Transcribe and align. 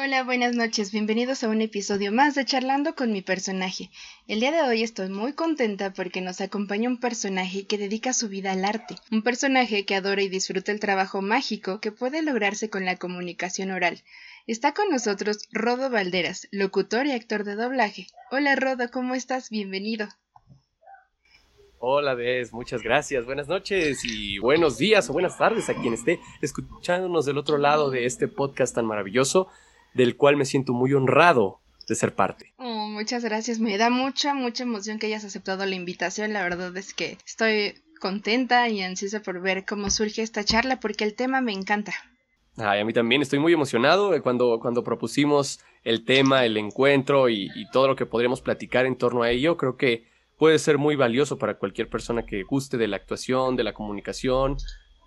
Hola, 0.00 0.22
buenas 0.22 0.54
noches, 0.54 0.92
bienvenidos 0.92 1.42
a 1.42 1.48
un 1.48 1.60
episodio 1.60 2.12
más 2.12 2.36
de 2.36 2.44
Charlando 2.44 2.94
con 2.94 3.10
mi 3.10 3.20
personaje. 3.20 3.90
El 4.28 4.38
día 4.38 4.52
de 4.52 4.62
hoy 4.62 4.84
estoy 4.84 5.08
muy 5.08 5.32
contenta 5.32 5.92
porque 5.92 6.20
nos 6.20 6.40
acompaña 6.40 6.88
un 6.88 7.00
personaje 7.00 7.66
que 7.66 7.78
dedica 7.78 8.12
su 8.12 8.28
vida 8.28 8.52
al 8.52 8.64
arte, 8.64 8.94
un 9.10 9.22
personaje 9.22 9.84
que 9.86 9.96
adora 9.96 10.22
y 10.22 10.28
disfruta 10.28 10.70
el 10.70 10.78
trabajo 10.78 11.20
mágico 11.20 11.80
que 11.80 11.90
puede 11.90 12.22
lograrse 12.22 12.70
con 12.70 12.84
la 12.84 12.94
comunicación 12.94 13.72
oral. 13.72 14.04
Está 14.46 14.72
con 14.72 14.88
nosotros 14.88 15.48
Rodo 15.50 15.90
Valderas, 15.90 16.46
locutor 16.52 17.06
y 17.06 17.10
actor 17.10 17.42
de 17.42 17.56
doblaje. 17.56 18.06
Hola 18.30 18.54
Rodo, 18.54 18.92
¿cómo 18.92 19.16
estás? 19.16 19.50
Bienvenido. 19.50 20.06
Hola, 21.80 22.14
Des, 22.14 22.52
muchas 22.52 22.84
gracias. 22.84 23.24
Buenas 23.24 23.48
noches 23.48 24.04
y 24.04 24.38
buenos 24.38 24.78
días 24.78 25.10
o 25.10 25.12
buenas 25.12 25.36
tardes 25.36 25.68
a 25.68 25.74
quien 25.74 25.94
esté 25.94 26.20
escuchándonos 26.40 27.26
del 27.26 27.38
otro 27.38 27.58
lado 27.58 27.90
de 27.90 28.06
este 28.06 28.28
podcast 28.28 28.76
tan 28.76 28.86
maravilloso 28.86 29.48
del 29.94 30.16
cual 30.16 30.36
me 30.36 30.44
siento 30.44 30.72
muy 30.72 30.92
honrado 30.92 31.60
de 31.88 31.94
ser 31.94 32.14
parte. 32.14 32.52
Oh, 32.58 32.86
muchas 32.88 33.24
gracias, 33.24 33.58
me 33.58 33.78
da 33.78 33.90
mucha, 33.90 34.34
mucha 34.34 34.62
emoción 34.62 34.98
que 34.98 35.06
hayas 35.06 35.24
aceptado 35.24 35.64
la 35.64 35.74
invitación. 35.74 36.32
La 36.32 36.42
verdad 36.42 36.76
es 36.76 36.92
que 36.92 37.18
estoy 37.26 37.74
contenta 38.00 38.68
y 38.68 38.82
ansiosa 38.82 39.20
por 39.20 39.40
ver 39.40 39.64
cómo 39.64 39.90
surge 39.90 40.22
esta 40.22 40.44
charla 40.44 40.80
porque 40.80 41.04
el 41.04 41.14
tema 41.14 41.40
me 41.40 41.52
encanta. 41.52 41.94
Ay, 42.56 42.80
a 42.80 42.84
mí 42.84 42.92
también 42.92 43.22
estoy 43.22 43.38
muy 43.38 43.52
emocionado 43.52 44.14
eh, 44.14 44.20
cuando, 44.20 44.58
cuando 44.60 44.82
propusimos 44.82 45.60
el 45.84 46.04
tema, 46.04 46.44
el 46.44 46.56
encuentro 46.56 47.28
y, 47.28 47.50
y 47.54 47.70
todo 47.70 47.86
lo 47.86 47.96
que 47.96 48.04
podríamos 48.04 48.40
platicar 48.40 48.84
en 48.84 48.96
torno 48.96 49.22
a 49.22 49.30
ello. 49.30 49.56
Creo 49.56 49.76
que 49.76 50.08
puede 50.36 50.58
ser 50.58 50.76
muy 50.76 50.96
valioso 50.96 51.38
para 51.38 51.58
cualquier 51.58 51.88
persona 51.88 52.26
que 52.26 52.42
guste 52.42 52.76
de 52.76 52.88
la 52.88 52.96
actuación, 52.96 53.56
de 53.56 53.64
la 53.64 53.74
comunicación 53.74 54.56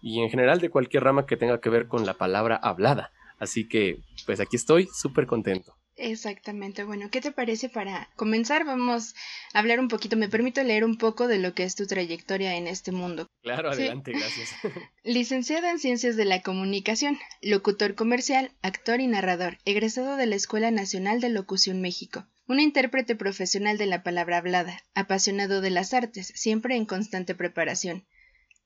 y 0.01 0.21
en 0.21 0.29
general 0.29 0.59
de 0.59 0.69
cualquier 0.69 1.03
rama 1.03 1.25
que 1.25 1.37
tenga 1.37 1.59
que 1.59 1.69
ver 1.69 1.87
con 1.87 2.05
la 2.05 2.13
palabra 2.13 2.55
hablada. 2.55 3.11
Así 3.41 3.67
que, 3.67 3.97
pues 4.27 4.39
aquí 4.39 4.55
estoy, 4.55 4.87
súper 4.93 5.25
contento. 5.25 5.75
Exactamente. 5.95 6.83
Bueno, 6.83 7.09
¿qué 7.09 7.21
te 7.21 7.31
parece 7.31 7.69
para 7.69 8.07
comenzar? 8.15 8.65
Vamos 8.65 9.15
a 9.53 9.59
hablar 9.59 9.79
un 9.79 9.87
poquito. 9.87 10.15
Me 10.15 10.29
permito 10.29 10.61
leer 10.63 10.85
un 10.85 10.95
poco 10.95 11.27
de 11.27 11.39
lo 11.39 11.55
que 11.55 11.63
es 11.63 11.75
tu 11.75 11.87
trayectoria 11.87 12.55
en 12.55 12.67
este 12.67 12.91
mundo. 12.91 13.27
Claro, 13.41 13.71
adelante, 13.71 14.11
gracias. 14.11 14.51
Licenciada 15.03 15.71
en 15.71 15.79
Ciencias 15.79 16.17
de 16.17 16.25
la 16.25 16.43
Comunicación, 16.43 17.17
locutor 17.41 17.95
comercial, 17.95 18.51
actor 18.61 18.99
y 18.99 19.07
narrador, 19.07 19.57
egresado 19.65 20.17
de 20.17 20.27
la 20.27 20.35
Escuela 20.35 20.69
Nacional 20.69 21.19
de 21.19 21.29
Locución 21.29 21.81
México. 21.81 22.27
Un 22.45 22.59
intérprete 22.59 23.15
profesional 23.15 23.79
de 23.79 23.87
la 23.87 24.03
palabra 24.03 24.37
hablada, 24.37 24.83
apasionado 24.93 25.61
de 25.61 25.71
las 25.71 25.95
artes, 25.95 26.31
siempre 26.35 26.75
en 26.75 26.85
constante 26.85 27.33
preparación. 27.33 28.05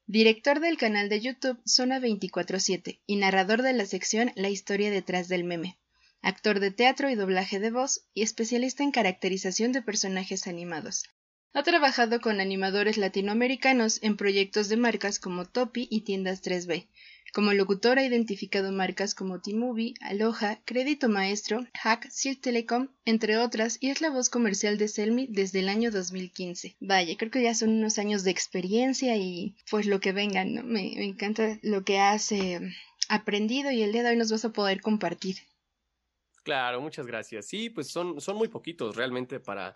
Director 0.07 0.59
del 0.59 0.77
canal 0.77 1.09
de 1.09 1.19
YouTube 1.19 1.59
Zona 1.65 1.99
24-7 1.99 2.99
y 3.07 3.15
narrador 3.15 3.63
de 3.63 3.73
la 3.73 3.87
sección 3.87 4.31
La 4.35 4.49
historia 4.49 4.91
detrás 4.91 5.29
del 5.29 5.43
meme. 5.43 5.79
Actor 6.21 6.59
de 6.59 6.69
teatro 6.69 7.09
y 7.09 7.15
doblaje 7.15 7.59
de 7.59 7.71
voz 7.71 8.05
y 8.13 8.21
especialista 8.21 8.83
en 8.83 8.91
caracterización 8.91 9.71
de 9.71 9.81
personajes 9.81 10.45
animados. 10.45 11.05
Ha 11.53 11.63
trabajado 11.63 12.21
con 12.21 12.39
animadores 12.39 12.97
latinoamericanos 12.97 13.97
en 14.03 14.15
proyectos 14.15 14.69
de 14.69 14.77
marcas 14.77 15.17
como 15.17 15.45
Topi 15.45 15.87
y 15.89 16.01
Tiendas 16.01 16.43
3B, 16.43 16.87
como 17.36 17.52
locutor 17.52 18.00
ha 18.00 18.05
identificado 18.05 18.72
marcas 18.72 19.14
como 19.14 19.41
T-Movie, 19.41 19.95
Aloha, 20.00 20.61
Crédito 20.64 21.09
Maestro, 21.09 21.66
Hack, 21.73 22.09
Silk 22.09 22.39
Telecom, 22.39 22.88
entre 23.03 23.36
otras, 23.36 23.78
y 23.81 23.89
es 23.89 24.00
la 24.00 24.09
voz 24.09 24.30
comercial 24.30 24.78
de 24.78 24.88
Selmi 24.88 25.28
desde 25.28 25.59
el 25.59 25.67
año 25.67 25.91
2015. 25.91 26.78
Vaya, 26.80 27.17
creo 27.17 27.31
que 27.31 27.44
ya 27.44 27.53
son 27.53 27.72
unos 27.72 28.00
años 28.00 28.23
de 28.23 28.31
experiencia 28.31 29.17
y 29.17 29.58
pues 29.69 29.86
lo 29.86 30.00
que 30.00 30.13
vengan, 30.13 30.53
¿no? 30.53 30.63
Me, 30.63 30.94
encanta 31.03 31.59
lo 31.61 31.83
que 31.83 32.00
has 32.00 32.31
eh, 32.31 32.61
aprendido 33.09 33.69
y 33.69 33.83
el 33.83 33.91
día 33.91 34.03
de 34.03 34.11
hoy 34.11 34.16
nos 34.16 34.31
vas 34.31 34.45
a 34.45 34.53
poder 34.53 34.80
compartir. 34.80 35.36
Claro, 36.44 36.80
muchas 36.80 37.06
gracias. 37.06 37.47
Sí, 37.47 37.69
pues 37.69 37.89
son, 37.89 38.22
son 38.22 38.38
muy 38.38 38.47
poquitos 38.47 38.95
realmente 38.95 39.41
para, 39.41 39.75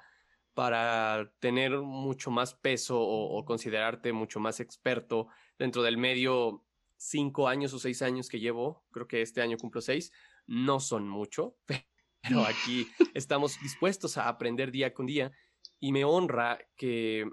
para 0.53 1.29
tener 1.39 1.71
mucho 1.71 2.31
más 2.31 2.53
peso 2.53 3.01
o 3.01 3.43
considerarte 3.43 4.13
mucho 4.13 4.39
más 4.39 4.61
experto 4.61 5.27
dentro 5.57 5.83
del 5.83 5.97
medio 5.97 6.63
cinco 6.99 7.47
años 7.47 7.73
o 7.73 7.79
seis 7.79 8.01
años 8.01 8.27
que 8.27 8.39
llevo, 8.39 8.83
creo 8.91 9.07
que 9.07 9.21
este 9.21 9.41
año 9.41 9.57
cumplo 9.57 9.81
seis, 9.81 10.11
no 10.45 10.79
son 10.79 11.07
mucho, 11.07 11.55
pero 12.21 12.45
aquí 12.45 12.87
estamos 13.13 13.59
dispuestos 13.61 14.17
a 14.17 14.27
aprender 14.27 14.71
día 14.71 14.93
con 14.93 15.05
día 15.05 15.31
y 15.79 15.93
me 15.93 16.03
honra 16.03 16.59
que, 16.75 17.25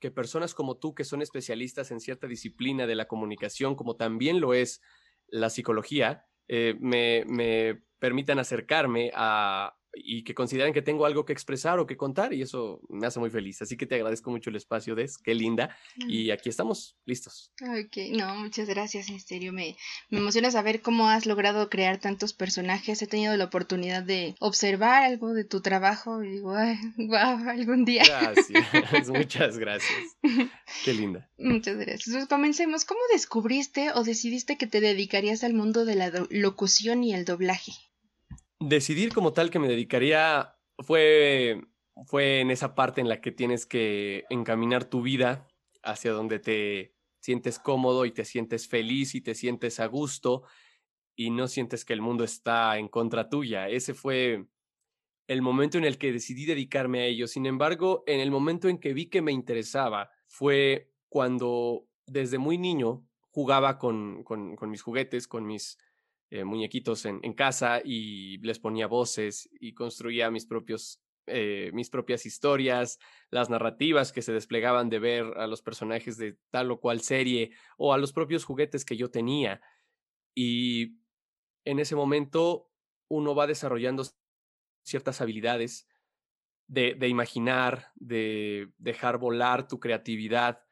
que 0.00 0.10
personas 0.10 0.54
como 0.54 0.78
tú, 0.78 0.94
que 0.94 1.04
son 1.04 1.20
especialistas 1.20 1.90
en 1.90 2.00
cierta 2.00 2.26
disciplina 2.26 2.86
de 2.86 2.94
la 2.94 3.06
comunicación, 3.06 3.76
como 3.76 3.96
también 3.96 4.40
lo 4.40 4.54
es 4.54 4.80
la 5.26 5.50
psicología, 5.50 6.24
eh, 6.48 6.74
me, 6.80 7.24
me 7.26 7.82
permitan 7.98 8.38
acercarme 8.38 9.12
a, 9.14 9.77
y 9.94 10.24
que 10.24 10.34
consideren 10.34 10.72
que 10.72 10.82
tengo 10.82 11.06
algo 11.06 11.24
que 11.24 11.32
expresar 11.32 11.78
o 11.78 11.86
que 11.86 11.96
contar 11.96 12.32
y 12.32 12.42
eso 12.42 12.80
me 12.88 13.06
hace 13.06 13.20
muy 13.20 13.30
feliz. 13.30 13.62
Así 13.62 13.76
que 13.76 13.86
te 13.86 13.94
agradezco 13.94 14.30
mucho 14.30 14.50
el 14.50 14.56
espacio, 14.56 14.94
Des, 14.94 15.18
qué 15.18 15.34
linda. 15.34 15.76
Y 15.96 16.30
aquí 16.30 16.48
estamos, 16.48 16.96
listos. 17.04 17.52
Ok, 17.62 18.16
no, 18.16 18.34
muchas 18.36 18.68
gracias, 18.68 19.08
en 19.08 19.20
serio. 19.20 19.52
Me, 19.52 19.76
me 20.10 20.18
emociona 20.18 20.50
saber 20.50 20.82
cómo 20.82 21.08
has 21.08 21.26
logrado 21.26 21.68
crear 21.70 21.98
tantos 21.98 22.32
personajes. 22.32 23.00
He 23.02 23.06
tenido 23.06 23.36
la 23.36 23.44
oportunidad 23.44 24.02
de 24.02 24.34
observar 24.40 25.02
algo 25.02 25.32
de 25.32 25.44
tu 25.44 25.60
trabajo 25.60 26.22
y 26.22 26.30
digo, 26.32 26.54
ay, 26.54 26.78
wow, 26.96 27.48
algún 27.48 27.84
día. 27.84 28.02
Gracias, 28.06 28.48
muchas 29.08 29.58
gracias. 29.58 30.16
Qué 30.84 30.94
linda. 30.94 31.28
Muchas 31.38 31.76
gracias. 31.76 32.08
Entonces, 32.08 32.28
comencemos. 32.28 32.84
¿Cómo 32.84 33.00
descubriste 33.12 33.92
o 33.92 34.04
decidiste 34.04 34.56
que 34.56 34.66
te 34.66 34.80
dedicarías 34.80 35.44
al 35.44 35.54
mundo 35.54 35.84
de 35.84 35.94
la 35.94 36.12
locución 36.30 37.04
y 37.04 37.14
el 37.14 37.24
doblaje? 37.24 37.72
Decidir 38.60 39.12
como 39.12 39.32
tal 39.32 39.50
que 39.50 39.58
me 39.58 39.68
dedicaría 39.68 40.56
fue, 40.78 41.62
fue 42.06 42.40
en 42.40 42.50
esa 42.50 42.74
parte 42.74 43.00
en 43.00 43.08
la 43.08 43.20
que 43.20 43.32
tienes 43.32 43.66
que 43.66 44.24
encaminar 44.30 44.84
tu 44.84 45.02
vida 45.02 45.48
hacia 45.82 46.12
donde 46.12 46.38
te 46.38 46.94
sientes 47.20 47.58
cómodo 47.58 48.04
y 48.04 48.12
te 48.12 48.24
sientes 48.24 48.68
feliz 48.68 49.14
y 49.14 49.20
te 49.20 49.34
sientes 49.34 49.80
a 49.80 49.86
gusto 49.86 50.44
y 51.16 51.30
no 51.30 51.48
sientes 51.48 51.84
que 51.84 51.92
el 51.92 52.00
mundo 52.00 52.24
está 52.24 52.78
en 52.78 52.88
contra 52.88 53.28
tuya. 53.28 53.68
Ese 53.68 53.94
fue 53.94 54.46
el 55.26 55.42
momento 55.42 55.76
en 55.76 55.84
el 55.84 55.98
que 55.98 56.12
decidí 56.12 56.46
dedicarme 56.46 57.00
a 57.00 57.06
ello. 57.06 57.26
Sin 57.26 57.44
embargo, 57.46 58.04
en 58.06 58.20
el 58.20 58.30
momento 58.30 58.68
en 58.68 58.78
que 58.78 58.94
vi 58.94 59.06
que 59.06 59.20
me 59.20 59.32
interesaba 59.32 60.10
fue 60.26 60.92
cuando 61.08 61.88
desde 62.06 62.38
muy 62.38 62.56
niño 62.56 63.04
jugaba 63.30 63.78
con, 63.78 64.22
con, 64.24 64.56
con 64.56 64.70
mis 64.70 64.82
juguetes, 64.82 65.28
con 65.28 65.44
mis 65.44 65.78
eh, 66.30 66.44
muñequitos 66.44 67.06
en, 67.06 67.32
casa 67.32 67.80
y 67.82 68.38
les 68.38 68.58
ponía 68.58 68.86
voces 68.86 69.48
y 69.60 69.72
construía 69.72 70.30
mis 70.30 70.44
propios 70.46 71.02
eh, 71.30 71.70
mis 71.74 71.90
propias 71.90 72.24
historias, 72.24 72.98
las 73.30 73.50
narrativas 73.50 74.12
que 74.12 74.22
se 74.22 74.32
desplegaban 74.32 74.88
de 74.88 74.98
ver 74.98 75.24
a 75.36 75.46
los 75.46 75.60
personajes 75.60 76.16
de 76.16 76.38
tal 76.50 76.70
o 76.70 76.80
cual 76.80 77.02
serie 77.02 77.52
o 77.76 77.92
a 77.92 77.98
los 77.98 78.14
propios 78.14 78.44
juguetes 78.44 78.84
que 78.84 78.96
yo 78.96 79.10
tenía. 79.10 79.60
Y 80.34 81.00
en 81.66 81.80
ese 81.80 81.96
momento 81.96 82.70
uno 83.08 83.34
va 83.34 83.46
desarrollando 83.46 84.04
ciertas 84.82 85.20
habilidades 85.20 85.86
de, 86.66 86.94
de 86.94 87.08
imaginar, 87.08 87.92
de 87.96 88.70
dejar 88.78 89.18
volar 89.18 89.68
tu 89.68 89.80
creatividad 89.80 90.62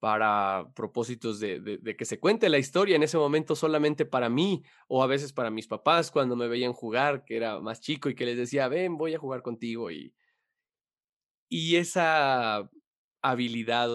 para 0.00 0.70
propósitos 0.74 1.40
de, 1.40 1.96
que 1.98 2.04
se 2.04 2.20
cuente 2.20 2.48
la 2.48 2.58
historia 2.58 2.96
en 2.96 3.02
ese 3.02 3.18
momento 3.18 3.56
solamente 3.56 4.06
para 4.06 4.28
mí 4.28 4.62
o 4.86 5.02
a 5.02 5.06
veces 5.06 5.32
para 5.32 5.50
mis 5.50 5.66
papás 5.66 6.10
cuando 6.10 6.36
me 6.36 6.48
veían 6.48 6.72
jugar, 6.72 7.24
que 7.24 7.36
era 7.36 7.60
más 7.60 7.80
chico 7.80 8.08
y 8.08 8.14
que 8.14 8.26
les 8.26 8.36
decía, 8.36 8.68
ven, 8.68 8.96
voy 8.96 9.14
a 9.14 9.18
jugar 9.18 9.42
contigo. 9.42 9.90
Y, 9.90 10.14
y 11.48 11.76
esa 11.76 12.70
habilidad 13.22 13.88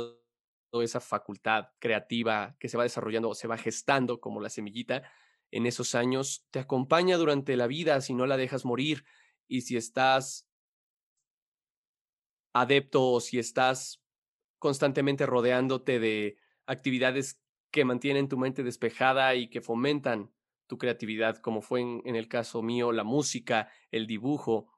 o 0.72 0.82
esa 0.82 1.00
facultad 1.00 1.68
creativa 1.80 2.56
que 2.60 2.68
se 2.68 2.78
va 2.78 2.84
desarrollando 2.84 3.30
o 3.30 3.36
se 3.36 3.48
va 3.48 3.58
gestando 3.58 4.20
como 4.20 4.42
la 4.42 4.50
semillita 4.50 5.04
en 5.52 5.68
esos 5.68 5.94
años, 5.94 6.48
te 6.50 6.60
acompaña 6.60 7.16
durante 7.16 7.56
la 7.56 7.68
vida 7.68 8.02
si 8.02 8.16
no 8.16 8.26
la 8.26 8.38
dejas 8.38 8.66
morir 8.66 9.06
y 9.48 9.62
si 9.62 9.78
estás 9.78 10.50
adepto 12.54 13.12
o 13.12 13.22
si 13.22 13.38
estás 13.38 14.03
constantemente 14.64 15.26
rodeándote 15.26 16.00
de 16.00 16.38
actividades 16.68 17.38
que 17.70 17.84
mantienen 17.84 18.30
tu 18.30 18.38
mente 18.38 18.64
despejada 18.64 19.36
y 19.36 19.50
que 19.50 19.60
fomentan 19.60 20.32
tu 20.68 20.78
creatividad, 20.78 21.36
como 21.40 21.62
fue 21.62 21.82
en, 21.82 22.16
el 22.16 22.30
caso 22.30 22.62
mío 22.62 22.94
la 22.94 23.04
música, 23.04 23.70
el 23.92 24.08
dibujo 24.08 24.72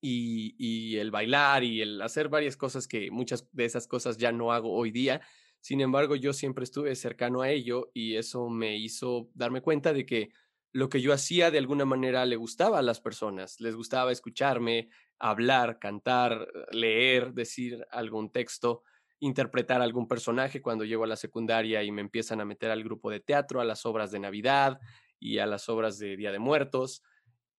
y, 0.00 0.54
y, 0.56 0.96
el 0.96 1.10
bailar 1.10 1.64
y 1.64 1.82
el 1.82 2.00
hacer 2.00 2.30
varias 2.30 2.56
cosas 2.56 2.88
que 2.88 3.10
muchas 3.10 3.46
de 3.52 3.66
esas 3.66 3.86
cosas 3.86 4.16
ya 4.16 4.32
no 4.32 4.52
hago 4.52 4.72
hoy 4.72 4.90
día. 4.90 5.20
Sin 5.60 5.82
embargo, 5.82 6.16
yo 6.16 6.32
siempre 6.32 6.64
estuve 6.64 6.96
cercano 6.96 7.42
a 7.42 7.50
ello 7.50 7.90
y 7.92 8.16
eso 8.16 8.48
me 8.48 8.78
hizo 8.78 9.28
darme 9.34 9.60
cuenta 9.60 9.92
de 9.92 10.06
que 10.06 10.30
lo 10.72 10.88
que 10.88 11.02
yo 11.02 11.12
hacía 11.12 11.50
de 11.50 11.58
alguna 11.58 11.84
manera 11.84 12.24
le 12.24 12.36
gustaba 12.36 12.78
a 12.78 12.82
las 12.82 13.02
personas, 13.02 13.60
les 13.60 13.76
gustaba 13.76 14.12
escucharme, 14.12 14.88
hablar, 15.18 15.78
cantar, 15.78 16.48
leer, 16.70 17.32
decir 17.32 17.86
algún 17.90 18.30
texto, 18.30 18.82
interpretar 19.20 19.82
algún 19.82 20.06
personaje 20.06 20.62
cuando 20.62 20.84
llego 20.84 21.04
a 21.04 21.08
la 21.08 21.16
secundaria 21.16 21.82
y 21.82 21.90
me 21.90 22.00
empiezan 22.00 22.40
a 22.40 22.44
meter 22.44 22.70
al 22.70 22.84
grupo 22.84 23.10
de 23.10 23.20
teatro, 23.20 23.60
a 23.60 23.64
las 23.64 23.84
obras 23.86 24.10
de 24.10 24.20
Navidad 24.20 24.78
y 25.18 25.38
a 25.38 25.46
las 25.46 25.68
obras 25.68 25.98
de 25.98 26.16
Día 26.16 26.32
de 26.32 26.38
Muertos. 26.38 27.02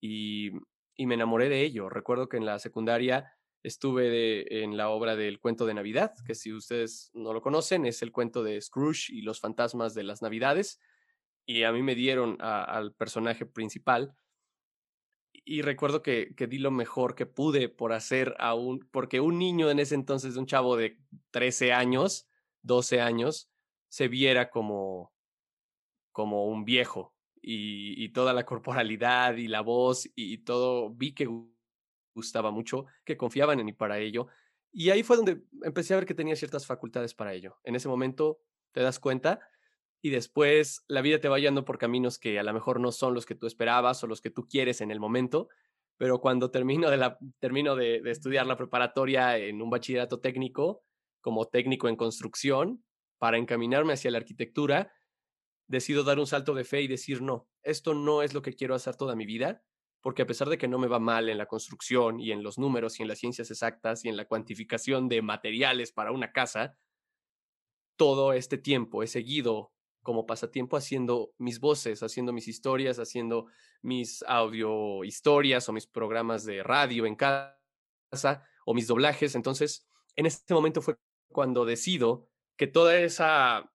y, 0.01 0.51
me 0.97 1.15
enamoré 1.15 1.47
de 1.47 1.61
ello. 1.61 1.87
Recuerdo 1.89 2.27
que 2.27 2.35
en 2.35 2.45
la 2.45 2.59
secundaria 2.59 3.31
estuve 3.63 4.63
en 4.63 4.77
la 4.77 4.89
obra 4.89 5.15
del 5.15 5.39
cuento 5.39 5.65
de 5.65 5.73
Navidad, 5.73 6.13
que 6.25 6.35
si 6.35 6.53
ustedes 6.53 7.11
no 7.13 7.33
lo 7.33 7.41
conocen, 7.41 7.85
es 7.85 8.01
el 8.01 8.11
cuento 8.11 8.43
de 8.43 8.59
Scrooge 8.61 9.11
y 9.13 9.21
los 9.21 9.39
fantasmas 9.39 9.93
de 9.93 10.03
las 10.03 10.21
Navidades. 10.21 10.79
Y 11.45 11.63
a 11.63 11.71
mí 11.71 11.81
me 11.83 11.95
dieron 11.95 12.37
al 12.39 12.93
personaje 12.93 13.45
principal. 13.45 14.13
Y 15.51 15.63
recuerdo 15.63 16.03
que, 16.03 16.35
que, 16.35 16.45
di 16.45 16.59
lo 16.59 16.69
mejor 16.69 17.15
que 17.15 17.25
pude 17.25 17.69
por 17.69 17.91
hacer 17.91 18.35
a 18.37 18.53
un, 18.53 18.87
porque 18.91 19.19
un 19.19 19.39
niño 19.39 19.71
en 19.71 19.79
ese 19.79 19.95
entonces, 19.95 20.35
un 20.35 20.45
chavo 20.45 20.77
de 20.77 20.99
13 21.31 21.73
años, 21.73 22.29
12 22.61 23.01
años, 23.01 23.49
se 23.87 24.07
viera 24.09 24.51
como, 24.51 25.11
como 26.11 26.45
un 26.45 26.65
viejo. 26.65 27.15
Y, 27.41 27.95
y 27.97 28.09
toda 28.09 28.31
la 28.33 28.45
corporalidad 28.45 29.37
y 29.37 29.47
la 29.47 29.61
voz 29.61 30.07
y 30.13 30.37
todo, 30.37 30.91
vi 30.91 31.15
que 31.15 31.27
gustaba 32.13 32.51
mucho, 32.51 32.85
que 33.03 33.17
confiaban 33.17 33.59
en 33.59 33.65
mí 33.65 33.73
para 33.73 33.97
ello. 33.97 34.27
Y 34.71 34.91
ahí 34.91 35.01
fue 35.01 35.15
donde 35.15 35.41
empecé 35.63 35.95
a 35.95 35.97
ver 35.97 36.05
que 36.05 36.13
tenía 36.13 36.35
ciertas 36.35 36.67
facultades 36.67 37.15
para 37.15 37.33
ello. 37.33 37.57
En 37.63 37.75
ese 37.75 37.87
momento 37.89 38.39
te 38.71 38.81
das 38.81 38.99
cuenta 38.99 39.39
y 40.01 40.09
después 40.11 40.83
la 40.87 41.01
vida 41.01 41.19
te 41.19 41.27
va 41.27 41.39
yendo 41.39 41.65
por 41.65 41.77
caminos 41.77 42.19
que 42.19 42.39
a 42.39 42.43
lo 42.43 42.53
mejor 42.53 42.79
no 42.79 42.91
son 42.91 43.13
los 43.13 43.25
que 43.25 43.35
tú 43.35 43.47
esperabas 43.47 44.03
o 44.03 44.07
los 44.07 44.21
que 44.21 44.29
tú 44.29 44.47
quieres 44.47 44.81
en 44.81 44.91
el 44.91 44.99
momento, 44.99 45.49
pero 45.97 46.21
cuando 46.21 46.51
termino 46.51 46.89
de, 46.89 47.15
termino 47.39 47.75
de 47.75 48.01
estudiar 48.05 48.45
la 48.47 48.55
preparatoria 48.55 49.37
en 49.37 49.61
un 49.61 49.69
bachillerato 49.69 50.19
técnico, 50.19 50.83
como 51.21 51.45
técnico 51.45 51.89
en 51.89 51.97
construcción, 51.97 52.83
para 53.17 53.37
encaminarme 53.37 53.93
hacia 53.93 54.11
la 54.11 54.17
arquitectura, 54.17 54.93
decido 55.67 56.03
dar 56.03 56.17
un 56.17 56.25
salto 56.25 56.55
de 56.55 56.63
fe 56.63 56.81
y 56.81 56.87
decir, 56.87 57.21
no, 57.21 57.49
esto 57.61 57.93
no 57.93 58.23
es 58.23 58.33
lo 58.33 58.41
que 58.41 58.53
quiero 58.53 58.75
hacer 58.75 58.95
toda 58.95 59.15
mi 59.15 59.25
vida, 59.25 59.63
porque 60.01 60.21
a 60.21 60.25
pesar 60.25 60.47
de 60.47 60.57
que 60.57 60.67
no 60.67 60.79
me 60.79 60.87
va 60.87 60.99
mal 60.99 61.29
en 61.29 61.37
la 61.37 61.45
construcción 61.45 62.19
y 62.19 62.31
en 62.31 62.41
los 62.41 62.57
números 62.57 62.99
y 62.99 63.03
en 63.03 63.09
las 63.09 63.19
ciencias 63.19 63.51
exactas 63.51 64.05
y 64.05 64.09
en 64.09 64.15
la 64.15 64.25
cuantificación 64.25 65.09
de 65.09 65.21
materiales 65.21 65.91
para 65.91 66.13
una 66.13 66.31
casa, 66.31 66.77
todo 67.97 68.31
este 68.31 68.57
tiempo 68.57 69.03
he 69.03 69.07
seguido 69.07 69.73
como 70.09 70.25
pasatiempo 70.25 70.75
haciendo 70.75 71.35
mis 71.37 71.59
voces, 71.59 72.01
haciendo 72.01 72.33
mis 72.33 72.47
historias, 72.47 72.97
haciendo 72.97 73.45
mis 73.83 74.23
audio 74.27 75.03
historias 75.03 75.69
o 75.69 75.71
mis 75.71 75.85
programas 75.85 76.45
de 76.45 76.63
radio 76.63 77.05
en 77.05 77.15
casa 77.15 77.53
o 78.65 78.73
mis 78.73 78.87
doblajes. 78.87 79.35
Entonces, 79.35 79.87
en 80.15 80.25
este 80.25 80.51
momento 80.55 80.81
fue 80.81 80.97
cuando 81.31 81.63
decido 81.63 82.27
que 82.57 82.65
toda 82.65 82.97
esa, 82.97 83.71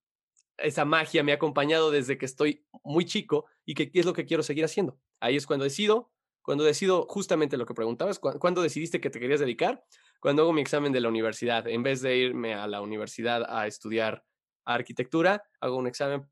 esa 0.57 0.85
magia 0.85 1.23
me 1.23 1.31
ha 1.31 1.37
acompañado 1.37 1.93
desde 1.93 2.19
que 2.19 2.27
estoy 2.27 2.67
muy 2.83 3.05
chico 3.05 3.45
y 3.65 3.75
que 3.75 3.93
es 3.95 4.05
lo 4.05 4.13
que 4.13 4.27
quiero 4.27 4.43
seguir 4.43 4.65
haciendo. 4.65 4.99
Ahí 5.21 5.37
es 5.37 5.47
cuando 5.47 5.63
decido 5.63 6.11
cuando 6.43 6.65
decido 6.65 7.07
justamente 7.09 7.57
lo 7.57 7.65
que 7.65 7.75
preguntabas, 7.75 8.19
¿cuándo 8.19 8.61
decidiste 8.61 9.01
que 9.01 9.09
te 9.09 9.21
querías 9.21 9.41
dedicar? 9.41 9.83
Cuando 10.21 10.43
hago 10.43 10.53
mi 10.53 10.63
examen 10.63 10.93
de 10.93 11.01
la 11.01 11.09
universidad, 11.09 11.67
en 11.69 11.85
vez 11.85 12.03
de 12.03 12.19
irme 12.19 12.55
a 12.55 12.67
la 12.67 12.83
universidad 12.83 13.45
a 13.49 13.67
estudiar 13.67 14.27
arquitectura, 14.64 15.44
hago 15.61 15.76
un 15.76 15.87
examen 15.87 16.28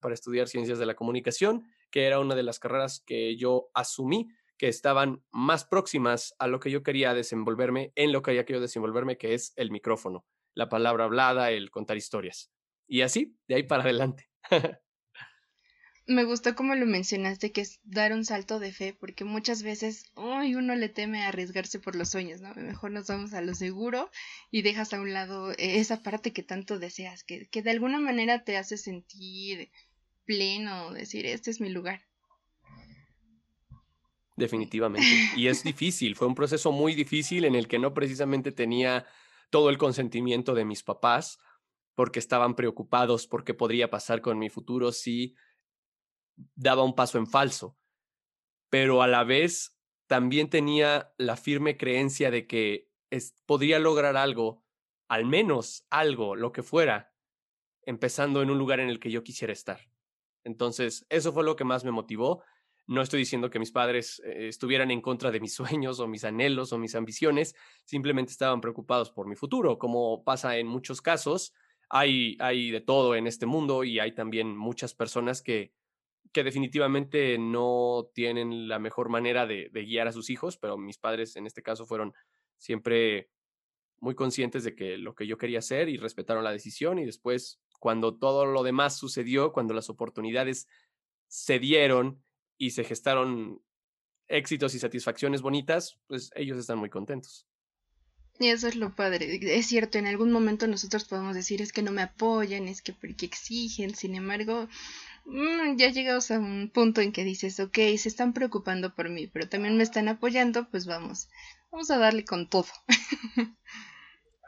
para 0.00 0.14
estudiar 0.14 0.48
ciencias 0.48 0.78
de 0.78 0.86
la 0.86 0.94
comunicación, 0.94 1.64
que 1.90 2.06
era 2.06 2.20
una 2.20 2.34
de 2.34 2.42
las 2.42 2.58
carreras 2.58 3.00
que 3.04 3.36
yo 3.36 3.70
asumí 3.74 4.28
que 4.62 4.68
estaban 4.68 5.24
más 5.32 5.64
próximas 5.64 6.36
a 6.38 6.46
lo 6.46 6.60
que 6.60 6.70
yo 6.70 6.84
quería 6.84 7.14
desenvolverme, 7.14 7.92
en 7.96 8.12
lo 8.12 8.22
que 8.22 8.30
quería 8.30 8.44
que 8.44 8.52
yo 8.52 8.60
desenvolverme, 8.60 9.18
que 9.18 9.34
es 9.34 9.52
el 9.56 9.72
micrófono, 9.72 10.24
la 10.54 10.68
palabra 10.68 11.04
hablada, 11.04 11.50
el 11.50 11.72
contar 11.72 11.96
historias. 11.96 12.52
Y 12.86 13.00
así, 13.00 13.36
de 13.48 13.56
ahí 13.56 13.62
para 13.64 13.82
adelante. 13.82 14.30
Me 16.06 16.24
gustó 16.24 16.56
como 16.56 16.74
lo 16.74 16.84
mencionaste, 16.84 17.52
que 17.52 17.60
es 17.60 17.80
dar 17.84 18.12
un 18.12 18.24
salto 18.24 18.58
de 18.58 18.72
fe, 18.72 18.96
porque 18.98 19.24
muchas 19.24 19.62
veces 19.62 20.10
uy, 20.16 20.56
uno 20.56 20.74
le 20.74 20.88
teme 20.88 21.22
arriesgarse 21.22 21.78
por 21.78 21.94
los 21.94 22.10
sueños, 22.10 22.40
¿no? 22.40 22.52
Mejor 22.56 22.90
nos 22.90 23.06
vamos 23.06 23.34
a 23.34 23.40
lo 23.40 23.54
seguro 23.54 24.10
y 24.50 24.62
dejas 24.62 24.92
a 24.92 25.00
un 25.00 25.12
lado 25.12 25.52
esa 25.58 26.02
parte 26.02 26.32
que 26.32 26.42
tanto 26.42 26.80
deseas, 26.80 27.22
que, 27.22 27.46
que 27.48 27.62
de 27.62 27.70
alguna 27.70 28.00
manera 28.00 28.42
te 28.42 28.56
hace 28.56 28.76
sentir 28.78 29.70
pleno, 30.24 30.92
decir, 30.92 31.24
este 31.26 31.50
es 31.50 31.60
mi 31.60 31.68
lugar. 31.68 32.02
Definitivamente. 34.36 35.08
Y 35.36 35.46
es 35.46 35.62
difícil, 35.62 36.16
fue 36.16 36.26
un 36.26 36.34
proceso 36.34 36.72
muy 36.72 36.94
difícil 36.94 37.44
en 37.44 37.54
el 37.54 37.68
que 37.68 37.78
no 37.78 37.94
precisamente 37.94 38.50
tenía 38.50 39.06
todo 39.50 39.70
el 39.70 39.78
consentimiento 39.78 40.54
de 40.54 40.64
mis 40.64 40.82
papás, 40.82 41.38
porque 41.94 42.18
estaban 42.18 42.56
preocupados 42.56 43.26
por 43.26 43.44
qué 43.44 43.54
podría 43.54 43.90
pasar 43.90 44.20
con 44.22 44.38
mi 44.38 44.48
futuro 44.48 44.92
si 44.92 45.34
daba 46.54 46.82
un 46.82 46.94
paso 46.94 47.18
en 47.18 47.26
falso, 47.26 47.76
pero 48.70 49.02
a 49.02 49.08
la 49.08 49.24
vez 49.24 49.78
también 50.06 50.50
tenía 50.50 51.12
la 51.16 51.36
firme 51.36 51.76
creencia 51.76 52.30
de 52.30 52.46
que 52.46 52.90
podría 53.46 53.78
lograr 53.78 54.16
algo, 54.16 54.64
al 55.08 55.26
menos 55.26 55.86
algo, 55.90 56.36
lo 56.36 56.52
que 56.52 56.62
fuera, 56.62 57.12
empezando 57.84 58.42
en 58.42 58.50
un 58.50 58.58
lugar 58.58 58.80
en 58.80 58.88
el 58.88 59.00
que 59.00 59.10
yo 59.10 59.22
quisiera 59.22 59.52
estar. 59.52 59.80
Entonces, 60.44 61.06
eso 61.08 61.32
fue 61.32 61.44
lo 61.44 61.56
que 61.56 61.64
más 61.64 61.84
me 61.84 61.90
motivó. 61.90 62.42
No 62.86 63.00
estoy 63.00 63.20
diciendo 63.20 63.50
que 63.50 63.58
mis 63.58 63.70
padres 63.70 64.20
eh, 64.24 64.48
estuvieran 64.48 64.90
en 64.90 65.00
contra 65.00 65.30
de 65.30 65.40
mis 65.40 65.54
sueños 65.54 66.00
o 66.00 66.08
mis 66.08 66.24
anhelos 66.24 66.72
o 66.72 66.78
mis 66.78 66.94
ambiciones, 66.94 67.54
simplemente 67.84 68.32
estaban 68.32 68.60
preocupados 68.60 69.10
por 69.10 69.26
mi 69.26 69.36
futuro, 69.36 69.78
como 69.78 70.24
pasa 70.24 70.56
en 70.56 70.66
muchos 70.66 71.00
casos. 71.00 71.54
Hay, 71.88 72.36
hay 72.40 72.70
de 72.70 72.80
todo 72.80 73.14
en 73.14 73.26
este 73.26 73.46
mundo 73.46 73.84
y 73.84 73.98
hay 73.98 74.14
también 74.14 74.56
muchas 74.56 74.94
personas 74.94 75.42
que 75.42 75.74
que 76.32 76.44
definitivamente 76.44 77.36
no 77.38 78.08
tienen 78.14 78.68
la 78.68 78.78
mejor 78.78 79.08
manera 79.08 79.46
de, 79.46 79.68
guiar 79.72 80.08
a 80.08 80.12
sus 80.12 80.30
hijos, 80.30 80.56
pero 80.56 80.78
mis 80.78 80.98
padres 80.98 81.36
en 81.36 81.46
este 81.46 81.62
caso 81.62 81.86
fueron 81.86 82.14
siempre 82.56 83.30
muy 84.00 84.14
conscientes 84.14 84.64
de 84.64 84.74
que 84.74 84.96
lo 84.98 85.14
que 85.14 85.26
yo 85.26 85.38
quería 85.38 85.60
hacer 85.60 85.88
y 85.88 85.96
respetaron 85.96 86.42
la 86.42 86.50
decisión 86.50 86.98
y 86.98 87.04
después 87.04 87.60
cuando 87.78 88.16
todo 88.16 88.46
lo 88.46 88.62
demás 88.62 88.96
sucedió, 88.96 89.52
cuando 89.52 89.74
las 89.74 89.90
oportunidades 89.90 90.66
se 91.28 91.58
dieron 91.58 92.22
y 92.56 92.70
se 92.70 92.84
gestaron 92.84 93.62
éxitos 94.28 94.74
y 94.74 94.78
satisfacciones 94.78 95.42
bonitas, 95.42 95.98
pues 96.06 96.30
ellos 96.34 96.58
están 96.58 96.78
muy 96.78 96.90
contentos. 96.90 97.46
Y 98.38 98.48
eso 98.48 98.66
es 98.66 98.76
lo 98.76 98.94
padre. 98.94 99.38
Es 99.56 99.66
cierto, 99.66 99.98
en 99.98 100.06
algún 100.06 100.32
momento 100.32 100.66
nosotros 100.66 101.04
podemos 101.04 101.34
decir 101.34 101.60
es 101.60 101.72
que 101.72 101.82
no 101.82 101.92
me 101.92 102.02
apoyan, 102.02 102.66
es 102.66 102.82
que 102.82 102.92
porque 102.92 103.26
exigen, 103.26 103.94
sin 103.94 104.14
embargo, 104.14 104.68
ya 105.76 105.90
llegamos 105.90 106.30
a 106.30 106.38
un 106.38 106.70
punto 106.72 107.00
en 107.00 107.12
que 107.12 107.24
dices, 107.24 107.60
ok, 107.60 107.74
se 107.96 108.08
están 108.08 108.32
preocupando 108.32 108.94
por 108.94 109.08
mí, 109.08 109.26
pero 109.26 109.48
también 109.48 109.76
me 109.76 109.82
están 109.82 110.08
apoyando, 110.08 110.68
pues 110.70 110.86
vamos, 110.86 111.28
vamos 111.70 111.90
a 111.90 111.98
darle 111.98 112.24
con 112.24 112.48
todo. 112.48 112.66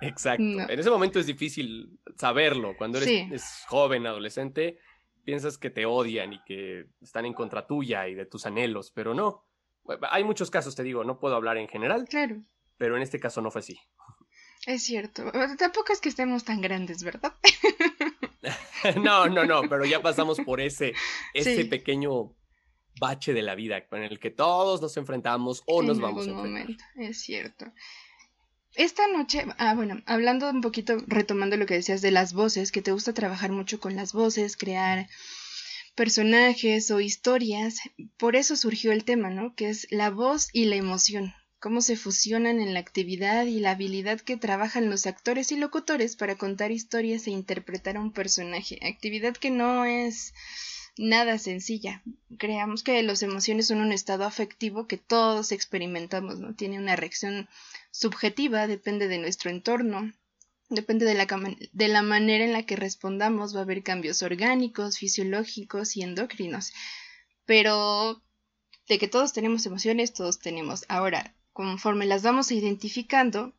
Exacto. 0.00 0.43
En 0.43 0.78
ese 0.78 0.90
momento 0.90 1.19
es 1.19 1.26
difícil 1.26 1.99
saberlo. 2.16 2.76
Cuando 2.76 2.99
eres 2.99 3.64
joven, 3.69 4.07
adolescente, 4.07 4.78
piensas 5.25 5.57
que 5.57 5.71
te 5.71 5.87
odian 5.87 6.33
y 6.33 6.43
que 6.45 6.87
están 7.00 7.25
en 7.25 7.33
contra 7.33 7.66
tuya 7.66 8.09
y 8.09 8.14
de 8.14 8.26
tus 8.26 8.47
anhelos, 8.47 8.90
pero 8.95 9.14
no. 9.14 9.47
Hay 10.11 10.25
muchos 10.25 10.50
casos, 10.50 10.75
te 10.75 10.83
digo, 10.83 11.04
no 11.04 11.19
puedo 11.19 11.37
hablar 11.37 11.57
en 11.57 11.69
general. 11.69 12.07
Claro. 12.09 12.43
Pero 12.76 12.97
en 12.97 13.02
este 13.02 13.21
caso 13.21 13.40
no 13.40 13.50
fue 13.50 13.61
así. 13.61 13.78
Es 14.66 14.83
cierto. 14.83 15.31
Tampoco 15.59 15.93
es 15.93 16.00
que 16.00 16.09
estemos 16.09 16.45
tan 16.45 16.61
grandes, 16.61 17.02
¿verdad? 17.02 17.35
no, 19.03 19.29
no, 19.29 19.45
no, 19.45 19.63
pero 19.69 19.85
ya 19.85 20.01
pasamos 20.03 20.41
por 20.41 20.61
ese, 20.61 20.95
ese 21.33 21.65
pequeño 21.65 22.35
bache 23.01 23.33
de 23.33 23.43
la 23.43 23.55
vida 23.55 23.87
con 23.87 24.03
el 24.03 24.19
que 24.19 24.31
todos 24.31 24.81
nos 24.81 24.97
enfrentamos 24.97 25.63
o 25.67 25.83
nos 25.83 26.01
vamos 26.01 26.27
a 26.27 26.31
enfrentar. 26.31 26.63
Momento, 26.63 26.85
es 26.97 27.21
cierto. 27.21 27.67
Esta 28.75 29.07
noche, 29.09 29.45
ah, 29.59 29.75
bueno, 29.75 30.03
hablando 30.07 30.51
un 30.51 30.61
poquito, 30.61 30.97
retomando 31.07 31.57
lo 31.57 31.67
que 31.67 31.75
decías 31.75 32.03
de 32.03 32.11
las 32.11 32.33
voces, 32.33 32.73
que 32.73 32.83
te 32.83 32.93
gusta 32.93 33.15
trabajar 33.15 33.53
mucho 33.53 33.79
con 33.79 33.95
las 33.95 34.13
voces, 34.13 34.57
crear 34.57 35.09
personajes 35.95 36.91
o 36.91 37.01
historias, 37.01 37.79
por 38.17 38.35
eso 38.35 38.57
surgió 38.57 38.91
el 38.91 39.05
tema, 39.05 39.31
¿no? 39.31 39.55
Que 39.55 39.69
es 39.69 39.87
la 39.91 40.11
voz 40.11 40.49
y 40.53 40.65
la 40.65 40.75
emoción 40.75 41.33
cómo 41.64 41.80
se 41.80 41.97
fusionan 41.97 42.61
en 42.61 42.75
la 42.75 42.80
actividad 42.80 43.47
y 43.47 43.59
la 43.59 43.71
habilidad 43.71 44.21
que 44.21 44.37
trabajan 44.37 44.90
los 44.90 45.06
actores 45.06 45.50
y 45.50 45.56
locutores 45.56 46.14
para 46.14 46.37
contar 46.37 46.71
historias 46.71 47.26
e 47.26 47.30
interpretar 47.30 47.97
a 47.97 48.02
un 48.02 48.12
personaje, 48.12 48.78
actividad 48.83 49.35
que 49.35 49.49
no 49.49 49.87
es 49.87 50.35
nada 50.99 51.38
sencilla. 51.38 52.02
Creamos 52.37 52.83
que 52.83 53.02
las 53.02 53.23
emociones 53.23 53.68
son 53.68 53.78
un 53.78 53.92
estado 53.92 54.25
afectivo 54.25 54.87
que 54.87 54.99
todos 54.99 55.52
experimentamos, 55.52 56.38
¿no? 56.38 56.54
Tiene 56.54 56.78
una 56.78 56.97
reacción 56.97 57.49
subjetiva, 57.90 58.66
depende 58.66 59.09
de 59.09 59.16
nuestro 59.16 59.50
entorno, 59.50 60.12
depende 60.68 61.06
de 61.06 61.14
la, 61.14 61.26
de 61.73 61.88
la 61.88 62.02
manera 62.02 62.44
en 62.44 62.52
la 62.52 62.66
que 62.66 62.76
respondamos, 62.76 63.56
va 63.56 63.61
a 63.61 63.62
haber 63.62 63.83
cambios 63.83 64.21
orgánicos, 64.21 64.99
fisiológicos 64.99 65.97
y 65.97 66.02
endocrinos. 66.02 66.75
Pero 67.47 68.23
de 68.87 68.99
que 68.99 69.09
todos 69.09 69.33
tenemos 69.33 69.64
emociones, 69.64 70.12
todos 70.12 70.40
tenemos. 70.40 70.85
Ahora, 70.88 71.35
conforme 71.54 72.04
las 72.04 72.23
vamos 72.23 72.52
identificando, 72.52 73.54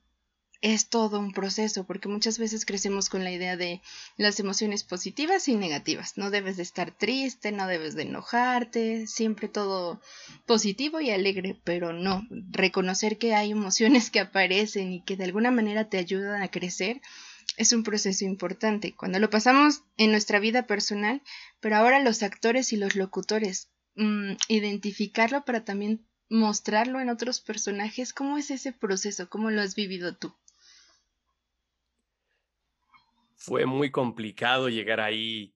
es 0.61 0.89
todo 0.89 1.19
un 1.19 1.31
proceso, 1.31 1.85
porque 1.85 2.07
muchas 2.07 2.37
veces 2.39 2.65
crecemos 2.65 3.09
con 3.09 3.23
la 3.23 3.31
idea 3.31 3.57
de 3.57 3.81
las 4.17 4.39
emociones 4.39 4.83
positivas 4.83 5.47
y 5.47 5.55
negativas. 5.55 6.17
No 6.17 6.29
debes 6.29 6.57
de 6.57 6.63
estar 6.63 6.91
triste, 6.91 7.51
no 7.51 7.67
debes 7.67 7.95
de 7.95 8.03
enojarte, 8.03 9.07
siempre 9.07 9.47
todo 9.47 10.01
positivo 10.45 11.01
y 11.01 11.11
alegre, 11.11 11.59
pero 11.63 11.93
no, 11.93 12.23
reconocer 12.51 13.17
que 13.17 13.33
hay 13.33 13.51
emociones 13.51 14.09
que 14.11 14.19
aparecen 14.19 14.91
y 14.91 15.03
que 15.03 15.17
de 15.17 15.25
alguna 15.25 15.51
manera 15.51 15.89
te 15.89 15.97
ayudan 15.97 16.41
a 16.41 16.51
crecer 16.51 17.01
es 17.57 17.71
un 17.71 17.83
proceso 17.83 18.25
importante. 18.25 18.93
Cuando 18.95 19.19
lo 19.19 19.29
pasamos 19.29 19.83
en 19.97 20.11
nuestra 20.11 20.39
vida 20.39 20.67
personal, 20.67 21.21
pero 21.61 21.77
ahora 21.77 21.99
los 21.99 22.23
actores 22.23 22.73
y 22.73 22.77
los 22.77 22.95
locutores, 22.95 23.69
mm, 23.95 24.33
identificarlo 24.49 25.45
para 25.45 25.63
también 25.63 26.05
mostrarlo 26.29 26.99
en 26.99 27.09
otros 27.09 27.41
personajes, 27.41 28.13
¿cómo 28.13 28.37
es 28.37 28.51
ese 28.51 28.73
proceso? 28.73 29.29
¿Cómo 29.29 29.51
lo 29.51 29.61
has 29.61 29.75
vivido 29.75 30.15
tú? 30.15 30.33
fue 33.45 33.67
muy 33.67 33.91
complicado 33.91 34.69
llegar 34.69 34.99
ahí 34.99 35.55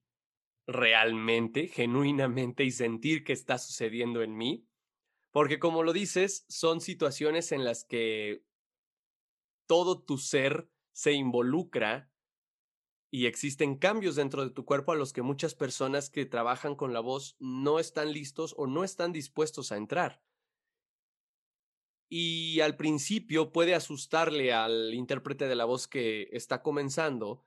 realmente, 0.67 1.67
genuinamente 1.67 2.63
y 2.63 2.69
sentir 2.69 3.23
qué 3.23 3.33
está 3.33 3.57
sucediendo 3.57 4.21
en 4.21 4.37
mí, 4.37 4.67
porque 5.31 5.57
como 5.57 5.81
lo 5.81 5.91
dices, 5.91 6.45
son 6.49 6.81
situaciones 6.81 7.51
en 7.51 7.63
las 7.63 7.83
que 7.83 8.43
todo 9.65 10.03
tu 10.03 10.19
ser 10.19 10.69
se 10.91 11.13
involucra 11.13 12.11
y 13.09 13.25
existen 13.25 13.75
cambios 13.75 14.15
dentro 14.15 14.45
de 14.45 14.51
tu 14.51 14.65
cuerpo 14.65 14.91
a 14.91 14.95
los 14.95 15.11
que 15.11 15.23
muchas 15.23 15.55
personas 15.55 16.11
que 16.11 16.27
trabajan 16.27 16.75
con 16.75 16.93
la 16.93 16.99
voz 16.99 17.37
no 17.39 17.79
están 17.79 18.13
listos 18.13 18.53
o 18.55 18.67
no 18.67 18.83
están 18.83 19.11
dispuestos 19.11 19.71
a 19.71 19.77
entrar. 19.77 20.21
Y 22.09 22.59
al 22.61 22.75
principio 22.75 23.51
puede 23.51 23.75
asustarle 23.75 24.51
al 24.51 24.93
intérprete 24.93 25.47
de 25.47 25.55
la 25.55 25.65
voz 25.65 25.87
que 25.87 26.27
está 26.31 26.63
comenzando 26.63 27.45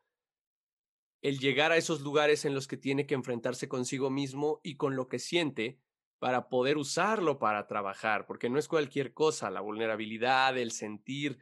el 1.21 1.39
llegar 1.39 1.73
a 1.73 1.77
esos 1.77 2.01
lugares 2.01 2.45
en 2.45 2.55
los 2.55 2.67
que 2.67 2.77
tiene 2.77 3.07
que 3.07 3.15
enfrentarse 3.15 3.69
consigo 3.69 4.11
mismo 4.11 4.61
y 4.63 4.77
con 4.77 4.97
lo 4.97 5.09
que 5.09 5.19
siente 5.19 5.81
para 6.23 6.49
poder 6.49 6.79
usarlo 6.79 7.41
para 7.41 7.67
trabajar, 7.67 8.27
porque 8.27 8.49
no 8.49 8.57
es 8.57 8.69
cualquier 8.69 9.13
cosa, 9.13 9.51
la 9.51 9.61
vulnerabilidad, 9.61 10.57
el 10.57 10.71
sentir. 10.71 11.41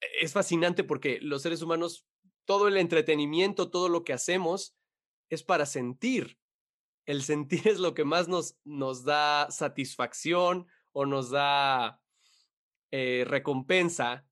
E-, 0.00 0.24
es 0.24 0.32
fascinante 0.32 0.82
porque 0.82 1.20
los 1.20 1.42
seres 1.42 1.62
humanos, 1.62 2.04
todo 2.44 2.66
el 2.66 2.76
entretenimiento, 2.76 3.70
todo 3.70 3.88
lo 3.88 4.02
que 4.02 4.12
hacemos 4.12 4.76
es 5.28 5.44
para 5.44 5.64
sentir. 5.64 6.40
El 7.06 7.22
sentir 7.22 7.66
es 7.68 7.78
lo 7.78 7.94
que 7.94 8.04
más 8.04 8.26
nos, 8.26 8.56
nos 8.64 9.04
da 9.04 9.48
satisfacción 9.50 10.66
o 10.90 11.06
nos 11.06 11.30
da 11.30 12.02
eh, 12.90 13.24
recompensa 13.26 14.28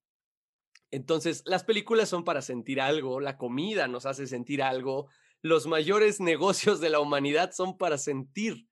entonces, 0.91 1.43
las 1.47 1.65
películas 1.65 2.09
son 2.09 2.25
para 2.25 2.43
sentir 2.43 2.81
algo, 2.81 3.21
la 3.21 3.37
comida 3.37 3.89
nos 3.89 4.07
hace 4.07 4.27
sentir 4.27 4.63
algo, 4.63 5.09
los 5.43 5.67
mayores 5.67 6.21
negocios 6.21 6.81
de 6.81 6.91
la 6.91 7.01
humanidad 7.01 7.53
son 7.53 7.77
para 7.77 7.99
sentir. 7.99 8.69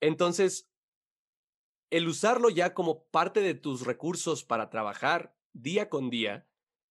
Entonces, 0.00 0.68
el 1.90 2.08
usarlo 2.08 2.50
ya 2.50 2.74
como 2.74 3.04
parte 3.08 3.40
de 3.40 3.54
tus 3.54 3.86
recursos 3.86 4.44
para 4.44 4.70
trabajar 4.70 5.34
día 5.52 5.88
con 5.88 6.10
día 6.10 6.46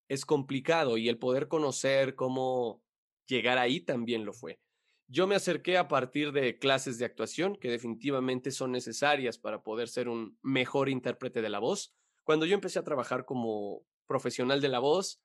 es 0.08 0.24
complicado 0.24 0.96
y 0.96 1.08
el 1.08 1.18
poder 1.18 1.48
conocer 1.48 2.14
cómo 2.14 2.82
llegar 3.26 3.58
ahí 3.58 3.80
también 3.80 4.24
lo 4.24 4.32
fue. 4.32 4.60
Yo 5.08 5.26
me 5.26 5.36
acerqué 5.36 5.78
a 5.78 5.88
partir 5.88 6.32
de 6.32 6.58
clases 6.58 6.98
de 6.98 7.04
actuación 7.04 7.56
que 7.56 7.70
definitivamente 7.70 8.50
son 8.50 8.72
necesarias 8.72 9.38
para 9.38 9.62
poder 9.62 9.88
ser 9.88 10.08
un 10.08 10.38
mejor 10.42 10.88
intérprete 10.88 11.42
de 11.42 11.48
la 11.48 11.60
voz. 11.60 11.94
Cuando 12.24 12.44
yo 12.44 12.54
empecé 12.54 12.78
a 12.80 12.84
trabajar 12.84 13.24
como 13.24 13.86
profesional 14.06 14.60
de 14.60 14.68
la 14.68 14.80
voz, 14.80 15.22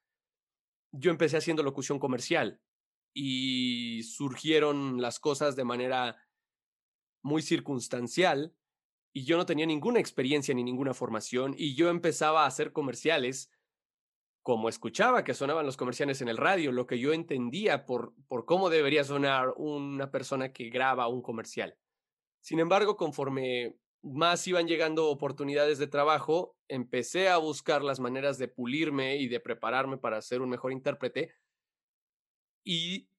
yo 0.92 1.10
empecé 1.10 1.38
haciendo 1.38 1.64
locución 1.64 1.98
comercial 1.98 2.62
y 3.14 4.04
surgieron 4.04 5.02
las 5.02 5.20
cosas 5.20 5.56
de 5.56 5.64
manera 5.64 6.18
muy 7.24 7.42
circunstancial 7.42 8.56
y 9.14 9.26
yo 9.26 9.38
no 9.38 9.46
tenía 9.46 9.66
ninguna 9.66 10.00
experiencia 10.00 10.54
ni 10.54 10.64
ninguna 10.64 10.94
formación 10.94 11.54
y 11.58 11.76
yo 11.76 11.90
empezaba 11.90 12.44
a 12.44 12.48
hacer 12.48 12.72
comerciales 12.72 13.51
como 14.42 14.70
escuchaba 14.70 15.24
que 15.24 15.34
sonaban 15.34 15.66
los 15.66 15.78
comerciales 15.78 16.22
en 16.22 16.28
el 16.28 16.38
radio, 16.38 16.72
lo 16.72 16.88
que 16.88 17.00
yo 17.00 17.14
entendía 17.14 17.86
por, 17.86 18.14
por 18.28 18.46
cómo 18.46 18.70
debería 18.70 19.04
sonar 19.04 19.54
una 19.58 20.10
persona 20.10 20.52
que 20.52 20.70
graba 20.70 21.08
un 21.08 21.22
comercial. 21.22 21.78
Sin 22.40 22.60
embargo, 22.60 22.98
conforme 22.98 23.76
más 24.02 24.48
iban 24.48 24.68
llegando 24.68 25.10
oportunidades 25.10 25.78
de 25.78 25.88
trabajo, 25.88 26.58
empecé 26.68 27.30
a 27.30 27.38
buscar 27.38 27.84
las 27.84 28.00
maneras 28.00 28.40
de 28.40 28.48
pulirme 28.48 29.18
y 29.18 29.28
de 29.28 29.40
prepararme 29.40 29.98
para 29.98 30.22
ser 30.22 30.42
un 30.42 30.50
mejor 30.50 30.72
intérprete. 30.72 31.36
Y 32.64 33.10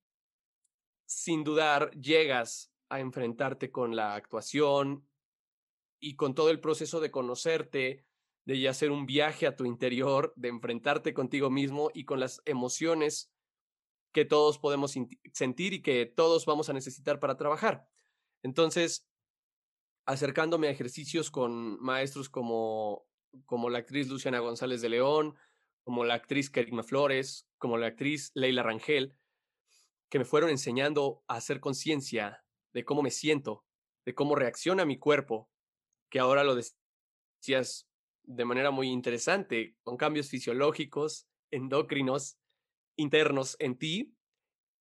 sin 1.06 1.44
dudar, 1.44 1.92
llegas 1.92 2.72
a 2.88 2.98
enfrentarte 2.98 3.70
con 3.70 3.94
la 3.94 4.14
actuación 4.14 5.06
y 6.00 6.16
con 6.16 6.34
todo 6.34 6.50
el 6.50 6.60
proceso 6.60 7.00
de 7.00 7.12
conocerte, 7.12 8.04
de 8.44 8.60
ya 8.60 8.70
hacer 8.70 8.90
un 8.90 9.06
viaje 9.06 9.46
a 9.46 9.56
tu 9.56 9.64
interior, 9.64 10.32
de 10.36 10.48
enfrentarte 10.48 11.14
contigo 11.14 11.50
mismo 11.50 11.90
y 11.94 12.04
con 12.04 12.20
las 12.20 12.42
emociones 12.44 13.32
que 14.12 14.24
todos 14.24 14.58
podemos 14.58 14.94
sentir 15.32 15.72
y 15.72 15.82
que 15.82 16.06
todos 16.06 16.44
vamos 16.44 16.68
a 16.68 16.72
necesitar 16.72 17.18
para 17.18 17.36
trabajar. 17.36 17.88
Entonces, 18.42 19.08
acercándome 20.06 20.68
a 20.68 20.70
ejercicios 20.70 21.30
con 21.30 21.80
maestros 21.80 22.28
como, 22.28 23.06
como 23.46 23.70
la 23.70 23.78
actriz 23.78 24.08
Luciana 24.08 24.40
González 24.40 24.82
de 24.82 24.90
León, 24.90 25.36
como 25.84 26.04
la 26.04 26.14
actriz 26.14 26.50
Kerigma 26.50 26.82
Flores, 26.82 27.48
como 27.58 27.78
la 27.78 27.86
actriz 27.88 28.30
Leila 28.34 28.62
Rangel, 28.62 29.16
que 30.08 30.18
me 30.18 30.24
fueron 30.24 30.50
enseñando 30.50 31.24
a 31.26 31.36
hacer 31.36 31.60
conciencia 31.60 32.44
de 32.72 32.84
cómo 32.84 33.02
me 33.02 33.10
siento, 33.10 33.64
de 34.04 34.14
cómo 34.14 34.34
reacciona 34.34 34.84
mi 34.84 34.98
cuerpo, 34.98 35.48
que 36.10 36.18
ahora 36.18 36.44
lo 36.44 36.54
decías 36.54 37.88
de 38.24 38.44
manera 38.44 38.70
muy 38.70 38.88
interesante, 38.88 39.76
con 39.82 39.96
cambios 39.96 40.28
fisiológicos, 40.28 41.28
endocrinos, 41.50 42.38
internos 42.96 43.56
en 43.58 43.78
ti. 43.78 44.16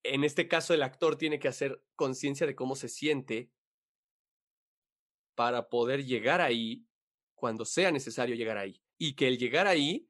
En 0.03 0.23
este 0.23 0.47
caso, 0.47 0.73
el 0.73 0.83
actor 0.83 1.15
tiene 1.15 1.39
que 1.39 1.47
hacer 1.47 1.83
conciencia 1.95 2.47
de 2.47 2.55
cómo 2.55 2.75
se 2.75 2.89
siente 2.89 3.51
para 5.35 5.69
poder 5.69 6.05
llegar 6.05 6.41
ahí 6.41 6.85
cuando 7.35 7.65
sea 7.65 7.91
necesario 7.91 8.35
llegar 8.35 8.57
ahí. 8.57 8.81
Y 8.97 9.15
que 9.15 9.27
el 9.27 9.37
llegar 9.37 9.67
ahí 9.67 10.07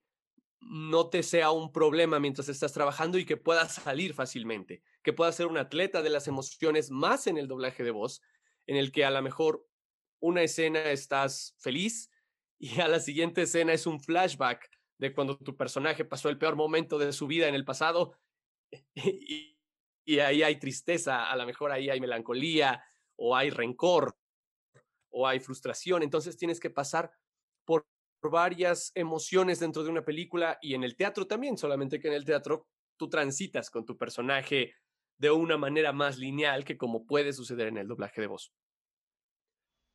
no 0.60 1.10
te 1.10 1.24
sea 1.24 1.52
un 1.52 1.72
problema 1.72 2.20
mientras 2.20 2.50
estás 2.50 2.74
trabajando 2.74 3.18
y 3.18 3.26
que 3.26 3.38
puedas 3.38 3.76
salir 3.76 4.14
fácilmente, 4.14 4.84
que 5.02 5.14
puedas 5.14 5.36
ser 5.36 5.48
un 5.48 5.58
atleta 5.58 6.02
de 6.02 6.10
las 6.10 6.28
emociones 6.28 6.92
más 6.92 7.28
en 7.28 7.38
el 7.38 7.48
doblaje 7.48 7.84
de 7.84 7.92
voz, 7.92 8.22
en 8.68 8.78
el 8.78 8.92
que 8.92 9.04
a 9.04 9.12
lo 9.12 9.22
mejor 9.22 9.68
una 10.20 10.44
escena 10.44 10.92
estás 10.92 11.56
feliz 11.58 12.11
y 12.62 12.80
a 12.80 12.88
la 12.88 13.00
siguiente 13.00 13.42
escena 13.42 13.74
es 13.74 13.88
un 13.88 14.00
flashback 14.00 14.70
de 15.00 15.14
cuando 15.14 15.36
tu 15.36 15.58
personaje 15.58 16.06
pasó 16.06 16.30
el 16.30 16.38
peor 16.38 16.56
momento 16.56 17.00
de 17.00 17.12
su 17.12 17.26
vida 17.26 17.48
en 17.48 17.56
el 17.56 17.66
pasado 17.66 18.20
y, 18.94 19.58
y 20.06 20.20
ahí 20.20 20.44
hay 20.44 20.60
tristeza, 20.60 21.32
a 21.32 21.36
lo 21.36 21.48
mejor 21.48 21.72
ahí 21.72 21.90
hay 21.90 22.00
melancolía 22.00 22.84
o 23.18 23.36
hay 23.36 23.50
rencor 23.50 24.16
o 25.10 25.28
hay 25.28 25.40
frustración, 25.40 26.04
entonces 26.04 26.38
tienes 26.38 26.60
que 26.60 26.70
pasar 26.70 27.12
por 27.66 27.88
varias 28.22 28.92
emociones 28.94 29.60
dentro 29.60 29.84
de 29.84 29.90
una 29.90 30.06
película 30.06 30.60
y 30.62 30.76
en 30.76 30.84
el 30.84 30.96
teatro 30.96 31.26
también, 31.26 31.58
solamente 31.58 32.00
que 32.00 32.10
en 32.10 32.14
el 32.14 32.26
teatro 32.26 32.68
tú 32.96 33.10
transitas 33.10 33.72
con 33.72 33.86
tu 33.86 33.98
personaje 33.98 34.76
de 35.18 35.32
una 35.32 35.58
manera 35.58 35.92
más 35.94 36.20
lineal 36.20 36.64
que 36.64 36.78
como 36.78 37.08
puede 37.08 37.34
suceder 37.34 37.70
en 37.70 37.78
el 37.78 37.88
doblaje 37.88 38.22
de 38.22 38.28
voz. 38.28 38.54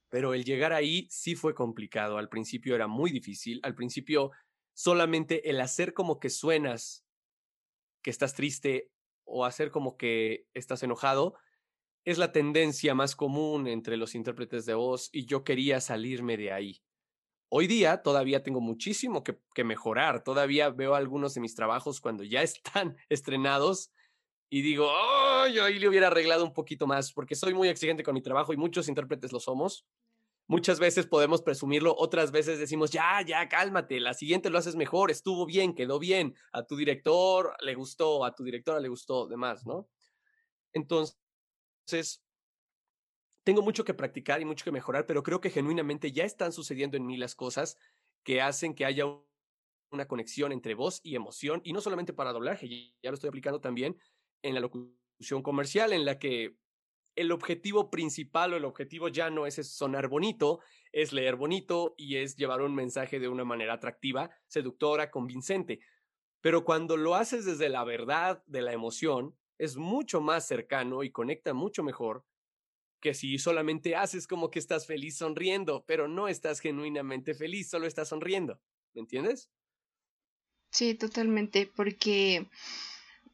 Pero 0.08 0.34
el 0.34 0.44
llegar 0.44 0.72
ahí 0.72 1.08
sí 1.10 1.34
fue 1.34 1.54
complicado, 1.54 2.18
al 2.18 2.28
principio 2.28 2.74
era 2.74 2.86
muy 2.86 3.10
difícil, 3.10 3.60
al 3.62 3.74
principio 3.74 4.30
solamente 4.74 5.50
el 5.50 5.60
hacer 5.60 5.94
como 5.94 6.20
que 6.20 6.30
suenas 6.30 7.04
que 8.02 8.10
estás 8.10 8.34
triste 8.34 8.92
o 9.24 9.44
hacer 9.44 9.70
como 9.70 9.96
que 9.96 10.46
estás 10.54 10.82
enojado 10.82 11.34
es 12.04 12.18
la 12.18 12.30
tendencia 12.30 12.94
más 12.94 13.16
común 13.16 13.66
entre 13.66 13.96
los 13.96 14.14
intérpretes 14.14 14.64
de 14.64 14.74
voz 14.74 15.10
y 15.12 15.26
yo 15.26 15.42
quería 15.42 15.80
salirme 15.80 16.36
de 16.36 16.52
ahí. 16.52 16.82
Hoy 17.48 17.66
día 17.66 18.02
todavía 18.02 18.42
tengo 18.42 18.60
muchísimo 18.60 19.24
que, 19.24 19.64
mejorar, 19.64 20.22
todavía 20.22 20.70
veo 20.70 20.94
algunos 20.94 21.34
de 21.34 21.40
mis 21.40 21.56
trabajos 21.56 22.00
cuando 22.00 22.22
ya 22.22 22.42
están 22.42 22.96
estrenados 23.08 23.90
y 24.48 24.62
digo, 24.62 24.88
oh, 24.88 25.46
yo 25.48 25.64
ahí 25.64 25.78
le 25.78 25.88
hubiera 25.88 26.06
arreglado 26.06 26.44
un 26.44 26.52
poquito 26.52 26.86
más 26.86 27.12
porque 27.12 27.34
soy 27.34 27.54
muy 27.54 27.68
exigente 27.68 28.02
con 28.02 28.14
mi 28.14 28.22
trabajo 28.22 28.52
y 28.52 28.56
muchos 28.56 28.88
intérpretes 28.88 29.32
lo 29.32 29.40
somos. 29.40 29.86
Muchas 30.48 30.78
veces 30.78 31.08
podemos 31.08 31.42
presumirlo, 31.42 31.92
otras 31.98 32.30
veces 32.30 32.60
decimos, 32.60 32.92
ya, 32.92 33.20
ya, 33.26 33.48
cálmate, 33.48 33.98
la 33.98 34.14
siguiente 34.14 34.48
lo 34.48 34.58
haces 34.58 34.76
mejor, 34.76 35.10
estuvo 35.10 35.44
bien, 35.44 35.74
quedó 35.74 35.98
bien, 35.98 36.36
a 36.52 36.62
tu 36.62 36.76
director 36.76 37.56
le 37.60 37.74
gustó, 37.74 38.24
a 38.24 38.32
tu 38.32 38.44
directora 38.44 38.78
le 38.78 38.86
gustó, 38.86 39.26
demás, 39.26 39.66
¿no? 39.66 39.88
Entonces, 40.72 41.16
tengo 43.42 43.62
mucho 43.62 43.84
que 43.84 43.92
practicar 43.92 44.40
y 44.40 44.44
mucho 44.44 44.64
que 44.64 44.70
mejorar, 44.70 45.04
pero 45.06 45.24
creo 45.24 45.40
que 45.40 45.50
genuinamente 45.50 46.12
ya 46.12 46.24
están 46.24 46.52
sucediendo 46.52 46.96
en 46.96 47.06
mí 47.06 47.16
las 47.16 47.34
cosas 47.34 47.76
que 48.22 48.40
hacen 48.40 48.72
que 48.72 48.84
haya 48.84 49.04
una 49.90 50.06
conexión 50.06 50.52
entre 50.52 50.74
voz 50.74 51.00
y 51.02 51.16
emoción, 51.16 51.60
y 51.64 51.72
no 51.72 51.80
solamente 51.80 52.12
para 52.12 52.32
doblaje, 52.32 52.68
ya 53.02 53.10
lo 53.10 53.14
estoy 53.14 53.28
aplicando 53.28 53.60
también 53.60 53.96
en 54.42 54.54
la 54.54 54.60
locución 54.60 55.42
comercial, 55.42 55.92
en 55.92 56.04
la 56.04 56.18
que 56.18 56.56
el 57.16 57.32
objetivo 57.32 57.90
principal 57.90 58.52
o 58.52 58.56
el 58.56 58.64
objetivo 58.64 59.08
ya 59.08 59.30
no 59.30 59.46
es 59.46 59.54
sonar 59.66 60.08
bonito, 60.08 60.60
es 60.92 61.12
leer 61.12 61.36
bonito 61.36 61.94
y 61.96 62.16
es 62.16 62.36
llevar 62.36 62.60
un 62.60 62.74
mensaje 62.74 63.18
de 63.18 63.28
una 63.28 63.44
manera 63.44 63.74
atractiva, 63.74 64.30
seductora, 64.46 65.10
convincente. 65.10 65.80
Pero 66.42 66.64
cuando 66.64 66.96
lo 66.96 67.14
haces 67.14 67.46
desde 67.46 67.70
la 67.70 67.84
verdad 67.84 68.42
de 68.46 68.62
la 68.62 68.72
emoción, 68.72 69.36
es 69.58 69.76
mucho 69.76 70.20
más 70.20 70.46
cercano 70.46 71.02
y 71.02 71.10
conecta 71.10 71.54
mucho 71.54 71.82
mejor 71.82 72.26
que 73.00 73.14
si 73.14 73.38
solamente 73.38 73.96
haces 73.96 74.26
como 74.26 74.50
que 74.50 74.58
estás 74.58 74.86
feliz 74.86 75.16
sonriendo, 75.18 75.84
pero 75.86 76.08
no 76.08 76.28
estás 76.28 76.60
genuinamente 76.60 77.34
feliz, 77.34 77.70
solo 77.70 77.86
estás 77.86 78.08
sonriendo. 78.08 78.60
¿Me 78.94 79.00
entiendes? 79.00 79.50
Sí, 80.70 80.94
totalmente, 80.94 81.70
porque 81.74 82.46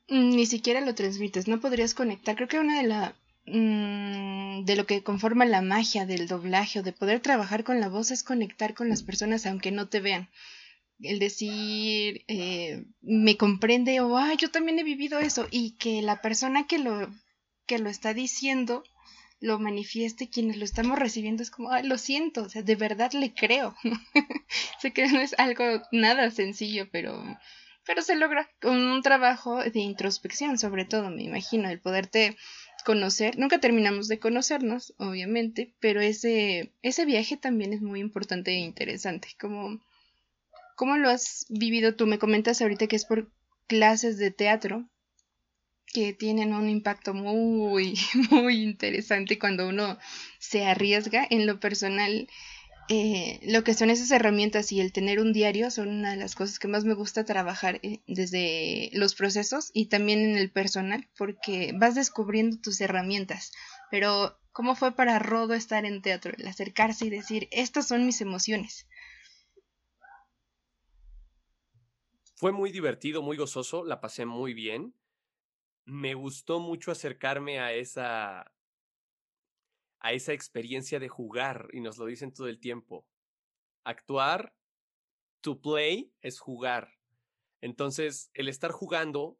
ni 0.08 0.46
siquiera 0.46 0.80
lo 0.80 0.94
transmites, 0.94 1.48
no 1.48 1.60
podrías 1.60 1.94
conectar. 1.94 2.36
Creo 2.36 2.48
que 2.48 2.58
una 2.58 2.80
de 2.80 2.88
la 2.88 3.14
mm, 3.46 4.64
de 4.64 4.76
lo 4.76 4.86
que 4.86 5.02
conforma 5.02 5.44
la 5.44 5.62
magia 5.62 6.06
del 6.06 6.28
doblaje 6.28 6.80
o 6.80 6.82
de 6.82 6.92
poder 6.92 7.20
trabajar 7.20 7.64
con 7.64 7.80
la 7.80 7.88
voz 7.88 8.10
es 8.10 8.22
conectar 8.22 8.74
con 8.74 8.88
las 8.88 9.02
personas 9.02 9.46
aunque 9.46 9.70
no 9.72 9.88
te 9.88 10.00
vean 10.00 10.28
el 11.00 11.18
decir 11.18 12.24
eh, 12.28 12.84
me 13.00 13.36
comprende 13.36 14.00
o 14.00 14.16
ah, 14.16 14.34
yo 14.34 14.50
también 14.50 14.78
he 14.78 14.84
vivido 14.84 15.18
eso 15.18 15.48
y 15.50 15.72
que 15.72 16.02
la 16.02 16.20
persona 16.20 16.66
que 16.66 16.78
lo 16.78 17.12
que 17.66 17.78
lo 17.78 17.90
está 17.90 18.14
diciendo 18.14 18.84
lo 19.40 19.58
manifieste 19.58 20.28
quienes 20.28 20.56
lo 20.56 20.64
estamos 20.64 20.98
recibiendo 20.98 21.42
es 21.42 21.50
como 21.50 21.70
lo 21.82 21.98
siento 21.98 22.44
o 22.44 22.48
sea 22.48 22.62
de 22.62 22.76
verdad 22.76 23.12
le 23.12 23.34
creo 23.34 23.74
sé 24.80 24.92
que 24.92 25.08
no 25.08 25.20
es 25.20 25.34
algo 25.38 25.64
nada 25.90 26.30
sencillo 26.30 26.88
pero 26.92 27.20
pero 27.84 28.02
se 28.02 28.16
logra 28.16 28.48
con 28.60 28.76
un 28.76 29.02
trabajo 29.02 29.62
de 29.62 29.80
introspección 29.80 30.58
sobre 30.58 30.84
todo 30.84 31.10
me 31.10 31.22
imagino 31.22 31.68
el 31.68 31.80
poderte 31.80 32.36
conocer 32.84 33.38
nunca 33.38 33.58
terminamos 33.58 34.08
de 34.08 34.18
conocernos 34.18 34.94
obviamente 34.98 35.74
pero 35.80 36.00
ese 36.00 36.72
ese 36.82 37.04
viaje 37.04 37.36
también 37.36 37.72
es 37.72 37.80
muy 37.80 38.00
importante 38.00 38.52
e 38.52 38.58
interesante 38.58 39.28
como 39.40 39.80
¿Cómo 40.82 40.96
lo 40.96 41.10
has 41.10 41.46
vivido 41.48 41.94
tú? 41.94 42.06
Me 42.06 42.18
comentas 42.18 42.60
ahorita 42.60 42.86
que 42.86 42.96
es 42.96 43.04
por 43.04 43.30
clases 43.66 44.18
de 44.18 44.30
teatro 44.30 44.88
que 45.86 46.12
tienen 46.12 46.54
un 46.54 46.68
impacto 46.68 47.12
muy, 47.14 47.98
muy 48.30 48.62
interesante 48.62 49.38
cuando 49.38 49.68
uno 49.68 49.98
se 50.38 50.64
arriesga 50.64 51.26
en 51.28 51.46
lo 51.46 51.60
personal. 51.60 52.28
Eh, 52.88 53.38
lo 53.44 53.62
que 53.62 53.74
son 53.74 53.90
esas 53.90 54.10
herramientas 54.10 54.72
y 54.72 54.80
el 54.80 54.92
tener 54.92 55.20
un 55.20 55.32
diario 55.32 55.70
son 55.70 55.88
una 55.88 56.10
de 56.10 56.16
las 56.16 56.34
cosas 56.34 56.58
que 56.58 56.68
más 56.68 56.84
me 56.84 56.94
gusta 56.94 57.24
trabajar 57.24 57.78
eh, 57.82 58.00
desde 58.06 58.90
los 58.92 59.14
procesos 59.14 59.70
y 59.72 59.86
también 59.86 60.18
en 60.20 60.36
el 60.36 60.50
personal 60.50 61.08
porque 61.16 61.72
vas 61.78 61.94
descubriendo 61.94 62.58
tus 62.58 62.80
herramientas. 62.80 63.52
Pero, 63.90 64.38
¿cómo 64.52 64.74
fue 64.74 64.92
para 64.92 65.18
Rodo 65.18 65.54
estar 65.54 65.84
en 65.84 66.02
teatro? 66.02 66.32
El 66.36 66.46
acercarse 66.48 67.06
y 67.06 67.10
decir, 67.10 67.48
estas 67.52 67.86
son 67.86 68.04
mis 68.04 68.20
emociones. 68.20 68.88
Fue 72.34 72.50
muy 72.50 72.72
divertido, 72.72 73.22
muy 73.22 73.36
gozoso, 73.36 73.84
la 73.84 74.00
pasé 74.00 74.26
muy 74.26 74.52
bien. 74.54 74.94
Me 75.84 76.14
gustó 76.14 76.58
mucho 76.58 76.90
acercarme 76.90 77.60
a 77.60 77.72
esa 77.72 78.52
a 80.02 80.12
esa 80.12 80.32
experiencia 80.32 80.98
de 80.98 81.08
jugar 81.08 81.68
y 81.72 81.80
nos 81.80 81.96
lo 81.96 82.06
dicen 82.06 82.32
todo 82.32 82.48
el 82.48 82.58
tiempo. 82.58 83.06
Actuar, 83.84 84.54
to 85.40 85.60
play 85.60 86.12
es 86.20 86.40
jugar. 86.40 86.98
Entonces, 87.60 88.30
el 88.34 88.48
estar 88.48 88.72
jugando 88.72 89.38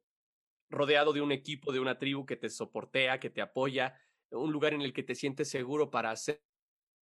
rodeado 0.70 1.12
de 1.12 1.20
un 1.20 1.32
equipo, 1.32 1.72
de 1.72 1.80
una 1.80 1.98
tribu 1.98 2.24
que 2.24 2.36
te 2.36 2.48
soportea, 2.48 3.20
que 3.20 3.28
te 3.28 3.42
apoya, 3.42 4.00
un 4.30 4.52
lugar 4.52 4.72
en 4.72 4.80
el 4.80 4.92
que 4.92 5.02
te 5.02 5.14
sientes 5.14 5.50
seguro 5.50 5.90
para 5.90 6.10
hacer 6.10 6.42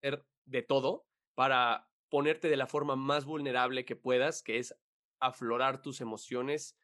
de 0.02 0.62
todo, 0.62 1.06
para 1.34 1.88
ponerte 2.08 2.48
de 2.48 2.56
la 2.56 2.66
forma 2.66 2.96
más 2.96 3.24
vulnerable 3.24 3.84
que 3.84 3.94
puedas, 3.94 4.42
que 4.42 4.58
es 4.58 4.74
aflorar 5.20 5.82
tus 5.82 6.00
emociones 6.00 6.76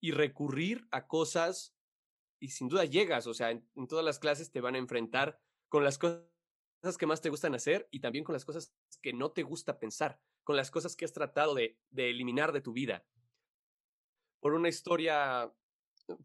y 0.00 0.10
recurrir 0.10 0.88
a 0.90 1.06
cosas 1.06 1.76
y 2.40 2.48
sin 2.48 2.68
duda 2.68 2.84
llegas, 2.84 3.28
o 3.28 3.34
sea, 3.34 3.52
en, 3.52 3.64
todas 3.86 4.04
las 4.04 4.18
clases 4.18 4.50
te 4.50 4.60
van 4.60 4.74
a 4.74 4.78
enfrentar 4.78 5.38
con 5.72 5.84
las 5.84 5.96
cosas 5.96 6.98
que 6.98 7.06
más 7.06 7.22
te 7.22 7.30
gustan 7.30 7.54
hacer 7.54 7.88
y 7.90 8.00
también 8.00 8.26
con 8.26 8.34
las 8.34 8.44
cosas 8.44 8.74
que 9.00 9.14
no 9.14 9.30
te 9.30 9.42
gusta 9.42 9.78
pensar, 9.78 10.20
con 10.44 10.54
las 10.54 10.70
cosas 10.70 10.94
que 10.94 11.06
has 11.06 11.14
tratado 11.14 11.54
de, 11.54 11.78
eliminar 11.96 12.52
de 12.52 12.60
tu 12.60 12.74
vida. 12.74 13.06
Por 14.38 14.52
una 14.52 14.68
historia 14.68 15.50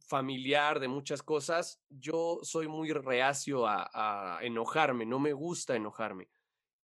familiar 0.05 0.81
de 0.81 0.89
muchas 0.89 1.23
cosas, 1.23 1.81
yo 1.87 2.39
soy 2.43 2.67
muy 2.67 2.91
reacio 2.91 3.65
a, 3.65 3.89
a, 3.93 4.43
enojarme, 4.43 5.05
no 5.05 5.17
me 5.17 5.31
gusta 5.31 5.77
enojarme. 5.77 6.29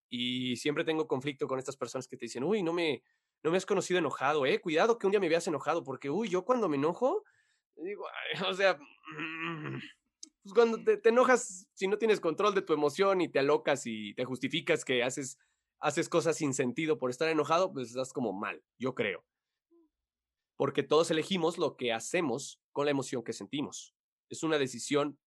Y 0.08 0.56
siempre 0.56 0.86
tengo 0.86 1.06
conflicto 1.06 1.49
con 1.49 1.60
estas 1.60 1.76
personas 1.76 2.08
que 2.08 2.15
te 2.15 2.28
dicen, 2.28 2.45
uy, 2.45 2.63
no 2.63 2.71
me, 2.71 3.04
no 3.43 3.52
me 3.52 3.58
has 3.58 3.65
conocido 3.65 3.99
enojado, 3.99 4.45
¿eh? 4.45 4.62
Cuidado 4.62 4.97
que 4.97 5.06
un 5.06 5.12
día 5.12 5.19
me 5.19 5.28
veas 5.28 5.47
enojado, 5.49 5.84
porque, 5.84 6.10
uy, 6.10 6.30
yo 6.30 6.45
cuando 6.45 6.69
me 6.69 6.78
enojo, 6.78 7.26
digo, 7.76 8.06
o 8.47 8.54
sea, 8.54 8.80
pues 10.43 10.53
cuando 10.53 10.84
te, 10.84 11.10
enojas, 11.10 11.67
si 11.73 11.88
no 11.88 11.97
tienes 11.97 12.19
control 12.19 12.53
de 12.53 12.62
tu 12.62 12.73
emoción 12.73 13.21
y 13.21 13.29
te 13.29 13.39
alocas 13.39 13.86
y 13.86 14.13
te 14.13 14.25
justificas 14.25 14.84
que 14.84 15.03
haces, 15.03 15.39
haces 15.79 16.10
cosas 16.10 16.38
sin 16.38 16.53
sentido 16.53 16.99
por 16.99 17.10
estar 17.10 17.29
enojado, 17.29 17.71
pues 17.71 17.89
estás 17.89 18.13
como 18.13 18.34
mal, 18.34 18.62
yo 18.77 18.93
creo. 18.93 19.25
Porque 20.58 20.84
todos 20.84 21.10
elegimos 21.12 21.58
lo 21.58 21.77
que 21.77 21.93
hacemos 21.93 22.62
con 22.71 22.86
la 22.86 22.91
emoción 22.91 23.23
que 23.23 23.34
sentimos. 23.34 23.95
Es 24.29 24.43
una 24.43 24.58
decisión 24.58 25.17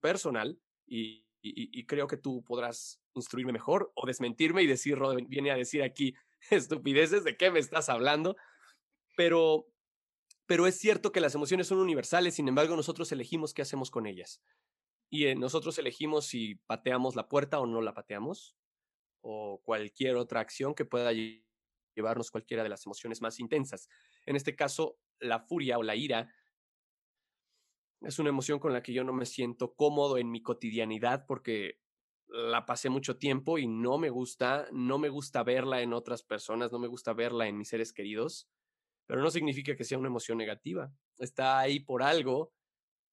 personal 0.00 0.60
y, 0.86 1.26
y 1.42 1.86
creo 1.86 2.06
que 2.06 2.16
tú 2.16 2.42
podrás 2.44 3.00
instruirme 3.14 3.52
mejor 3.52 3.92
o 3.94 4.06
desmentirme 4.06 4.62
y 4.62 4.66
decir, 4.66 4.98
viene 5.28 5.50
a 5.50 5.56
decir 5.56 5.82
aquí, 5.82 6.14
estupideces, 6.50 7.24
¿de 7.24 7.36
qué 7.36 7.50
me 7.50 7.58
estás 7.58 7.88
hablando? 7.88 8.36
Pero, 9.16 9.66
pero 10.48 10.66
es 10.66 10.78
cierto 10.78 11.12
que 11.12 11.20
las 11.20 11.34
emociones 11.34 11.66
son 11.66 11.78
universales, 11.78 12.34
sin 12.34 12.48
embargo 12.48 12.74
nosotros 12.74 13.12
elegimos 13.12 13.52
qué 13.52 13.60
hacemos 13.60 13.90
con 13.90 14.06
ellas. 14.06 14.42
Y 15.10 15.26
eh, 15.26 15.34
nosotros 15.34 15.78
elegimos 15.78 16.24
si 16.24 16.54
pateamos 16.66 17.16
la 17.16 17.28
puerta 17.28 17.60
o 17.60 17.66
no 17.66 17.82
la 17.82 17.92
pateamos, 17.92 18.56
o 19.20 19.60
cualquier 19.62 20.16
otra 20.16 20.40
acción 20.40 20.74
que 20.74 20.86
pueda 20.86 21.12
llevarnos 21.94 22.30
cualquiera 22.30 22.62
de 22.62 22.70
las 22.70 22.86
emociones 22.86 23.20
más 23.20 23.38
intensas. 23.40 23.90
En 24.24 24.36
este 24.36 24.56
caso, 24.56 24.98
la 25.20 25.40
furia 25.40 25.76
o 25.76 25.82
la 25.82 25.96
ira 25.96 26.32
es 28.00 28.18
una 28.18 28.30
emoción 28.30 28.58
con 28.58 28.72
la 28.72 28.82
que 28.82 28.94
yo 28.94 29.04
no 29.04 29.12
me 29.12 29.26
siento 29.26 29.74
cómodo 29.74 30.16
en 30.16 30.30
mi 30.30 30.40
cotidianidad 30.40 31.26
porque 31.26 31.78
la 32.26 32.64
pasé 32.64 32.88
mucho 32.88 33.18
tiempo 33.18 33.58
y 33.58 33.66
no 33.66 33.98
me 33.98 34.08
gusta, 34.08 34.66
no 34.72 34.98
me 34.98 35.10
gusta 35.10 35.42
verla 35.42 35.82
en 35.82 35.92
otras 35.92 36.22
personas, 36.22 36.72
no 36.72 36.78
me 36.78 36.88
gusta 36.88 37.12
verla 37.12 37.48
en 37.48 37.58
mis 37.58 37.68
seres 37.68 37.92
queridos, 37.92 38.48
pero 39.08 39.20
no 39.20 39.30
significa 39.30 39.74
que 39.74 39.82
sea 39.82 39.98
una 39.98 40.06
emoción 40.06 40.38
negativa. 40.38 40.92
Está 41.18 41.58
ahí 41.58 41.80
por 41.80 42.04
algo, 42.04 42.52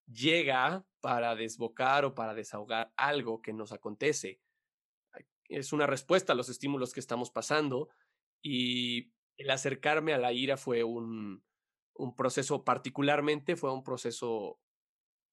llega 0.06 0.86
para 1.00 1.34
desbocar 1.34 2.04
o 2.04 2.14
para 2.14 2.34
desahogar 2.34 2.92
algo 2.96 3.42
que 3.42 3.52
nos 3.52 3.72
acontece. 3.72 4.40
Es 5.48 5.72
una 5.72 5.86
respuesta 5.86 6.32
a 6.32 6.36
los 6.36 6.48
estímulos 6.48 6.92
que 6.92 7.00
estamos 7.00 7.30
pasando 7.32 7.88
y 8.42 9.12
el 9.36 9.50
acercarme 9.50 10.14
a 10.14 10.18
la 10.18 10.32
ira 10.32 10.56
fue 10.56 10.84
un, 10.84 11.42
un 11.94 12.14
proceso 12.14 12.62
particularmente, 12.62 13.56
fue 13.56 13.72
un 13.72 13.82
proceso 13.82 14.60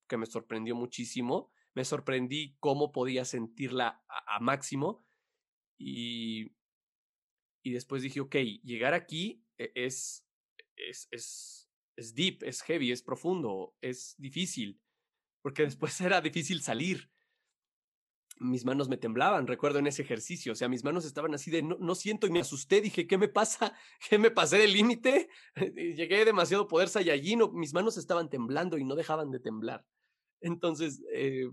que 0.08 0.16
me 0.16 0.26
sorprendió 0.26 0.74
muchísimo 0.74 1.52
me 1.74 1.84
sorprendí 1.84 2.56
cómo 2.60 2.92
podía 2.92 3.24
sentirla 3.24 4.02
a, 4.08 4.40
máximo 4.40 5.04
y, 5.78 6.52
y 7.62 7.72
después 7.72 8.02
dije, 8.02 8.20
ok, 8.20 8.36
llegar 8.62 8.94
aquí 8.94 9.44
e, 9.58 9.72
es, 9.74 10.23
es, 10.76 11.08
es, 11.10 11.70
es 11.96 12.14
deep, 12.14 12.42
es 12.42 12.62
heavy, 12.62 12.92
es 12.92 13.02
profundo, 13.02 13.74
es 13.80 14.14
difícil, 14.18 14.80
porque 15.42 15.62
después 15.62 16.00
era 16.00 16.20
difícil 16.20 16.62
salir. 16.62 17.10
Mis 18.40 18.64
manos 18.64 18.88
me 18.88 18.96
temblaban, 18.96 19.46
recuerdo 19.46 19.78
en 19.78 19.86
ese 19.86 20.02
ejercicio, 20.02 20.52
o 20.52 20.54
sea, 20.56 20.68
mis 20.68 20.82
manos 20.82 21.04
estaban 21.04 21.34
así 21.34 21.52
de 21.52 21.62
no, 21.62 21.76
no 21.78 21.94
siento 21.94 22.26
y 22.26 22.32
me 22.32 22.40
asusté, 22.40 22.80
dije, 22.80 23.06
¿qué 23.06 23.16
me 23.16 23.28
pasa? 23.28 23.76
¿Qué 24.10 24.18
me 24.18 24.32
pasé 24.32 24.58
del 24.58 24.72
límite? 24.72 25.28
Llegué 25.76 26.24
demasiado 26.24 26.66
poder 26.66 26.88
Saiyajin, 26.88 27.40
mis 27.52 27.72
manos 27.72 27.96
estaban 27.96 28.28
temblando 28.28 28.76
y 28.76 28.84
no 28.84 28.96
dejaban 28.96 29.30
de 29.30 29.38
temblar. 29.38 29.86
Entonces, 30.40 31.00
eh, 31.12 31.48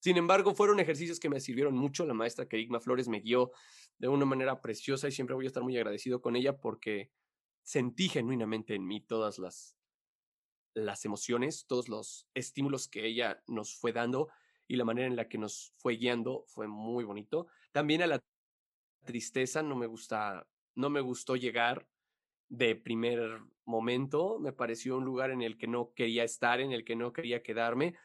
sin 0.00 0.16
embargo, 0.16 0.54
fueron 0.54 0.80
ejercicios 0.80 1.20
que 1.20 1.28
me 1.28 1.40
sirvieron 1.40 1.74
mucho. 1.74 2.06
La 2.06 2.14
maestra 2.14 2.48
Kerigma 2.48 2.80
Flores 2.80 3.06
me 3.06 3.20
guió 3.20 3.52
de 3.98 4.08
una 4.08 4.24
manera 4.24 4.62
preciosa 4.62 5.06
y 5.08 5.12
siempre 5.12 5.36
voy 5.36 5.44
a 5.44 5.48
estar 5.48 5.62
muy 5.62 5.76
agradecido 5.76 6.22
con 6.22 6.36
ella 6.36 6.56
porque 6.56 7.10
sentí 7.62 8.08
genuinamente 8.08 8.74
en 8.74 8.86
mí 8.86 9.00
todas 9.00 9.38
las, 9.38 9.76
las 10.74 11.04
emociones, 11.04 11.66
todos 11.66 11.88
los 11.88 12.28
estímulos 12.34 12.88
que 12.88 13.06
ella 13.06 13.42
nos 13.46 13.74
fue 13.74 13.92
dando 13.92 14.28
y 14.66 14.76
la 14.76 14.84
manera 14.84 15.08
en 15.08 15.16
la 15.16 15.28
que 15.28 15.38
nos 15.38 15.72
fue 15.78 15.96
guiando 15.96 16.44
fue 16.46 16.68
muy 16.68 17.04
bonito. 17.04 17.48
También 17.72 18.02
a 18.02 18.06
la 18.06 18.20
tristeza 19.04 19.62
no 19.62 19.76
me 19.76 19.86
gusta, 19.86 20.46
no 20.74 20.90
me 20.90 21.00
gustó 21.00 21.36
llegar 21.36 21.88
de 22.48 22.76
primer 22.76 23.40
momento, 23.64 24.38
me 24.38 24.52
pareció 24.52 24.96
un 24.96 25.04
lugar 25.04 25.30
en 25.30 25.42
el 25.42 25.56
que 25.56 25.66
no 25.66 25.92
quería 25.94 26.24
estar, 26.24 26.60
en 26.60 26.72
el 26.72 26.84
que 26.84 26.96
no 26.96 27.12
quería 27.12 27.42
quedarme, 27.42 27.96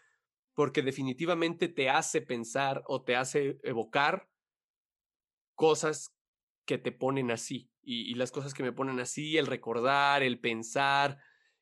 porque 0.53 0.81
definitivamente 0.81 1.67
te 1.67 1.89
hace 1.89 2.21
pensar 2.21 2.83
o 2.87 3.03
te 3.03 3.15
hace 3.15 3.59
evocar 3.63 4.29
cosas 5.55 6.13
que 6.65 6.77
te 6.77 6.91
ponen 6.91 7.31
así. 7.31 7.69
Y, 7.87 8.15
las 8.15 8.31
cosas 8.31 8.53
que 8.55 8.63
me 8.63 8.73
ponen 8.73 8.99
así, 8.99 9.37
el 9.37 9.45
recordar, 9.45 10.23
el 10.23 10.39
pensar, 10.39 11.19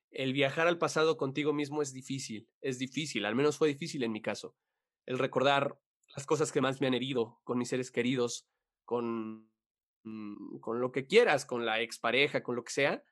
el 0.10 0.32
viajar 0.32 0.68
al 0.68 0.78
pasado 0.78 1.18
contigo 1.18 1.52
mismo 1.52 1.82
es 1.82 1.92
difícil, 1.92 2.48
es 2.62 2.80
difícil, 2.80 3.26
al 3.26 3.36
menos 3.36 3.58
fue 3.58 3.68
difícil 3.68 4.04
en 4.04 4.14
mi 4.14 4.22
caso. 4.22 4.56
El 5.06 5.20
recordar 5.20 5.78
las 6.16 6.26
cosas 6.26 6.52
que 6.52 6.62
más 6.62 6.80
me 6.80 6.88
han 6.88 6.94
herido 6.94 7.42
con 7.44 7.58
mis 7.58 7.68
seres 7.68 7.92
queridos, 7.92 8.48
con, 8.86 9.50
mm, 10.04 10.60
con 10.60 10.80
lo 10.80 10.94
que 10.94 11.08
quieras, 11.08 11.46
con 11.46 11.66
la 11.66 11.82
expareja, 11.82 12.42
con 12.42 12.56
lo 12.56 12.64
que 12.64 12.72
sea, 12.72 13.04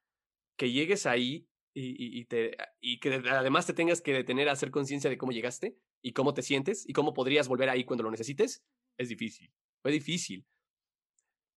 que 0.56 0.71
llegues 0.71 1.06
ahí 1.06 1.50
y, 1.74 2.26
te, 2.26 2.56
y 2.80 3.00
que 3.00 3.13
además 3.30 3.65
te 3.65 3.74
tengas 3.74 4.02
que 4.02 4.13
detener 4.13 4.50
a 4.50 4.54
hacer 4.54 4.71
conciencia 4.71 5.10
de 5.10 5.17
cómo 5.17 5.32
llegaste 5.32 5.78
y 6.02 6.13
cómo 6.13 6.34
te 6.34 6.43
sientes 6.43 6.88
y 6.88 6.93
cómo 6.93 7.13
podrías 7.13 7.47
volver 7.47 7.69
ahí 7.69 7.84
cuando 7.84 8.04
lo 8.04 8.12
necesites, 8.12 8.63
es 8.97 9.10
difícil. 9.10 9.52
Fue 9.82 9.91
difícil. 9.91 10.45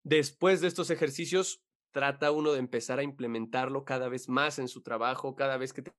Después 0.04 0.60
de 0.60 0.68
estos 0.68 0.90
ejercicios, 0.90 1.62
trata 1.90 2.30
uno 2.30 2.52
de 2.52 2.58
empezar 2.58 2.98
a 2.98 3.02
implementarlo 3.02 3.84
cada 3.84 4.08
vez 4.08 4.28
más 4.28 4.58
en 4.58 4.68
su 4.68 4.82
trabajo, 4.82 5.34
cada 5.34 5.56
vez 5.56 5.72
que 5.72 5.80
te, 5.82 5.92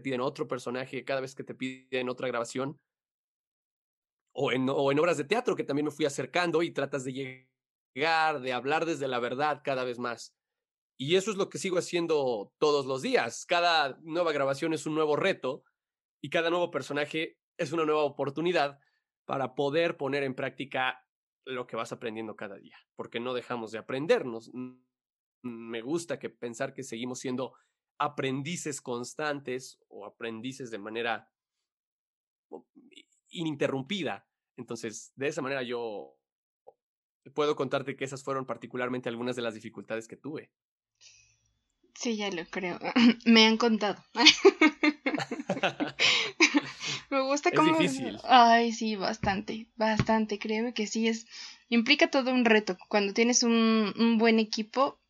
piden 0.00 0.20
otro 0.20 0.48
personaje, 0.48 1.04
cada 1.04 1.20
vez 1.20 1.36
que 1.36 1.44
te 1.44 1.54
piden 1.54 2.08
otra 2.08 2.26
grabación, 2.26 2.76
o 4.34 4.50
en, 4.50 4.68
o 4.68 4.90
en 4.90 4.98
obras 4.98 5.16
de 5.16 5.24
teatro 5.24 5.54
que 5.54 5.64
también 5.64 5.84
me 5.86 5.90
fui 5.92 6.06
acercando 6.06 6.62
y 6.62 6.72
tratas 6.72 7.04
de 7.04 7.46
llegar, 7.94 8.40
de 8.40 8.52
hablar 8.52 8.84
desde 8.84 9.06
la 9.06 9.20
verdad 9.20 9.62
cada 9.62 9.84
vez 9.84 9.98
más. 9.98 10.34
Y 10.98 11.16
eso 11.16 11.30
es 11.30 11.36
lo 11.36 11.48
que 11.48 11.58
sigo 11.58 11.78
haciendo 11.78 12.52
todos 12.58 12.84
los 12.86 13.00
días. 13.00 13.46
Cada 13.46 13.98
nueva 14.02 14.32
grabación 14.32 14.74
es 14.74 14.86
un 14.86 14.94
nuevo 14.94 15.16
reto 15.16 15.64
y 16.20 16.30
cada 16.30 16.50
nuevo 16.50 16.70
personaje 16.70 17.38
es 17.56 17.72
una 17.72 17.84
nueva 17.84 18.02
oportunidad 18.02 18.80
para 19.24 19.54
poder 19.54 19.96
poner 19.96 20.24
en 20.24 20.34
práctica 20.34 21.06
lo 21.44 21.66
que 21.66 21.76
vas 21.76 21.92
aprendiendo 21.92 22.36
cada 22.36 22.56
día, 22.56 22.76
porque 22.96 23.20
no 23.20 23.34
dejamos 23.34 23.72
de 23.72 23.78
aprendernos. 23.78 24.50
Me 25.42 25.80
gusta 25.82 26.18
que 26.18 26.30
pensar 26.30 26.74
que 26.74 26.82
seguimos 26.82 27.20
siendo 27.20 27.54
aprendices 27.98 28.80
constantes 28.80 29.78
o 29.88 30.06
aprendices 30.06 30.70
de 30.70 30.78
manera 30.78 31.30
ininterrumpida. 33.28 34.26
Entonces, 34.56 35.12
de 35.16 35.28
esa 35.28 35.42
manera 35.42 35.62
yo 35.62 36.16
puedo 37.34 37.56
contarte 37.56 37.96
que 37.96 38.04
esas 38.04 38.22
fueron 38.22 38.46
particularmente 38.46 39.08
algunas 39.08 39.36
de 39.36 39.42
las 39.42 39.54
dificultades 39.54 40.08
que 40.08 40.16
tuve. 40.16 40.50
Sí, 41.94 42.16
ya 42.16 42.30
lo 42.30 42.44
creo. 42.46 42.78
Me 43.26 43.46
han 43.46 43.56
contado. 43.58 44.02
Me 47.10 47.20
gusta 47.22 47.50
cómo. 47.50 47.80
Es 47.80 47.92
difícil. 47.92 48.18
Ay, 48.24 48.72
sí, 48.72 48.96
bastante, 48.96 49.66
bastante. 49.76 50.38
Créeme 50.38 50.72
que 50.72 50.86
sí 50.86 51.08
es. 51.08 51.26
Implica 51.68 52.08
todo 52.10 52.32
un 52.32 52.44
reto. 52.44 52.78
Cuando 52.88 53.12
tienes 53.12 53.42
un, 53.42 53.92
un 53.98 54.18
buen 54.18 54.38
equipo, 54.38 55.00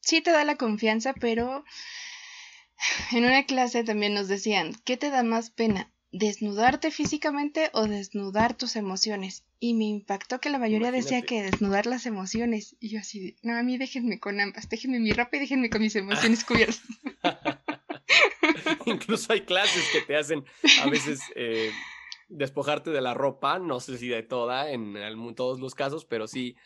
sí 0.00 0.20
te 0.20 0.30
da 0.30 0.44
la 0.44 0.56
confianza, 0.56 1.14
pero 1.14 1.64
en 3.12 3.24
una 3.24 3.44
clase 3.44 3.84
también 3.84 4.14
nos 4.14 4.28
decían, 4.28 4.74
¿qué 4.84 4.96
te 4.96 5.10
da 5.10 5.22
más 5.22 5.50
pena? 5.50 5.90
¿Desnudarte 6.10 6.90
físicamente 6.90 7.70
o 7.74 7.86
desnudar 7.86 8.54
tus 8.54 8.76
emociones? 8.76 9.44
Y 9.60 9.74
me 9.74 9.84
impactó 9.84 10.40
que 10.40 10.48
la 10.48 10.58
mayoría 10.58 10.90
decía 10.90 11.22
que 11.22 11.42
desnudar 11.42 11.86
las 11.86 12.06
emociones. 12.06 12.76
Y 12.80 12.88
yo 12.90 13.00
así, 13.00 13.36
no, 13.42 13.56
a 13.56 13.62
mí 13.62 13.76
déjenme 13.76 14.18
con 14.18 14.40
ambas, 14.40 14.68
déjenme 14.68 15.00
mi 15.00 15.12
ropa 15.12 15.36
y 15.36 15.40
déjenme 15.40 15.68
con 15.68 15.82
mis 15.82 15.96
emociones 15.96 16.44
cubiertas. 16.44 16.80
Incluso 18.88 19.32
hay 19.32 19.42
clases 19.42 19.84
que 19.92 20.00
te 20.02 20.16
hacen 20.16 20.44
a 20.82 20.88
veces 20.88 21.20
eh, 21.34 21.70
despojarte 22.28 22.90
de 22.90 23.00
la 23.00 23.14
ropa, 23.14 23.58
no 23.58 23.80
sé 23.80 23.98
si 23.98 24.08
de 24.08 24.22
toda, 24.22 24.70
en, 24.70 24.94
todos 25.34 25.60
los 25.60 25.74
casos, 25.74 26.04
pero 26.04 26.26
sí 26.26 26.56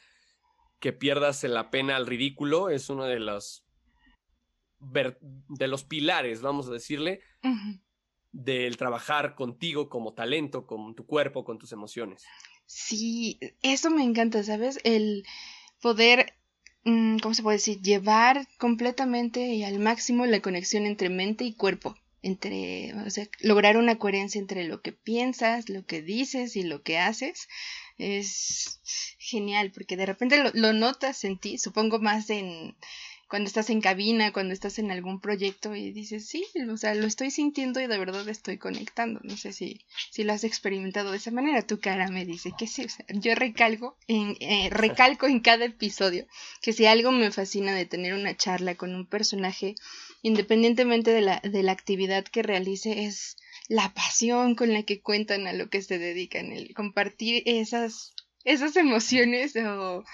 que 0.80 0.92
pierdas 0.92 1.44
la 1.44 1.70
pena 1.70 1.96
al 1.96 2.06
ridículo 2.06 2.68
es 2.68 2.90
uno 2.90 3.04
de 3.04 3.20
los 3.20 3.64
de 4.80 5.68
los 5.68 5.84
pilares, 5.84 6.42
vamos 6.42 6.66
a 6.68 6.72
decirle, 6.72 7.20
del 8.32 8.76
trabajar 8.76 9.36
contigo 9.36 9.88
como 9.88 10.12
talento, 10.12 10.66
con 10.66 10.96
tu 10.96 11.06
cuerpo, 11.06 11.44
con 11.44 11.56
tus 11.56 11.70
emociones. 11.70 12.24
Sí, 12.66 13.38
eso 13.62 13.90
me 13.90 14.02
encanta, 14.02 14.42
¿sabes? 14.42 14.80
El 14.82 15.24
poder 15.80 16.34
Mm, 16.84 17.18
¿cómo 17.18 17.34
se 17.34 17.42
puede 17.42 17.58
decir? 17.58 17.80
Llevar 17.80 18.48
completamente 18.58 19.40
y 19.54 19.62
al 19.62 19.78
máximo 19.78 20.26
la 20.26 20.40
conexión 20.40 20.86
entre 20.86 21.08
mente 21.10 21.44
y 21.44 21.54
cuerpo. 21.54 21.94
Entre, 22.22 22.94
o 22.94 23.10
sea, 23.10 23.26
lograr 23.40 23.76
una 23.76 23.98
coherencia 23.98 24.40
entre 24.40 24.64
lo 24.64 24.80
que 24.80 24.92
piensas, 24.92 25.68
lo 25.68 25.84
que 25.84 26.02
dices 26.02 26.54
y 26.54 26.62
lo 26.62 26.82
que 26.82 26.98
haces 26.98 27.48
es 27.98 28.80
genial 29.18 29.72
porque 29.72 29.96
de 29.96 30.06
repente 30.06 30.42
lo, 30.42 30.50
lo 30.54 30.72
notas 30.72 31.24
en 31.24 31.38
ti, 31.38 31.58
supongo 31.58 31.98
más 31.98 32.30
en, 32.30 32.76
cuando 33.32 33.48
estás 33.48 33.70
en 33.70 33.80
cabina, 33.80 34.30
cuando 34.30 34.52
estás 34.52 34.78
en 34.78 34.90
algún 34.90 35.18
proyecto 35.18 35.74
y 35.74 35.90
dices, 35.90 36.28
sí, 36.28 36.44
o 36.70 36.76
sea, 36.76 36.94
lo 36.94 37.06
estoy 37.06 37.30
sintiendo 37.30 37.80
y 37.80 37.86
de 37.86 37.96
verdad 37.96 38.28
estoy 38.28 38.58
conectando. 38.58 39.20
No 39.22 39.38
sé 39.38 39.54
si, 39.54 39.80
si 40.10 40.22
lo 40.22 40.34
has 40.34 40.44
experimentado 40.44 41.10
de 41.10 41.16
esa 41.16 41.30
manera. 41.30 41.66
Tu 41.66 41.80
cara 41.80 42.08
me 42.08 42.26
dice 42.26 42.52
que 42.58 42.66
sí. 42.66 42.84
O 42.84 42.88
sea, 42.90 43.06
yo 43.08 43.34
recalco 43.34 43.96
en, 44.06 44.36
eh, 44.40 44.68
recalco 44.70 45.28
en 45.28 45.40
cada 45.40 45.64
episodio 45.64 46.26
que 46.60 46.74
si 46.74 46.84
algo 46.84 47.10
me 47.10 47.30
fascina 47.30 47.74
de 47.74 47.86
tener 47.86 48.12
una 48.12 48.36
charla 48.36 48.74
con 48.74 48.94
un 48.94 49.06
personaje, 49.06 49.76
independientemente 50.22 51.10
de 51.10 51.20
la, 51.20 51.40
de 51.40 51.62
la 51.62 51.72
actividad 51.72 52.24
que 52.24 52.42
realice, 52.42 53.04
es 53.04 53.36
la 53.68 53.92
pasión 53.92 54.54
con 54.54 54.72
la 54.72 54.84
que 54.84 55.00
cuentan 55.00 55.46
a 55.46 55.52
lo 55.52 55.68
que 55.68 55.82
se 55.82 55.98
dedican, 55.98 56.52
el 56.52 56.74
compartir 56.74 57.42
esas, 57.46 58.14
esas 58.44 58.76
emociones 58.76 59.54
o 59.56 60.04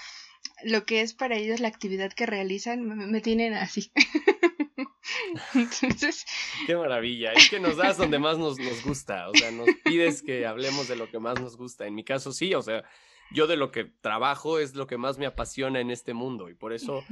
lo 0.63 0.85
que 0.85 1.01
es 1.01 1.13
para 1.13 1.37
ellos 1.37 1.59
la 1.59 1.67
actividad 1.67 2.11
que 2.11 2.25
realizan 2.25 2.85
me, 2.85 3.21
tienen 3.21 3.53
así. 3.53 3.91
Entonces... 5.53 6.25
Qué 6.65 6.75
maravilla, 6.75 7.33
es 7.33 7.49
que 7.49 7.59
nos 7.59 7.77
das 7.77 7.97
donde 7.97 8.19
más 8.19 8.37
nos, 8.37 8.57
nos 8.59 8.83
gusta, 8.83 9.29
o 9.29 9.33
sea, 9.33 9.51
nos 9.51 9.69
pides 9.83 10.21
que 10.21 10.45
hablemos 10.45 10.87
de 10.87 10.95
lo 10.95 11.09
que 11.09 11.19
más 11.19 11.39
nos 11.39 11.55
gusta. 11.55 11.85
En 11.85 11.95
mi 11.95 12.03
caso 12.03 12.33
sí, 12.33 12.53
o 12.53 12.61
sea, 12.61 12.83
yo 13.31 13.47
de 13.47 13.57
lo 13.57 13.71
que 13.71 13.85
trabajo 13.85 14.59
es 14.59 14.75
lo 14.75 14.87
que 14.87 14.97
más 14.97 15.17
me 15.17 15.25
apasiona 15.25 15.79
en 15.79 15.91
este 15.91 16.13
mundo 16.13 16.49
y 16.49 16.55
por 16.55 16.73
eso 16.73 17.03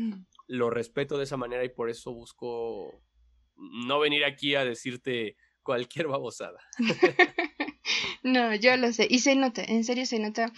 lo 0.47 0.69
respeto 0.69 1.17
de 1.17 1.25
esa 1.25 1.37
manera 1.37 1.63
y 1.63 1.69
por 1.69 1.89
eso 1.89 2.13
busco 2.13 3.03
no 3.55 3.99
venir 3.99 4.25
aquí 4.25 4.55
a 4.55 4.63
decirte 4.63 5.35
cualquier 5.63 6.07
babosada. 6.07 6.59
no, 8.23 8.55
yo 8.55 8.77
lo 8.77 8.91
sé 8.93 9.07
y 9.09 9.19
se 9.19 9.35
nota, 9.35 9.63
en 9.63 9.83
serio 9.83 10.05
se 10.05 10.19
nota 10.19 10.51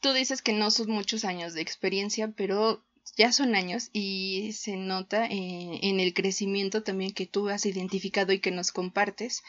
tú 0.00 0.12
dices 0.12 0.42
que 0.42 0.52
no 0.52 0.70
son 0.70 0.90
muchos 0.90 1.24
años 1.24 1.54
de 1.54 1.60
experiencia, 1.60 2.32
pero 2.36 2.84
ya 3.16 3.32
son 3.32 3.54
años 3.54 3.90
y 3.92 4.52
se 4.52 4.76
nota 4.76 5.26
eh, 5.26 5.80
en 5.82 6.00
el 6.00 6.14
crecimiento 6.14 6.82
también 6.82 7.12
que 7.12 7.26
tú 7.26 7.48
has 7.48 7.66
identificado 7.66 8.32
y 8.32 8.40
que 8.40 8.50
nos 8.50 8.72
compartes. 8.72 9.42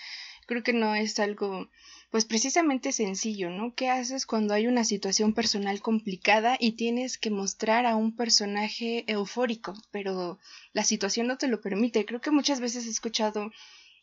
Creo 0.48 0.64
que 0.64 0.74
no 0.74 0.96
es 0.96 1.20
algo, 1.20 1.70
pues 2.10 2.26
precisamente 2.26 2.92
sencillo, 2.92 3.50
¿no? 3.50 3.76
¿Qué 3.76 3.90
haces 3.90 4.26
cuando 4.26 4.54
hay 4.54 4.68
una 4.68 4.84
situación 4.84 5.34
personal 5.34 5.82
complicada 5.82 6.58
y 6.60 6.72
tienes 6.72 7.18
que 7.18 7.30
mostrar 7.30 7.86
a 7.86 7.96
un 7.96 8.16
personaje 8.16 9.04
eufórico, 9.12 9.74
pero 9.92 10.40
la 10.74 10.84
situación 10.84 11.28
no 11.28 11.38
te 11.38 11.48
lo 11.48 11.62
permite? 11.62 12.06
Creo 12.06 12.22
que 12.22 12.32
muchas 12.32 12.60
veces 12.60 12.88
he 12.88 12.90
escuchado 12.90 13.52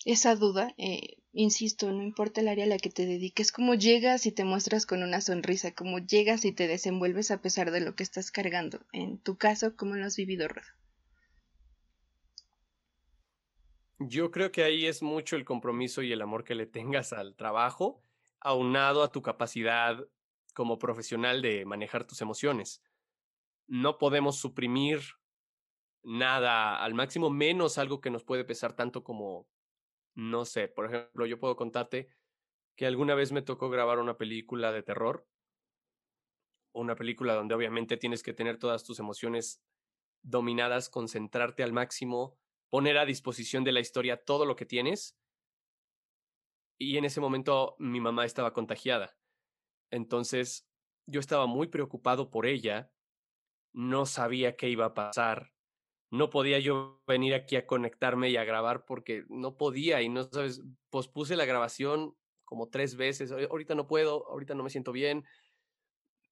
esa 0.05 0.37
duda, 0.37 0.73
eh, 0.79 1.19
insisto, 1.33 1.91
no 1.91 2.03
importa 2.03 2.41
el 2.41 2.49
área 2.49 2.65
a 2.65 2.69
la 2.69 2.79
que 2.79 2.91
te 2.91 3.07
dediques, 3.07 3.51
cómo 3.51 3.75
llegas 3.75 4.27
y 4.27 4.33
te 4.33 4.45
muestras 4.45 4.87
con 4.87 5.03
una 5.03 5.21
sonrisa, 5.21 5.73
cómo 5.73 5.99
llegas 5.99 6.45
y 6.45 6.53
te 6.53 6.69
desenvuelves 6.69 7.33
a 7.33 7.43
pesar 7.43 7.73
de 7.73 7.81
lo 7.81 7.97
que 7.97 8.05
estás 8.05 8.31
cargando. 8.31 8.81
En 8.93 9.19
tu 9.19 9.37
caso, 9.37 9.75
¿cómo 9.77 9.97
lo 9.97 10.07
has 10.07 10.17
vivido, 10.17 10.47
Rod? 10.47 10.63
Yo 13.99 14.31
creo 14.31 14.53
que 14.53 14.63
ahí 14.63 14.87
es 14.87 15.03
mucho 15.03 15.37
el 15.37 15.45
compromiso 15.45 16.03
y 16.03 16.13
el 16.13 16.21
amor 16.23 16.45
que 16.45 16.55
le 16.55 16.67
tengas 16.67 17.13
al 17.13 17.35
trabajo, 17.35 18.03
aunado 18.41 19.03
a 19.03 19.11
tu 19.11 19.23
capacidad 19.23 20.07
como 20.55 20.79
profesional 20.79 21.41
de 21.41 21.65
manejar 21.65 22.07
tus 22.07 22.21
emociones. 22.21 22.83
No 23.67 23.99
podemos 23.99 24.39
suprimir 24.39 25.01
nada 26.03 26.83
al 26.83 26.95
máximo, 26.95 27.31
menos 27.31 27.79
algo 27.79 28.01
que 28.01 28.11
nos 28.11 28.25
puede 28.25 28.45
pesar 28.45 28.75
tanto 28.75 29.03
como 29.03 29.49
no 30.17 30.47
sé, 30.47 30.69
por 30.69 30.87
ejemplo, 30.87 31.27
yo 31.27 31.39
puedo 31.39 31.57
contarte 31.57 32.09
que 32.75 32.87
alguna 32.87 33.15
vez 33.15 33.33
me 33.33 33.43
tocó 33.43 33.71
grabar 33.71 33.99
una 33.99 34.17
película 34.17 34.73
de 34.73 34.83
terror, 34.83 35.29
una 36.73 36.97
película 36.97 37.35
donde 37.35 37.55
obviamente 37.55 37.97
tienes 37.99 38.23
que 38.23 38.33
tener 38.33 38.59
todas 38.59 38.83
tus 38.85 38.99
emociones 38.99 39.63
dominadas, 40.23 40.89
concentrarte 40.89 41.63
al 41.63 41.73
máximo, 41.73 42.39
poner 42.71 42.99
a 42.99 43.07
disposición 43.07 43.65
de 43.65 43.73
la 43.73 43.81
historia 43.81 44.23
todo 44.23 44.45
lo 44.47 44.57
que 44.57 44.67
tienes. 44.67 45.19
Y 46.79 46.99
en 46.99 47.05
ese 47.05 47.21
momento 47.21 47.77
mi 47.79 48.01
mamá 48.01 48.25
estaba 48.25 48.53
contagiada. 48.53 49.17
Entonces 49.91 50.69
yo 51.07 51.21
estaba 51.21 51.47
muy 51.47 51.69
preocupado 51.69 52.31
por 52.31 52.47
ella, 52.47 52.91
no 53.73 54.07
sabía 54.07 54.57
qué 54.57 54.69
iba 54.69 54.87
a 54.87 54.95
pasar, 54.95 55.53
no 56.11 56.31
podía 56.31 56.59
yo 56.59 57.03
venir 57.07 57.35
aquí 57.35 57.57
a 57.57 57.67
conectarme 57.67 58.31
y 58.31 58.37
a 58.37 58.45
grabar 58.45 58.85
porque 58.85 59.25
no 59.29 59.57
podía 59.57 60.03
y 60.03 60.09
no 60.09 60.25
sabes, 60.25 60.63
pospuse 60.91 61.37
la 61.37 61.45
grabación 61.45 62.17
como 62.45 62.69
tres 62.69 62.97
veces, 62.97 63.33
ahorita 63.33 63.75
no 63.75 63.87
puedo, 63.87 64.29
ahorita 64.29 64.55
no 64.55 64.63
me 64.63 64.71
siento 64.71 64.93
bien. 64.93 65.25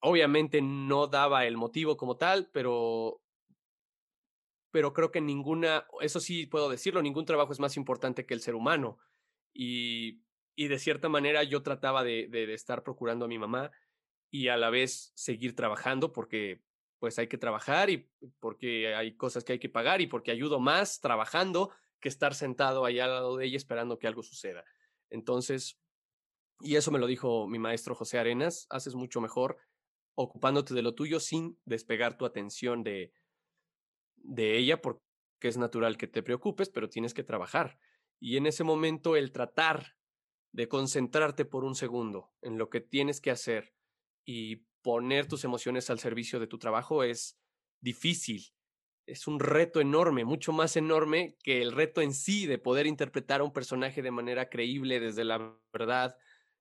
Obviamente 0.00 0.60
no 0.62 1.06
daba 1.06 1.44
el 1.46 1.56
motivo 1.56 1.96
como 1.96 2.16
tal, 2.16 2.50
pero 2.52 3.20
pero 4.74 4.92
creo 4.92 5.12
que 5.12 5.20
ninguna, 5.20 5.86
eso 6.00 6.18
sí 6.18 6.46
puedo 6.46 6.68
decirlo, 6.68 7.00
ningún 7.00 7.24
trabajo 7.24 7.52
es 7.52 7.60
más 7.60 7.76
importante 7.76 8.26
que 8.26 8.34
el 8.34 8.40
ser 8.40 8.56
humano. 8.56 8.98
Y, 9.52 10.24
y 10.56 10.66
de 10.66 10.80
cierta 10.80 11.08
manera 11.08 11.44
yo 11.44 11.62
trataba 11.62 12.02
de, 12.02 12.26
de, 12.28 12.48
de 12.48 12.54
estar 12.54 12.82
procurando 12.82 13.24
a 13.24 13.28
mi 13.28 13.38
mamá 13.38 13.70
y 14.32 14.48
a 14.48 14.56
la 14.56 14.70
vez 14.70 15.12
seguir 15.14 15.54
trabajando 15.54 16.12
porque 16.12 16.60
pues 16.98 17.20
hay 17.20 17.28
que 17.28 17.38
trabajar 17.38 17.88
y 17.88 18.10
porque 18.40 18.96
hay 18.96 19.16
cosas 19.16 19.44
que 19.44 19.52
hay 19.52 19.58
que 19.60 19.68
pagar 19.68 20.00
y 20.00 20.08
porque 20.08 20.32
ayudo 20.32 20.58
más 20.58 21.00
trabajando 21.00 21.70
que 22.00 22.08
estar 22.08 22.34
sentado 22.34 22.84
ahí 22.84 22.98
al 22.98 23.10
lado 23.10 23.36
de 23.36 23.46
ella 23.46 23.56
esperando 23.56 24.00
que 24.00 24.08
algo 24.08 24.24
suceda. 24.24 24.64
Entonces, 25.08 25.78
y 26.58 26.74
eso 26.74 26.90
me 26.90 26.98
lo 26.98 27.06
dijo 27.06 27.46
mi 27.46 27.60
maestro 27.60 27.94
José 27.94 28.18
Arenas, 28.18 28.66
haces 28.70 28.96
mucho 28.96 29.20
mejor 29.20 29.56
ocupándote 30.16 30.74
de 30.74 30.82
lo 30.82 30.96
tuyo 30.96 31.20
sin 31.20 31.60
despegar 31.64 32.18
tu 32.18 32.26
atención 32.26 32.82
de, 32.82 33.12
de 34.24 34.56
ella 34.56 34.80
porque 34.80 35.02
es 35.42 35.56
natural 35.56 35.96
que 35.96 36.06
te 36.08 36.22
preocupes, 36.22 36.70
pero 36.70 36.88
tienes 36.88 37.14
que 37.14 37.22
trabajar. 37.22 37.78
Y 38.18 38.36
en 38.36 38.46
ese 38.46 38.64
momento 38.64 39.16
el 39.16 39.32
tratar 39.32 39.96
de 40.52 40.68
concentrarte 40.68 41.44
por 41.44 41.64
un 41.64 41.74
segundo 41.74 42.32
en 42.40 42.58
lo 42.58 42.70
que 42.70 42.80
tienes 42.80 43.20
que 43.20 43.30
hacer 43.30 43.74
y 44.24 44.66
poner 44.82 45.26
tus 45.26 45.44
emociones 45.44 45.90
al 45.90 45.98
servicio 45.98 46.40
de 46.40 46.46
tu 46.46 46.58
trabajo 46.58 47.02
es 47.02 47.38
difícil. 47.80 48.54
Es 49.06 49.26
un 49.26 49.40
reto 49.40 49.80
enorme, 49.80 50.24
mucho 50.24 50.52
más 50.52 50.76
enorme 50.76 51.36
que 51.42 51.60
el 51.60 51.72
reto 51.72 52.00
en 52.00 52.14
sí 52.14 52.46
de 52.46 52.58
poder 52.58 52.86
interpretar 52.86 53.40
a 53.40 53.44
un 53.44 53.52
personaje 53.52 54.00
de 54.00 54.10
manera 54.10 54.48
creíble 54.48 55.00
desde 55.00 55.24
la 55.24 55.58
verdad 55.72 56.16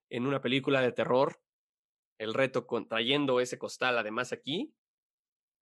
en 0.09 0.27
una 0.27 0.41
película 0.41 0.81
de 0.81 0.91
terror. 0.91 1.41
El 2.17 2.33
reto 2.33 2.67
trayendo 2.89 3.39
ese 3.39 3.57
costal 3.57 3.97
además 3.97 4.33
aquí 4.33 4.75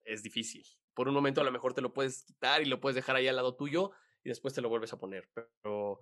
es 0.04 0.22
difícil. 0.22 0.64
Por 0.94 1.08
un 1.08 1.14
momento 1.14 1.40
a 1.40 1.44
lo 1.44 1.52
mejor 1.52 1.74
te 1.74 1.80
lo 1.80 1.92
puedes 1.92 2.24
quitar 2.24 2.62
y 2.62 2.66
lo 2.66 2.80
puedes 2.80 2.96
dejar 2.96 3.16
ahí 3.16 3.28
al 3.28 3.36
lado 3.36 3.56
tuyo 3.56 3.92
y 4.24 4.28
después 4.28 4.54
te 4.54 4.60
lo 4.60 4.68
vuelves 4.68 4.92
a 4.92 4.98
poner. 4.98 5.28
Pero 5.34 6.00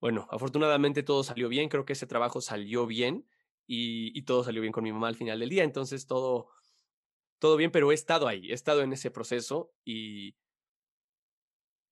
bueno, 0.00 0.28
afortunadamente 0.30 1.02
todo 1.02 1.24
salió 1.24 1.48
bien, 1.48 1.68
creo 1.68 1.84
que 1.84 1.94
ese 1.94 2.06
trabajo 2.06 2.40
salió 2.40 2.86
bien 2.86 3.28
y, 3.66 4.22
todo 4.22 4.44
salió 4.44 4.62
bien 4.62 4.72
con 4.72 4.84
mi 4.84 4.92
mamá 4.92 5.08
al 5.08 5.16
final 5.16 5.40
del 5.40 5.48
día. 5.48 5.64
Entonces 5.64 6.06
todo, 6.06 6.48
todo 7.38 7.56
bien, 7.56 7.70
pero 7.70 7.90
he 7.90 7.94
estado 7.94 8.28
ahí, 8.28 8.50
he 8.50 8.54
estado 8.54 8.82
en 8.82 8.92
ese 8.92 9.10
proceso 9.10 9.72
y, 9.84 10.36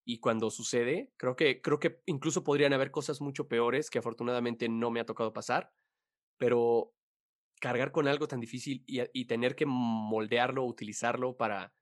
y 0.04 0.20
cuando 0.20 0.50
sucede, 0.50 1.12
creo 1.16 1.36
que, 1.36 1.60
creo 1.60 1.78
que 1.78 2.00
incluso 2.06 2.44
podrían 2.44 2.72
haber 2.72 2.90
cosas 2.90 3.20
mucho 3.20 3.48
peores 3.48 3.90
que 3.90 3.98
afortunadamente 3.98 4.68
no 4.68 4.90
me 4.90 5.00
ha 5.00 5.06
tocado 5.06 5.32
pasar, 5.32 5.72
pero 6.38 6.94
cargar 7.60 7.90
con 7.90 8.06
algo 8.06 8.28
tan 8.28 8.40
difícil 8.40 8.84
y, 8.86 9.00
y 9.12 9.24
tener 9.26 9.56
que 9.56 9.66
moldearlo, 9.66 10.64
utilizarlo 10.64 11.36
para 11.36 11.74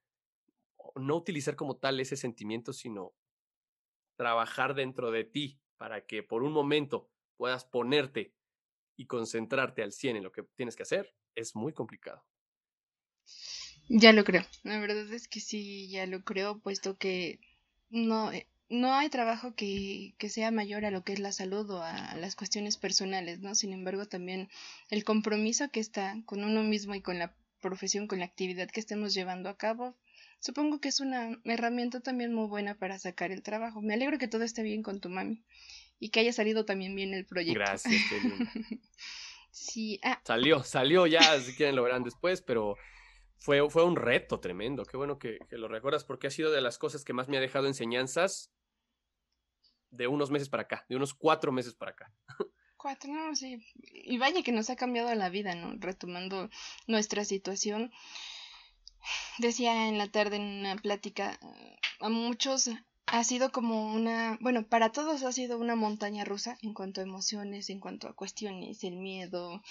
no 0.95 1.17
utilizar 1.17 1.57
como 1.57 1.77
tal 1.77 2.01
ese 2.01 2.17
sentimiento, 2.17 2.73
sino 2.73 3.15
trabajar 4.17 4.75
dentro 4.75 5.11
de 5.11 5.25
ti 5.25 5.61
para 5.77 6.07
que 6.07 6.23
por 6.23 6.43
un 6.43 6.53
momento 6.53 7.11
puedas 7.37 7.65
ponerte 7.65 8.35
y 8.97 9.07
concentrarte 9.07 9.83
al 9.83 9.93
100 9.93 10.17
en 10.17 10.23
lo 10.23 10.33
que 10.33 10.45
tienes 10.55 10.77
que 10.77 10.85
hacer 10.85 11.15
es 11.35 11.57
muy 11.57 11.73
complicado. 11.73 12.25
Ya 13.89 14.13
lo 14.13 14.25
creo. 14.25 14.43
La 14.63 14.79
verdad 14.81 15.13
es 15.13 15.29
que 15.29 15.41
sí, 15.41 15.89
ya 15.91 16.07
lo 16.07 16.23
creo, 16.23 16.61
puesto 16.61 16.97
que 16.97 17.41
no, 17.91 18.33
eh, 18.33 18.49
no 18.69 18.95
hay 18.95 19.11
trabajo 19.11 19.55
que, 19.55 20.15
que 20.19 20.29
sea 20.29 20.51
mayor 20.51 20.85
a 20.85 20.91
lo 20.91 21.05
que 21.05 21.13
es 21.13 21.19
la 21.19 21.33
salud 21.33 21.69
o 21.71 21.83
a 21.83 22.17
las 22.17 22.35
cuestiones 22.35 22.77
personales, 22.77 23.41
¿no? 23.41 23.55
Sin 23.55 23.73
embargo, 23.73 24.07
también 24.07 24.49
el 24.91 25.05
compromiso 25.05 25.71
que 25.71 25.81
está 25.81 26.17
con 26.25 26.45
uno 26.45 26.63
mismo 26.63 26.95
y 26.95 27.03
con 27.03 27.19
la 27.19 27.37
profesión, 27.61 28.07
con 28.07 28.21
la 28.21 28.27
actividad 28.27 28.71
que 28.71 28.81
estemos 28.81 29.13
llevando 29.13 29.49
a 29.49 29.57
cabo, 29.57 29.97
supongo 30.45 30.79
que 30.79 30.89
es 30.89 31.01
una 31.01 31.41
herramienta 31.45 32.01
también 32.01 32.35
muy 32.35 32.47
buena 32.47 32.75
para 32.75 32.99
sacar 32.99 33.33
el 33.33 33.43
trabajo. 33.43 33.81
Me 33.81 33.95
alegro 33.95 34.19
que 34.19 34.29
todo 34.29 34.43
esté 34.43 34.63
bien 34.63 34.83
con 34.83 35.01
tu 35.01 35.09
mami 35.09 35.43
y 35.99 36.11
que 36.11 36.21
haya 36.21 36.35
salido 36.35 36.67
también 36.67 36.95
bien 36.95 37.15
el 37.15 37.25
proyecto. 37.25 37.61
Gracias, 37.61 37.95
sí, 39.51 39.99
ah. 40.03 40.21
Salió, 40.23 40.63
salió 40.63 41.07
ya, 41.07 41.41
si 41.41 41.55
quieren 41.55 41.77
lo 41.77 41.83
verán 41.83 42.05
después, 42.05 42.43
pero 42.43 42.77
fue, 43.39 43.71
fue 43.71 43.85
un 43.85 43.97
reto 43.97 44.39
tremendo. 44.39 44.85
Qué 44.85 44.99
bueno 44.99 45.19
que, 45.19 45.39
que, 45.49 45.57
lo 45.57 45.67
recuerdas 45.67 46.05
porque 46.05 46.27
ha 46.27 46.31
sido 46.31 46.53
de 46.53 46.61
las 46.61 46.77
cosas 46.77 47.05
que 47.05 47.15
más 47.15 47.27
me 47.29 47.39
ha 47.39 47.41
dejado 47.41 47.67
enseñanzas 47.67 48.53
de 49.89 50.09
unos 50.09 50.31
meses 50.31 50.51
para 50.51 50.65
acá, 50.65 50.85
de 50.91 50.97
unos 50.97 51.15
cuatro 51.15 51.53
meses 51.53 51.75
para 51.75 51.93
acá. 51.93 52.13
Cuatro, 52.77 53.11
no, 53.15 53.35
sí. 53.35 53.65
Y 53.83 54.19
vaya 54.19 54.43
que 54.43 54.53
nos 54.53 54.69
ha 54.69 54.77
cambiado 54.77 55.15
la 55.15 55.31
vida, 55.31 55.55
¿no? 55.55 55.75
Retomando 55.79 56.51
nuestra 56.87 57.25
situación. 57.25 57.91
Decía 59.39 59.89
en 59.89 59.99
la 59.99 60.09
tarde 60.09 60.37
en 60.37 60.43
una 60.43 60.77
plática, 60.77 61.39
a 62.01 62.09
muchos 62.09 62.71
ha 63.07 63.23
sido 63.23 63.53
como 63.53 63.93
una, 63.93 64.39
bueno, 64.41 64.67
para 64.67 64.91
todos 64.91 65.23
ha 65.23 65.33
sido 65.33 65.59
una 65.59 65.77
montaña 65.77 66.25
rusa 66.25 66.59
en 66.63 66.75
cuanto 66.75 67.01
a 67.01 67.05
emociones, 67.05 67.71
en 67.71 67.81
cuanto 67.81 68.09
a 68.09 68.15
cuestiones, 68.15 68.83
el 68.83 68.97
miedo, 68.97 69.63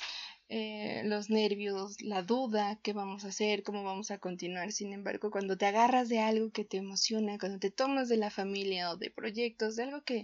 eh, 0.49 1.01
los 1.05 1.29
nervios, 1.29 2.01
la 2.01 2.21
duda, 2.21 2.79
qué 2.83 2.93
vamos 2.93 3.25
a 3.25 3.29
hacer, 3.29 3.63
cómo 3.63 3.83
vamos 3.83 4.11
a 4.11 4.19
continuar. 4.19 4.71
Sin 4.71 4.93
embargo, 4.93 5.31
cuando 5.31 5.57
te 5.57 5.65
agarras 5.65 6.09
de 6.09 6.19
algo 6.19 6.51
que 6.51 6.63
te 6.63 6.77
emociona, 6.77 7.37
cuando 7.39 7.59
te 7.59 7.71
tomas 7.71 8.07
de 8.09 8.17
la 8.17 8.29
familia 8.29 8.91
o 8.91 8.97
de 8.97 9.09
proyectos, 9.09 9.75
de 9.75 9.83
algo 9.83 10.03
que, 10.03 10.23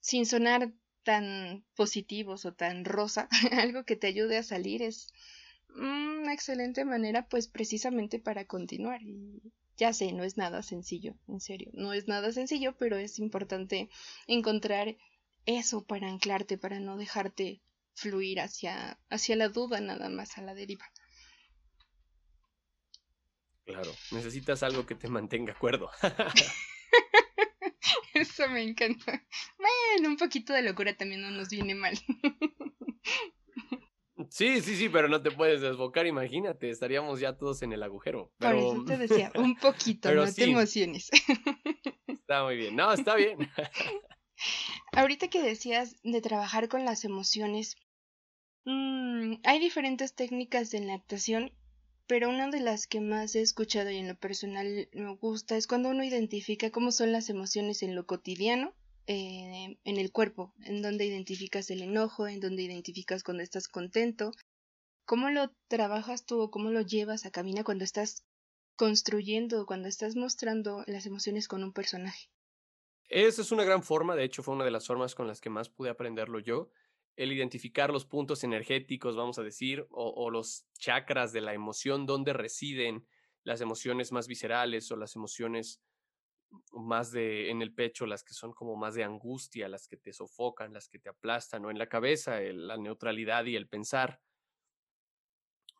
sin 0.00 0.26
sonar 0.26 0.72
tan 1.02 1.64
positivos 1.74 2.46
o 2.46 2.54
tan 2.54 2.84
rosa, 2.84 3.28
algo 3.52 3.84
que 3.84 3.96
te 3.96 4.06
ayude 4.06 4.38
a 4.38 4.42
salir 4.42 4.82
es 4.82 5.12
una 5.76 6.32
excelente 6.32 6.84
manera, 6.84 7.28
pues 7.28 7.48
precisamente 7.48 8.18
para 8.18 8.46
continuar. 8.46 9.02
Y 9.02 9.52
ya 9.76 9.92
sé, 9.92 10.12
no 10.12 10.24
es 10.24 10.36
nada 10.36 10.62
sencillo, 10.62 11.14
en 11.28 11.40
serio, 11.40 11.70
no 11.74 11.92
es 11.92 12.08
nada 12.08 12.32
sencillo, 12.32 12.76
pero 12.78 12.96
es 12.96 13.18
importante 13.18 13.90
encontrar 14.26 14.96
eso 15.44 15.84
para 15.84 16.08
anclarte, 16.08 16.58
para 16.58 16.80
no 16.80 16.96
dejarte 16.96 17.60
fluir 17.94 18.40
hacia, 18.40 18.98
hacia 19.10 19.36
la 19.36 19.48
duda 19.48 19.80
nada 19.80 20.08
más, 20.08 20.38
a 20.38 20.42
la 20.42 20.54
deriva. 20.54 20.86
Claro, 23.64 23.92
necesitas 24.12 24.62
algo 24.62 24.86
que 24.86 24.94
te 24.94 25.08
mantenga 25.08 25.52
acuerdo. 25.52 25.90
Eso 28.14 28.48
me 28.48 28.62
encanta. 28.62 29.24
Bueno, 29.58 30.08
un 30.08 30.16
poquito 30.16 30.52
de 30.52 30.62
locura 30.62 30.96
también 30.96 31.20
no 31.20 31.30
nos 31.30 31.48
viene 31.48 31.74
mal. 31.74 31.98
Sí, 34.30 34.60
sí, 34.62 34.76
sí, 34.76 34.88
pero 34.88 35.08
no 35.08 35.20
te 35.20 35.30
puedes 35.30 35.60
desbocar, 35.60 36.06
imagínate, 36.06 36.70
estaríamos 36.70 37.20
ya 37.20 37.36
todos 37.36 37.62
en 37.62 37.72
el 37.72 37.82
agujero. 37.82 38.32
Por 38.38 38.54
eso 38.54 38.84
te 38.84 38.96
decía, 38.98 39.32
un 39.36 39.56
poquito, 39.56 40.10
no 40.12 40.32
te 40.32 40.44
emociones. 40.44 41.10
Está 42.06 42.44
muy 42.44 42.56
bien, 42.56 42.74
no, 42.74 42.92
está 42.92 43.14
bien. 43.14 43.38
Ahorita 44.92 45.28
que 45.28 45.42
decías 45.42 45.96
de 46.02 46.20
trabajar 46.20 46.68
con 46.68 46.84
las 46.84 47.04
emociones, 47.04 47.76
mmm, 48.64 49.34
hay 49.44 49.58
diferentes 49.60 50.14
técnicas 50.14 50.74
en 50.74 50.86
la 50.86 50.94
actuación, 50.94 51.52
pero 52.06 52.28
una 52.28 52.48
de 52.48 52.60
las 52.60 52.86
que 52.86 53.00
más 53.00 53.34
he 53.34 53.42
escuchado 53.42 53.90
y 53.90 53.98
en 53.98 54.08
lo 54.08 54.16
personal 54.16 54.88
me 54.92 55.14
gusta 55.16 55.56
es 55.56 55.66
cuando 55.66 55.90
uno 55.90 56.02
identifica 56.04 56.70
cómo 56.70 56.90
son 56.90 57.12
las 57.12 57.28
emociones 57.28 57.82
en 57.82 57.94
lo 57.94 58.06
cotidiano 58.06 58.74
eh, 59.06 59.78
en 59.84 59.96
el 59.96 60.10
cuerpo, 60.12 60.52
en 60.64 60.82
donde 60.82 61.04
identificas 61.04 61.70
el 61.70 61.82
enojo, 61.82 62.26
en 62.26 62.40
donde 62.40 62.62
identificas 62.62 63.22
cuando 63.22 63.42
estás 63.42 63.68
contento. 63.68 64.32
¿Cómo 65.04 65.30
lo 65.30 65.52
trabajas 65.68 66.26
tú 66.26 66.40
o 66.40 66.50
cómo 66.50 66.70
lo 66.70 66.80
llevas 66.80 67.26
a 67.26 67.30
camina 67.30 67.62
cuando 67.62 67.84
estás 67.84 68.24
construyendo, 68.74 69.64
cuando 69.64 69.88
estás 69.88 70.16
mostrando 70.16 70.82
las 70.86 71.06
emociones 71.06 71.48
con 71.48 71.62
un 71.62 71.72
personaje? 71.72 72.28
Esa 73.08 73.42
es 73.42 73.52
una 73.52 73.64
gran 73.64 73.84
forma, 73.84 74.16
de 74.16 74.24
hecho 74.24 74.42
fue 74.42 74.54
una 74.54 74.64
de 74.64 74.72
las 74.72 74.86
formas 74.86 75.14
con 75.14 75.28
las 75.28 75.40
que 75.40 75.50
más 75.50 75.68
pude 75.68 75.90
aprenderlo 75.90 76.40
yo, 76.40 76.70
el 77.14 77.32
identificar 77.32 77.90
los 77.90 78.04
puntos 78.04 78.42
energéticos, 78.42 79.14
vamos 79.14 79.38
a 79.38 79.42
decir, 79.42 79.86
o, 79.90 80.10
o 80.10 80.30
los 80.30 80.66
chakras 80.78 81.32
de 81.32 81.40
la 81.40 81.54
emoción, 81.54 82.04
donde 82.04 82.32
residen 82.32 83.06
las 83.44 83.60
emociones 83.60 84.10
más 84.10 84.26
viscerales 84.26 84.90
o 84.90 84.96
las 84.96 85.14
emociones 85.14 85.80
más 86.72 87.10
de 87.12 87.50
en 87.50 87.62
el 87.62 87.72
pecho, 87.72 88.06
las 88.06 88.22
que 88.22 88.34
son 88.34 88.52
como 88.52 88.76
más 88.76 88.94
de 88.94 89.04
angustia, 89.04 89.68
las 89.68 89.88
que 89.88 89.96
te 89.96 90.12
sofocan, 90.12 90.72
las 90.72 90.88
que 90.88 90.98
te 90.98 91.08
aplastan, 91.08 91.64
o 91.64 91.70
en 91.70 91.78
la 91.78 91.88
cabeza, 91.88 92.40
la 92.40 92.76
neutralidad 92.76 93.44
y 93.46 93.56
el 93.56 93.68
pensar, 93.68 94.20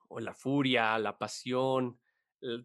o 0.08 0.20
la 0.20 0.34
furia, 0.34 0.98
la 0.98 1.18
pasión, 1.18 2.00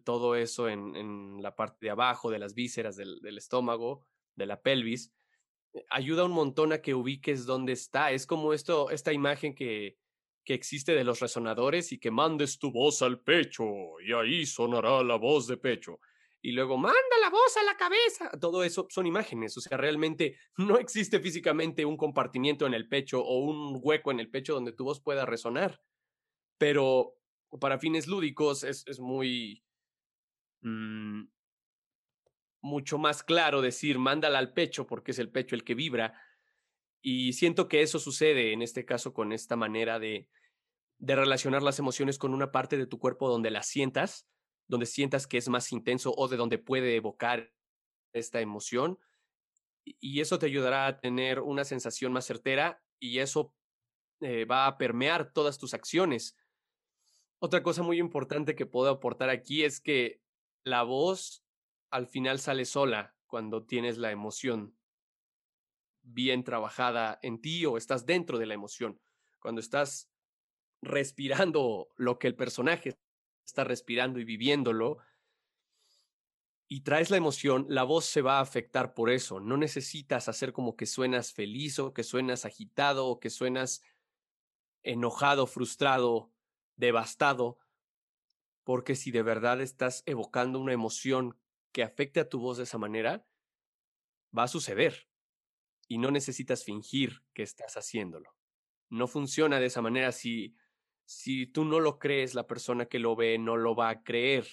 todo 0.04 0.36
eso 0.36 0.68
en, 0.68 0.94
en, 0.96 1.42
la 1.42 1.56
parte 1.56 1.86
de 1.86 1.90
abajo 1.90 2.30
de 2.30 2.38
las 2.38 2.54
vísceras 2.54 2.96
del, 2.96 3.20
del 3.20 3.38
estómago, 3.38 4.06
de 4.36 4.46
la 4.46 4.60
pelvis, 4.62 5.12
eh, 5.74 5.84
ayuda 5.90 6.24
un 6.24 6.32
montón 6.32 6.72
a 6.72 6.82
que 6.82 6.94
ubiques 6.94 7.46
dónde 7.46 7.72
está. 7.72 8.12
Es 8.12 8.26
como 8.26 8.52
esto, 8.52 8.90
esta 8.90 9.12
imagen 9.12 9.54
que, 9.54 9.98
que 10.44 10.54
existe 10.54 10.94
de 10.94 11.04
los 11.04 11.20
resonadores 11.20 11.92
y 11.92 11.98
que 11.98 12.10
mandes 12.10 12.58
tu 12.58 12.70
voz 12.70 13.02
al 13.02 13.20
pecho 13.20 13.64
y 14.04 14.12
ahí 14.12 14.46
sonará 14.46 15.02
la 15.02 15.16
voz 15.16 15.46
de 15.46 15.56
pecho 15.56 16.00
y 16.44 16.50
luego 16.52 16.76
manda 16.76 16.98
la 17.20 17.30
voz 17.30 17.56
a 17.56 17.62
la 17.62 17.76
cabeza. 17.76 18.28
Todo 18.40 18.64
eso 18.64 18.88
son 18.90 19.06
imágenes, 19.06 19.56
o 19.56 19.60
sea, 19.60 19.78
realmente 19.78 20.36
no 20.58 20.76
existe 20.76 21.20
físicamente 21.20 21.84
un 21.84 21.96
compartimiento 21.96 22.66
en 22.66 22.74
el 22.74 22.88
pecho 22.88 23.24
o 23.24 23.38
un 23.38 23.78
hueco 23.80 24.10
en 24.10 24.18
el 24.18 24.28
pecho 24.28 24.54
donde 24.54 24.72
tu 24.72 24.84
voz 24.84 25.00
pueda 25.00 25.24
resonar. 25.24 25.80
Pero 26.58 27.14
para 27.60 27.78
fines 27.78 28.06
lúdicos 28.08 28.64
es, 28.64 28.84
es 28.86 28.98
muy... 28.98 29.64
Mm, 30.62 31.24
mucho 32.64 32.96
más 32.96 33.24
claro 33.24 33.60
decir, 33.60 33.98
mándala 33.98 34.38
al 34.38 34.52
pecho 34.52 34.86
porque 34.86 35.10
es 35.10 35.18
el 35.18 35.30
pecho 35.30 35.56
el 35.56 35.64
que 35.64 35.74
vibra. 35.74 36.14
Y 37.00 37.32
siento 37.32 37.66
que 37.66 37.82
eso 37.82 37.98
sucede 37.98 38.52
en 38.52 38.62
este 38.62 38.84
caso 38.84 39.12
con 39.12 39.32
esta 39.32 39.56
manera 39.56 39.98
de, 39.98 40.28
de 40.98 41.16
relacionar 41.16 41.64
las 41.64 41.80
emociones 41.80 42.18
con 42.18 42.32
una 42.32 42.52
parte 42.52 42.76
de 42.76 42.86
tu 42.86 43.00
cuerpo 43.00 43.28
donde 43.28 43.50
las 43.50 43.66
sientas, 43.66 44.28
donde 44.72 44.86
sientas 44.86 45.26
que 45.26 45.36
es 45.36 45.50
más 45.50 45.70
intenso 45.70 46.14
o 46.16 46.28
de 46.28 46.38
donde 46.38 46.56
puede 46.56 46.96
evocar 46.96 47.52
esta 48.14 48.40
emoción. 48.40 48.98
Y 49.84 50.20
eso 50.20 50.38
te 50.38 50.46
ayudará 50.46 50.86
a 50.86 50.98
tener 50.98 51.40
una 51.40 51.64
sensación 51.64 52.10
más 52.10 52.24
certera 52.24 52.82
y 52.98 53.18
eso 53.18 53.54
eh, 54.22 54.46
va 54.46 54.66
a 54.66 54.78
permear 54.78 55.30
todas 55.34 55.58
tus 55.58 55.74
acciones. 55.74 56.38
Otra 57.38 57.62
cosa 57.62 57.82
muy 57.82 57.98
importante 57.98 58.54
que 58.54 58.64
puedo 58.64 58.88
aportar 58.88 59.28
aquí 59.28 59.62
es 59.62 59.78
que 59.78 60.22
la 60.64 60.84
voz 60.84 61.44
al 61.90 62.06
final 62.06 62.38
sale 62.38 62.64
sola 62.64 63.14
cuando 63.26 63.66
tienes 63.66 63.98
la 63.98 64.10
emoción 64.10 64.74
bien 66.00 66.44
trabajada 66.44 67.18
en 67.20 67.42
ti 67.42 67.66
o 67.66 67.76
estás 67.76 68.06
dentro 68.06 68.38
de 68.38 68.46
la 68.46 68.54
emoción. 68.54 68.98
Cuando 69.38 69.60
estás 69.60 70.10
respirando 70.80 71.90
lo 71.96 72.18
que 72.18 72.28
el 72.28 72.36
personaje 72.36 72.98
está 73.44 73.64
respirando 73.64 74.18
y 74.18 74.24
viviéndolo, 74.24 74.98
y 76.68 76.80
traes 76.80 77.10
la 77.10 77.18
emoción, 77.18 77.66
la 77.68 77.82
voz 77.82 78.06
se 78.06 78.22
va 78.22 78.38
a 78.38 78.40
afectar 78.40 78.94
por 78.94 79.10
eso. 79.10 79.40
No 79.40 79.58
necesitas 79.58 80.30
hacer 80.30 80.54
como 80.54 80.74
que 80.74 80.86
suenas 80.86 81.34
feliz 81.34 81.78
o 81.78 81.92
que 81.92 82.02
suenas 82.02 82.46
agitado 82.46 83.08
o 83.08 83.20
que 83.20 83.28
suenas 83.28 83.82
enojado, 84.82 85.46
frustrado, 85.46 86.32
devastado, 86.76 87.58
porque 88.64 88.94
si 88.94 89.10
de 89.10 89.22
verdad 89.22 89.60
estás 89.60 90.02
evocando 90.06 90.58
una 90.60 90.72
emoción 90.72 91.38
que 91.72 91.82
afecte 91.82 92.20
a 92.20 92.28
tu 92.30 92.40
voz 92.40 92.56
de 92.56 92.64
esa 92.64 92.78
manera, 92.78 93.26
va 94.36 94.44
a 94.44 94.48
suceder. 94.48 95.10
Y 95.88 95.98
no 95.98 96.10
necesitas 96.10 96.64
fingir 96.64 97.22
que 97.34 97.42
estás 97.42 97.76
haciéndolo. 97.76 98.34
No 98.88 99.08
funciona 99.08 99.60
de 99.60 99.66
esa 99.66 99.82
manera 99.82 100.10
si 100.10 100.56
si 101.12 101.46
tú 101.46 101.64
no 101.64 101.78
lo 101.78 101.98
crees, 101.98 102.34
la 102.34 102.46
persona 102.46 102.86
que 102.86 102.98
lo 102.98 103.14
ve 103.14 103.38
no 103.38 103.56
lo 103.56 103.74
va 103.74 103.90
a 103.90 104.02
creer. 104.02 104.46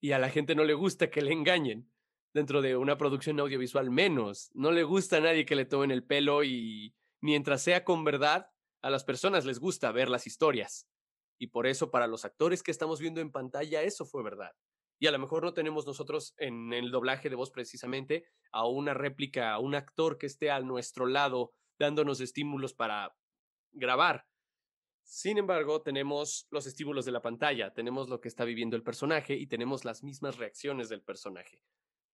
Y 0.00 0.12
a 0.12 0.18
la 0.18 0.28
gente 0.28 0.54
no 0.54 0.64
le 0.64 0.74
gusta 0.74 1.10
que 1.10 1.22
le 1.22 1.32
engañen. 1.32 1.90
Dentro 2.34 2.62
de 2.62 2.76
una 2.76 2.96
producción 2.96 3.38
audiovisual 3.40 3.90
menos. 3.90 4.50
No 4.54 4.72
le 4.72 4.84
gusta 4.84 5.18
a 5.18 5.20
nadie 5.20 5.44
que 5.44 5.54
le 5.54 5.66
tomen 5.66 5.90
el 5.90 6.04
pelo 6.04 6.44
y 6.44 6.94
mientras 7.20 7.62
sea 7.62 7.84
con 7.84 8.04
verdad, 8.04 8.50
a 8.80 8.90
las 8.90 9.04
personas 9.04 9.44
les 9.44 9.58
gusta 9.58 9.92
ver 9.92 10.08
las 10.08 10.26
historias. 10.26 10.88
Y 11.38 11.48
por 11.48 11.66
eso 11.66 11.90
para 11.90 12.06
los 12.06 12.24
actores 12.24 12.62
que 12.62 12.70
estamos 12.70 13.00
viendo 13.00 13.20
en 13.20 13.32
pantalla, 13.32 13.82
eso 13.82 14.06
fue 14.06 14.22
verdad. 14.22 14.52
Y 14.98 15.08
a 15.08 15.12
lo 15.12 15.18
mejor 15.18 15.42
no 15.42 15.52
tenemos 15.52 15.86
nosotros 15.86 16.34
en 16.38 16.72
el 16.72 16.90
doblaje 16.90 17.28
de 17.28 17.36
voz 17.36 17.50
precisamente 17.50 18.24
a 18.50 18.66
una 18.66 18.94
réplica, 18.94 19.52
a 19.52 19.58
un 19.58 19.74
actor 19.74 20.16
que 20.16 20.26
esté 20.26 20.50
a 20.50 20.60
nuestro 20.60 21.06
lado 21.06 21.52
dándonos 21.78 22.20
estímulos 22.20 22.72
para 22.74 23.14
grabar 23.72 24.26
sin 25.02 25.38
embargo, 25.38 25.82
tenemos 25.82 26.46
los 26.50 26.66
estímulos 26.66 27.04
de 27.04 27.12
la 27.12 27.22
pantalla, 27.22 27.72
tenemos 27.72 28.08
lo 28.08 28.20
que 28.20 28.28
está 28.28 28.44
viviendo 28.44 28.76
el 28.76 28.82
personaje 28.82 29.34
y 29.34 29.46
tenemos 29.46 29.84
las 29.84 30.02
mismas 30.02 30.36
reacciones 30.38 30.88
del 30.88 31.02
personaje. 31.02 31.62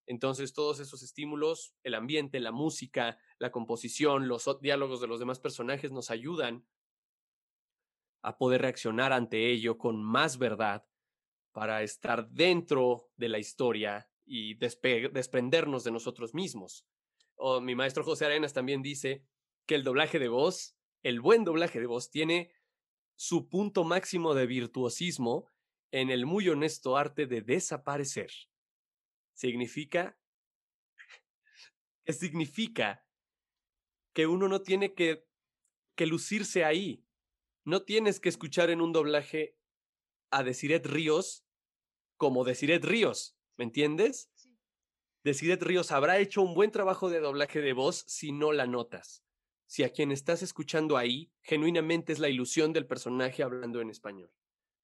Entonces, 0.06 0.54
todos 0.54 0.80
esos 0.80 1.02
estímulos, 1.02 1.74
el 1.82 1.94
ambiente, 1.94 2.40
la 2.40 2.50
música, 2.50 3.18
la 3.38 3.52
composición, 3.52 4.26
los 4.26 4.48
diálogos 4.60 5.00
de 5.00 5.06
los 5.06 5.20
demás 5.20 5.38
personajes 5.38 5.92
nos 5.92 6.10
ayudan 6.10 6.66
a 8.22 8.38
poder 8.38 8.62
reaccionar 8.62 9.12
ante 9.12 9.50
ello 9.50 9.78
con 9.78 10.02
más 10.02 10.38
verdad 10.38 10.86
para 11.52 11.82
estar 11.82 12.30
dentro 12.30 13.10
de 13.16 13.28
la 13.28 13.38
historia 13.38 14.10
y 14.24 14.54
desprendernos 14.54 15.84
de 15.84 15.90
nosotros 15.90 16.34
mismos. 16.34 16.86
Mi 17.62 17.74
maestro 17.74 18.02
José 18.02 18.26
Arenas 18.26 18.52
también 18.52 18.82
dice 18.82 19.24
que 19.66 19.74
el 19.74 19.84
doblaje 19.84 20.18
de 20.18 20.28
voz, 20.28 20.76
el 21.02 21.20
buen 21.20 21.44
doblaje 21.44 21.80
de 21.80 21.86
voz, 21.86 22.10
tiene 22.10 22.50
su 23.18 23.48
punto 23.48 23.82
máximo 23.82 24.32
de 24.32 24.46
virtuosismo 24.46 25.50
en 25.90 26.08
el 26.08 26.24
muy 26.24 26.48
honesto 26.48 26.96
arte 26.96 27.26
de 27.26 27.42
desaparecer. 27.42 28.30
Significa 29.34 30.16
que 32.04 32.12
significa 32.12 33.04
que 34.14 34.28
uno 34.28 34.46
no 34.46 34.62
tiene 34.62 34.94
que, 34.94 35.26
que 35.96 36.06
lucirse 36.06 36.64
ahí. 36.64 37.04
No 37.64 37.82
tienes 37.82 38.20
que 38.20 38.28
escuchar 38.28 38.70
en 38.70 38.80
un 38.80 38.92
doblaje 38.92 39.58
a 40.30 40.44
Desiret 40.44 40.86
Ríos 40.86 41.44
como 42.16 42.44
Desiret 42.44 42.84
Ríos, 42.84 43.36
¿me 43.56 43.64
entiendes? 43.64 44.30
Sí. 44.34 45.56
Ríos 45.56 45.90
habrá 45.90 46.18
hecho 46.18 46.40
un 46.40 46.54
buen 46.54 46.70
trabajo 46.70 47.10
de 47.10 47.18
doblaje 47.18 47.60
de 47.60 47.72
voz 47.72 48.04
si 48.06 48.30
no 48.30 48.52
la 48.52 48.66
notas 48.66 49.27
si 49.68 49.84
a 49.84 49.90
quien 49.90 50.10
estás 50.12 50.42
escuchando 50.42 50.96
ahí 50.96 51.30
genuinamente 51.42 52.14
es 52.14 52.18
la 52.18 52.30
ilusión 52.30 52.72
del 52.72 52.86
personaje 52.86 53.42
hablando 53.42 53.82
en 53.82 53.90
español. 53.90 54.32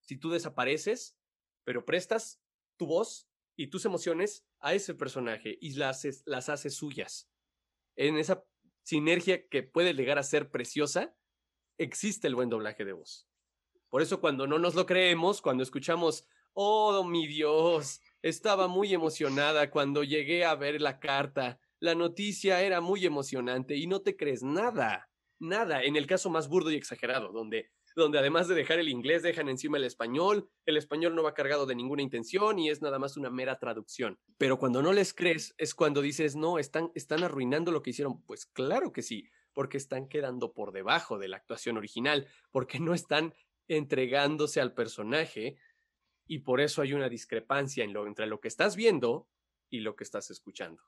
Si 0.02 0.18
tú 0.18 0.28
desapareces, 0.30 1.16
pero 1.64 1.86
prestas 1.86 2.42
tu 2.76 2.86
voz 2.86 3.26
y 3.56 3.68
tus 3.68 3.86
emociones 3.86 4.46
a 4.60 4.74
ese 4.74 4.94
personaje 4.94 5.56
y 5.58 5.72
las, 5.72 6.06
las 6.26 6.50
haces 6.50 6.74
suyas. 6.74 7.30
En 7.96 8.18
esa 8.18 8.44
sinergia 8.82 9.48
que 9.48 9.62
puede 9.62 9.94
llegar 9.94 10.18
a 10.18 10.22
ser 10.22 10.50
preciosa, 10.50 11.16
existe 11.78 12.28
el 12.28 12.34
buen 12.34 12.50
doblaje 12.50 12.84
de 12.84 12.92
voz. 12.92 13.26
Por 13.88 14.02
eso 14.02 14.20
cuando 14.20 14.46
no 14.46 14.58
nos 14.58 14.74
lo 14.74 14.84
creemos, 14.84 15.40
cuando 15.40 15.62
escuchamos, 15.62 16.28
oh 16.52 17.04
mi 17.04 17.26
Dios, 17.26 18.02
estaba 18.20 18.68
muy 18.68 18.92
emocionada 18.92 19.70
cuando 19.70 20.04
llegué 20.04 20.44
a 20.44 20.54
ver 20.56 20.82
la 20.82 21.00
carta 21.00 21.58
la 21.84 21.94
noticia 21.94 22.62
era 22.62 22.80
muy 22.80 23.04
emocionante 23.04 23.76
y 23.76 23.86
no 23.86 24.00
te 24.00 24.16
crees 24.16 24.42
nada, 24.42 25.10
nada, 25.38 25.82
en 25.82 25.96
el 25.96 26.06
caso 26.06 26.30
más 26.30 26.48
burdo 26.48 26.70
y 26.70 26.76
exagerado, 26.76 27.30
donde, 27.30 27.72
donde 27.94 28.18
además 28.18 28.48
de 28.48 28.54
dejar 28.54 28.78
el 28.78 28.88
inglés 28.88 29.22
dejan 29.22 29.50
encima 29.50 29.76
el 29.76 29.84
español, 29.84 30.48
el 30.64 30.78
español 30.78 31.14
no 31.14 31.22
va 31.22 31.34
cargado 31.34 31.66
de 31.66 31.74
ninguna 31.74 32.00
intención 32.00 32.58
y 32.58 32.70
es 32.70 32.80
nada 32.80 32.98
más 32.98 33.18
una 33.18 33.28
mera 33.28 33.58
traducción. 33.58 34.18
Pero 34.38 34.58
cuando 34.58 34.80
no 34.80 34.94
les 34.94 35.12
crees 35.12 35.54
es 35.58 35.74
cuando 35.74 36.00
dices, 36.00 36.36
no, 36.36 36.58
están, 36.58 36.90
están 36.94 37.22
arruinando 37.22 37.70
lo 37.70 37.82
que 37.82 37.90
hicieron. 37.90 38.22
Pues 38.24 38.46
claro 38.46 38.90
que 38.90 39.02
sí, 39.02 39.28
porque 39.52 39.76
están 39.76 40.08
quedando 40.08 40.54
por 40.54 40.72
debajo 40.72 41.18
de 41.18 41.28
la 41.28 41.36
actuación 41.36 41.76
original, 41.76 42.26
porque 42.50 42.80
no 42.80 42.94
están 42.94 43.34
entregándose 43.68 44.58
al 44.58 44.72
personaje 44.72 45.58
y 46.26 46.38
por 46.38 46.62
eso 46.62 46.80
hay 46.80 46.94
una 46.94 47.10
discrepancia 47.10 47.84
en 47.84 47.92
lo, 47.92 48.06
entre 48.06 48.26
lo 48.26 48.40
que 48.40 48.48
estás 48.48 48.74
viendo 48.74 49.28
y 49.68 49.80
lo 49.80 49.96
que 49.96 50.04
estás 50.04 50.30
escuchando. 50.30 50.82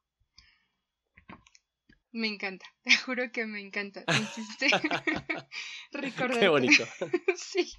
Me 2.16 2.28
encanta, 2.28 2.64
te 2.82 2.96
juro 2.96 3.30
que 3.30 3.44
me 3.44 3.60
encanta. 3.60 4.02
Me 4.06 4.14
hiciste 4.14 4.68
recordar. 5.92 6.40
Qué 6.40 6.48
bonito. 6.48 6.84
sí, 7.36 7.70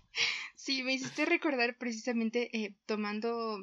sí, 0.56 0.84
me 0.84 0.93
hiciste 0.93 1.26
recordar 1.26 1.76
precisamente 1.78 2.56
eh, 2.56 2.76
tomando. 2.86 3.60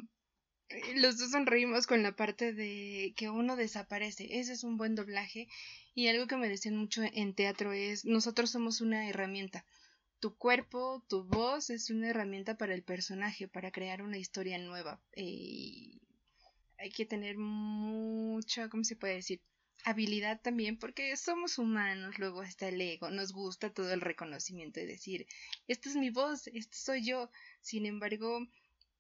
Eh, 0.71 0.95
los 0.97 1.17
dos 1.19 1.31
sonreímos 1.31 1.87
con 1.87 2.03
la 2.03 2.17
parte 2.17 2.53
de 2.53 3.15
que 3.17 3.31
uno 3.31 3.55
desaparece. 3.55 4.41
Ese 4.41 4.53
es 4.53 4.65
un 4.65 4.77
buen 4.77 4.97
doblaje. 4.97 5.47
Y 5.95 6.09
algo 6.09 6.27
que 6.27 6.37
me 6.37 6.49
decían 6.49 6.77
mucho 6.77 7.03
en 7.05 7.35
teatro 7.35 7.73
es: 7.73 8.05
nosotros 8.05 8.51
somos 8.51 8.81
una 8.81 9.09
herramienta. 9.09 9.65
Tu 10.19 10.37
cuerpo, 10.37 11.05
tu 11.09 11.23
voz 11.23 11.71
es 11.71 11.89
una 11.91 12.09
herramienta 12.09 12.57
para 12.57 12.75
el 12.75 12.83
personaje, 12.83 13.47
para 13.47 13.71
crear 13.71 14.03
una 14.03 14.19
historia 14.19 14.59
nueva. 14.59 15.01
Eh, 15.13 16.01
hay 16.79 16.91
que 16.91 17.07
tener 17.07 17.37
mucha, 17.39 18.69
¿cómo 18.69 18.83
se 18.83 18.97
puede 18.97 19.15
decir? 19.15 19.41
Habilidad 19.85 20.41
también 20.41 20.79
porque 20.79 21.17
somos 21.17 21.59
humanos, 21.59 22.19
luego 22.19 22.43
está 22.43 22.69
el 22.69 22.81
ego, 22.81 23.11
nos 23.11 23.33
gusta 23.33 23.73
todo 23.73 23.93
el 23.93 24.01
reconocimiento 24.01 24.81
y 24.81 24.87
decir, 24.87 25.27
esta 25.69 25.89
es 25.89 25.97
mi 25.97 26.11
voz, 26.11 26.47
este 26.49 26.77
soy 26.77 27.05
yo. 27.05 27.31
Sin 27.61 27.87
embargo, 27.87 28.47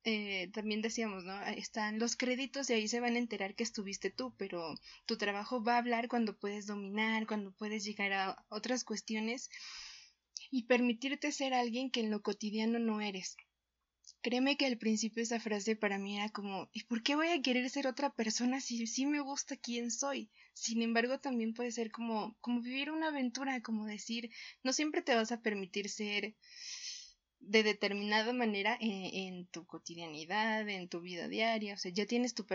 eh, 0.04 0.50
también 0.52 0.82
decíamos, 0.82 1.24
¿no? 1.24 1.40
Están 1.46 1.98
los 1.98 2.16
créditos 2.16 2.68
y 2.68 2.74
ahí 2.74 2.88
se 2.88 3.00
van 3.00 3.16
a 3.16 3.18
enterar 3.18 3.54
que 3.54 3.64
estuviste 3.64 4.10
tú, 4.10 4.34
pero 4.36 4.74
tu 5.06 5.16
trabajo 5.16 5.64
va 5.64 5.76
a 5.76 5.78
hablar 5.78 6.08
cuando 6.08 6.36
puedes 6.38 6.66
dominar, 6.66 7.26
cuando 7.26 7.52
puedes 7.52 7.84
llegar 7.84 8.12
a 8.12 8.44
otras 8.50 8.84
cuestiones 8.84 9.48
y 10.50 10.64
permitirte 10.64 11.32
ser 11.32 11.54
alguien 11.54 11.90
que 11.90 12.00
en 12.00 12.10
lo 12.10 12.22
cotidiano 12.22 12.78
no 12.78 13.00
eres. 13.00 13.36
Créeme 14.24 14.56
que 14.56 14.64
al 14.64 14.78
principio 14.78 15.22
esa 15.22 15.38
frase 15.38 15.76
para 15.76 15.98
mí 15.98 16.16
era 16.16 16.30
como, 16.30 16.70
¿y 16.72 16.84
por 16.84 17.02
qué 17.02 17.14
voy 17.14 17.28
a 17.28 17.42
querer 17.42 17.68
ser 17.68 17.86
otra 17.86 18.08
persona 18.08 18.58
si 18.62 18.86
sí 18.86 19.04
me 19.04 19.20
gusta 19.20 19.54
quién 19.58 19.90
soy? 19.90 20.30
Sin 20.54 20.80
embargo, 20.80 21.20
también 21.20 21.52
puede 21.52 21.70
ser 21.72 21.90
como, 21.90 22.34
como 22.40 22.62
vivir 22.62 22.90
una 22.90 23.08
aventura, 23.08 23.60
como 23.60 23.84
decir, 23.84 24.30
no 24.62 24.72
siempre 24.72 25.02
te 25.02 25.14
vas 25.14 25.30
a 25.30 25.42
permitir 25.42 25.90
ser 25.90 26.34
de 27.38 27.62
determinada 27.62 28.32
manera 28.32 28.78
en, 28.80 29.46
tu 29.48 29.66
cotidianidad, 29.66 30.66
en 30.70 30.88
tu 30.88 31.02
vida 31.02 31.28
diaria, 31.28 31.74
o 31.74 31.76
sea, 31.76 31.92
ya 31.92 32.06
tienes 32.06 32.32
tu 32.32 32.46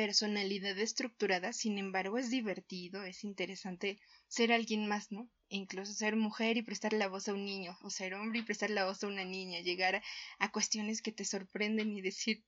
personalidad 0.00 0.78
estructurada, 0.78 1.52
sin 1.52 1.76
embargo 1.76 2.16
es 2.16 2.30
divertido, 2.30 3.02
es 3.02 3.22
interesante 3.22 3.98
ser 4.28 4.50
alguien 4.50 4.88
más, 4.88 5.12
¿no? 5.12 5.28
incluso 5.50 5.92
ser 5.92 6.16
mujer 6.16 6.56
y 6.56 6.62
prestar 6.62 6.94
la 6.94 7.06
voz 7.08 7.28
a 7.28 7.34
un 7.34 7.44
niño, 7.44 7.76
o 7.82 7.90
ser 7.90 8.14
hombre 8.14 8.38
y 8.38 8.42
prestar 8.42 8.70
la 8.70 8.86
voz 8.86 9.04
a 9.04 9.08
una 9.08 9.26
niña, 9.26 9.60
llegar 9.60 10.02
a, 10.38 10.52
cuestiones 10.52 11.02
que 11.02 11.12
te 11.12 11.26
sorprenden 11.26 11.94
y 11.94 12.00
decir, 12.00 12.42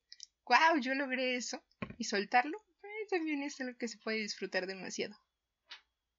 wow, 0.46 0.80
yo 0.80 0.94
logré 0.94 1.36
eso, 1.36 1.62
y 1.98 2.05
soltarlo, 2.05 2.57
eh, 2.84 3.07
también 3.11 3.42
es 3.42 3.61
algo 3.61 3.76
que 3.76 3.88
se 3.88 3.98
puede 3.98 4.22
disfrutar 4.22 4.66
demasiado. 4.66 5.14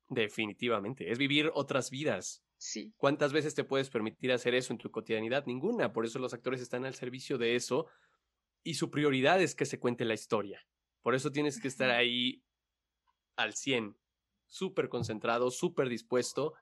Definitivamente, 0.09 1.11
es 1.11 1.17
vivir 1.17 1.49
otras 1.55 1.89
vidas. 1.89 2.43
Sí. 2.57 2.93
¿Cuántas 2.95 3.33
veces 3.33 3.55
te 3.55 3.63
puedes 3.63 3.89
permitir 3.89 4.31
hacer 4.31 4.53
eso 4.53 4.71
en 4.71 4.77
tu 4.77 4.91
cotidianidad? 4.91 5.47
Ninguna, 5.47 5.93
por 5.93 6.05
eso 6.05 6.19
los 6.19 6.35
actores 6.35 6.61
están 6.61 6.85
al 6.85 6.93
servicio 6.93 7.39
de 7.39 7.55
eso 7.55 7.87
y 8.61 8.75
su 8.75 8.91
prioridad 8.91 9.41
es 9.41 9.55
que 9.55 9.65
se 9.65 9.79
cuente 9.79 10.05
la 10.05 10.13
historia. 10.13 10.63
Por 11.03 11.13
eso 11.13 11.31
tienes 11.31 11.59
que 11.59 11.67
estar 11.67 11.91
ahí 11.91 12.41
al 13.35 13.53
100, 13.53 13.95
súper 14.47 14.89
concentrado, 14.89 15.51
súper 15.51 15.89
dispuesto 15.89 16.53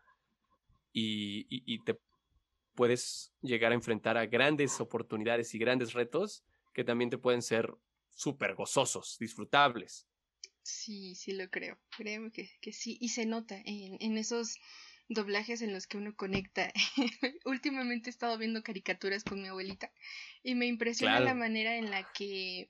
y, 0.91 1.79
te 1.85 1.97
puedes 2.75 3.31
llegar 3.41 3.71
a 3.71 3.75
enfrentar 3.75 4.17
a 4.17 4.25
grandes 4.25 4.81
oportunidades 4.81 5.53
y 5.53 5.59
grandes 5.59 5.93
retos 5.93 6.43
que 6.73 6.83
también 6.83 7.09
te 7.09 7.17
pueden 7.17 7.41
ser 7.41 7.73
súper 8.09 8.55
gozosos, 8.55 9.17
disfrutables. 9.19 10.07
Sí, 10.63 11.15
sí 11.15 11.33
lo 11.33 11.49
creo. 11.49 11.77
Créeme 11.95 12.31
que, 12.31 12.49
que 12.61 12.71
sí. 12.71 12.97
Y 12.99 13.09
se 13.09 13.25
nota 13.25 13.61
en, 13.65 13.97
en 13.99 14.17
esos 14.17 14.57
doblajes 15.09 15.61
en 15.61 15.73
los 15.73 15.87
que 15.87 15.97
uno 15.97 16.15
conecta. 16.15 16.71
Últimamente 17.45 18.09
he 18.09 18.11
estado 18.11 18.37
viendo 18.37 18.63
caricaturas 18.63 19.23
con 19.23 19.41
mi 19.41 19.47
abuelita 19.47 19.91
y 20.43 20.55
me 20.55 20.65
impresiona 20.67 21.19
la 21.19 21.33
manera 21.33 21.77
en 21.77 21.91
la 21.91 22.09
que 22.13 22.69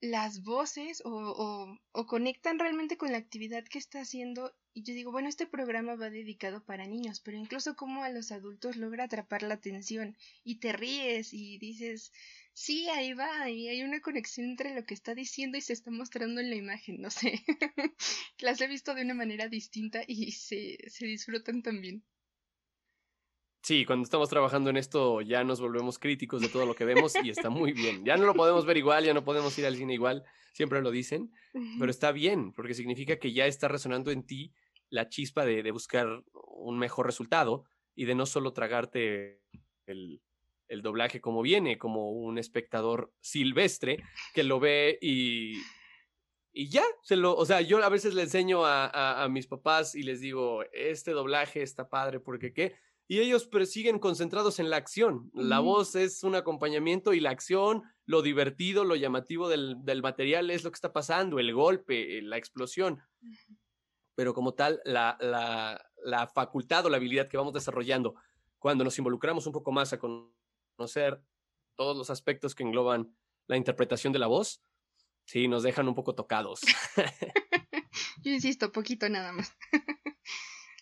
las 0.00 0.42
voces 0.42 1.02
o, 1.04 1.78
o, 1.92 2.06
conectan 2.06 2.58
realmente 2.58 2.96
con 2.96 3.10
la 3.12 3.18
actividad 3.18 3.64
que 3.64 3.78
está 3.78 4.00
haciendo 4.00 4.54
y 4.72 4.84
yo 4.84 4.94
digo, 4.94 5.10
bueno, 5.10 5.28
este 5.28 5.46
programa 5.46 5.96
va 5.96 6.08
dedicado 6.08 6.64
para 6.64 6.86
niños, 6.86 7.20
pero 7.20 7.36
incluso 7.36 7.74
como 7.74 8.04
a 8.04 8.10
los 8.10 8.30
adultos 8.30 8.76
logra 8.76 9.04
atrapar 9.04 9.42
la 9.42 9.54
atención 9.54 10.16
y 10.44 10.60
te 10.60 10.72
ríes 10.72 11.34
y 11.34 11.58
dices, 11.58 12.12
sí, 12.52 12.88
ahí 12.90 13.12
va, 13.12 13.50
y 13.50 13.68
hay 13.68 13.82
una 13.82 14.00
conexión 14.00 14.46
entre 14.50 14.74
lo 14.74 14.84
que 14.84 14.94
está 14.94 15.14
diciendo 15.16 15.58
y 15.58 15.62
se 15.62 15.72
está 15.72 15.90
mostrando 15.90 16.40
en 16.40 16.50
la 16.50 16.56
imagen, 16.56 17.00
no 17.00 17.10
sé, 17.10 17.42
las 18.38 18.60
he 18.60 18.68
visto 18.68 18.94
de 18.94 19.02
una 19.02 19.14
manera 19.14 19.48
distinta 19.48 20.02
y 20.06 20.32
se, 20.32 20.78
se 20.88 21.06
disfrutan 21.06 21.62
también. 21.62 22.04
Sí, 23.62 23.84
cuando 23.84 24.04
estamos 24.04 24.28
trabajando 24.28 24.70
en 24.70 24.76
esto 24.76 25.20
ya 25.20 25.44
nos 25.44 25.60
volvemos 25.60 25.98
críticos 25.98 26.40
de 26.40 26.48
todo 26.48 26.64
lo 26.64 26.74
que 26.74 26.84
vemos 26.84 27.14
y 27.22 27.30
está 27.30 27.50
muy 27.50 27.72
bien. 27.72 28.04
Ya 28.04 28.16
no 28.16 28.24
lo 28.24 28.34
podemos 28.34 28.64
ver 28.64 28.76
igual, 28.76 29.04
ya 29.04 29.14
no 29.14 29.24
podemos 29.24 29.58
ir 29.58 29.66
al 29.66 29.76
cine 29.76 29.94
igual, 29.94 30.24
siempre 30.52 30.80
lo 30.80 30.90
dicen, 30.90 31.32
pero 31.78 31.90
está 31.90 32.12
bien, 32.12 32.52
porque 32.52 32.74
significa 32.74 33.18
que 33.18 33.32
ya 33.32 33.46
está 33.46 33.68
resonando 33.68 34.10
en 34.10 34.24
ti 34.24 34.52
la 34.90 35.08
chispa 35.08 35.44
de, 35.44 35.70
buscar 35.70 36.22
un 36.32 36.78
mejor 36.78 37.06
resultado 37.06 37.64
y 37.94 38.06
de 38.06 38.14
no 38.14 38.26
solo 38.26 38.52
tragarte 38.52 39.42
el, 39.86 40.20
doblaje 40.82 41.20
como 41.20 41.42
viene, 41.42 41.78
como 41.78 42.10
un 42.12 42.38
espectador 42.38 43.12
silvestre 43.20 44.02
que 44.34 44.44
lo 44.44 44.60
ve 44.60 44.98
y, 45.02 45.60
y 46.52 46.68
ya, 46.68 46.84
se 47.02 47.16
lo, 47.16 47.34
o 47.34 47.44
sea, 47.44 47.60
yo 47.60 47.82
a 47.82 47.88
veces 47.88 48.14
le 48.14 48.22
enseño 48.22 48.64
a, 48.64 49.22
a 49.22 49.28
mis 49.28 49.46
papás 49.46 49.94
y 49.94 50.02
les 50.02 50.20
digo, 50.20 50.62
este 50.72 51.10
doblaje 51.10 51.62
está 51.62 51.88
padre 51.88 52.20
porque 52.20 52.52
qué 52.52 52.76
y 53.10 53.20
ellos 53.20 53.46
persiguen 53.46 53.98
concentrados 53.98 54.60
en 54.60 54.68
la 54.68 54.76
acción. 54.76 55.30
La 55.32 55.60
voz 55.60 55.94
es 55.94 56.22
un 56.22 56.34
acompañamiento 56.34 57.14
y 57.14 57.20
la 57.20 57.30
acción, 57.30 57.82
lo 58.04 58.20
divertido, 58.20 58.84
lo 58.84 58.96
llamativo 58.96 59.48
del, 59.48 60.02
material 60.02 60.50
es 60.50 60.62
lo 60.62 60.70
que 60.70 60.74
está 60.76 60.92
pasando, 60.92 61.38
el 61.38 61.54
golpe, 61.54 62.18
eh, 62.18 62.22
la 62.22 62.36
explosión. 62.36 63.00
Pero 64.14 64.34
como 64.34 64.52
tal, 64.52 64.82
la, 64.84 65.16
la, 65.20 66.28
facultad 66.28 66.84
o 66.84 66.90
la 66.90 66.98
habilidad 66.98 67.28
que 67.28 67.38
vamos 67.38 67.54
desarrollando 67.54 68.14
cuando 68.58 68.84
nos 68.84 68.98
involucramos 68.98 69.46
un 69.46 69.54
poco 69.54 69.72
más 69.72 69.94
a 69.94 69.98
conocer 69.98 71.22
todos 71.76 71.96
los 71.96 72.10
aspectos 72.10 72.54
que 72.54 72.62
engloban 72.62 73.16
la 73.46 73.56
interpretación 73.56 74.12
de 74.12 74.18
la 74.18 74.26
voz, 74.26 74.60
sí, 75.24 75.48
nos 75.48 75.62
dejan 75.62 75.88
un 75.88 75.94
poco 75.94 76.14
tocados. 76.14 76.60
Yo 78.22 78.32
insisto, 78.32 78.70
poquito 78.70 79.08
nada 79.08 79.32
más. 79.32 79.56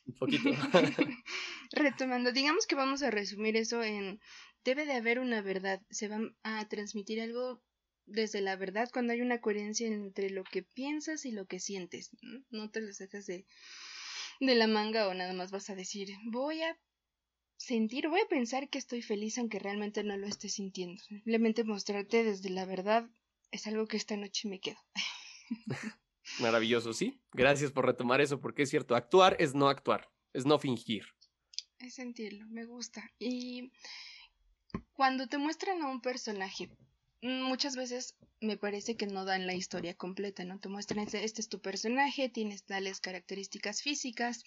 un 0.06 0.14
poquito. 0.14 0.48
Retomando, 1.72 2.32
digamos 2.32 2.66
que 2.66 2.74
vamos 2.74 3.02
a 3.02 3.10
resumir 3.10 3.56
eso 3.56 3.82
en 3.82 4.20
debe 4.64 4.84
de 4.84 4.94
haber 4.94 5.18
una 5.20 5.42
verdad, 5.42 5.80
se 5.90 6.08
va 6.08 6.18
a 6.42 6.68
transmitir 6.68 7.20
algo 7.20 7.62
desde 8.04 8.40
la 8.40 8.56
verdad 8.56 8.88
cuando 8.92 9.12
hay 9.12 9.20
una 9.20 9.40
coherencia 9.40 9.86
entre 9.86 10.30
lo 10.30 10.44
que 10.44 10.62
piensas 10.62 11.24
y 11.24 11.32
lo 11.32 11.46
que 11.46 11.60
sientes, 11.60 12.10
no, 12.50 12.70
te 12.70 12.80
lo 12.80 12.92
sacas 12.92 13.26
de, 13.26 13.46
de 14.40 14.54
la 14.54 14.66
manga 14.66 15.08
o 15.08 15.14
nada 15.14 15.32
más 15.34 15.50
vas 15.50 15.70
a 15.70 15.74
decir 15.74 16.08
voy 16.24 16.62
a 16.62 16.78
sentir, 17.56 18.08
voy 18.08 18.20
a 18.20 18.28
pensar 18.28 18.68
que 18.68 18.78
estoy 18.78 19.02
feliz 19.02 19.38
aunque 19.38 19.58
realmente 19.58 20.04
no 20.04 20.16
lo 20.16 20.26
esté 20.26 20.48
sintiendo. 20.48 21.02
Simplemente 21.02 21.64
mostrarte 21.64 22.24
desde 22.24 22.50
la 22.50 22.64
verdad 22.64 23.08
es 23.50 23.66
algo 23.66 23.86
que 23.86 23.96
esta 23.96 24.16
noche 24.16 24.48
me 24.48 24.60
quedo. 24.60 24.78
Maravilloso, 26.40 26.92
sí. 26.92 27.20
Gracias 27.32 27.72
por 27.72 27.86
retomar 27.86 28.20
eso, 28.20 28.40
porque 28.40 28.62
es 28.62 28.70
cierto, 28.70 28.94
actuar 28.94 29.36
es 29.38 29.54
no 29.54 29.68
actuar, 29.68 30.10
es 30.32 30.46
no 30.46 30.58
fingir. 30.58 31.04
Es 31.78 31.94
sentirlo, 31.94 32.46
me 32.48 32.64
gusta. 32.64 33.10
Y 33.18 33.72
cuando 34.92 35.26
te 35.26 35.38
muestran 35.38 35.82
a 35.82 35.88
un 35.88 36.00
personaje, 36.00 36.70
muchas 37.22 37.76
veces 37.76 38.16
me 38.40 38.56
parece 38.56 38.96
que 38.96 39.06
no 39.06 39.24
dan 39.24 39.46
la 39.46 39.54
historia 39.54 39.94
completa, 39.94 40.44
¿no? 40.44 40.58
Te 40.58 40.68
muestran, 40.68 41.04
este, 41.04 41.24
este 41.24 41.40
es 41.40 41.48
tu 41.48 41.60
personaje, 41.60 42.28
tienes 42.28 42.64
tales 42.64 43.00
características 43.00 43.82
físicas, 43.82 44.44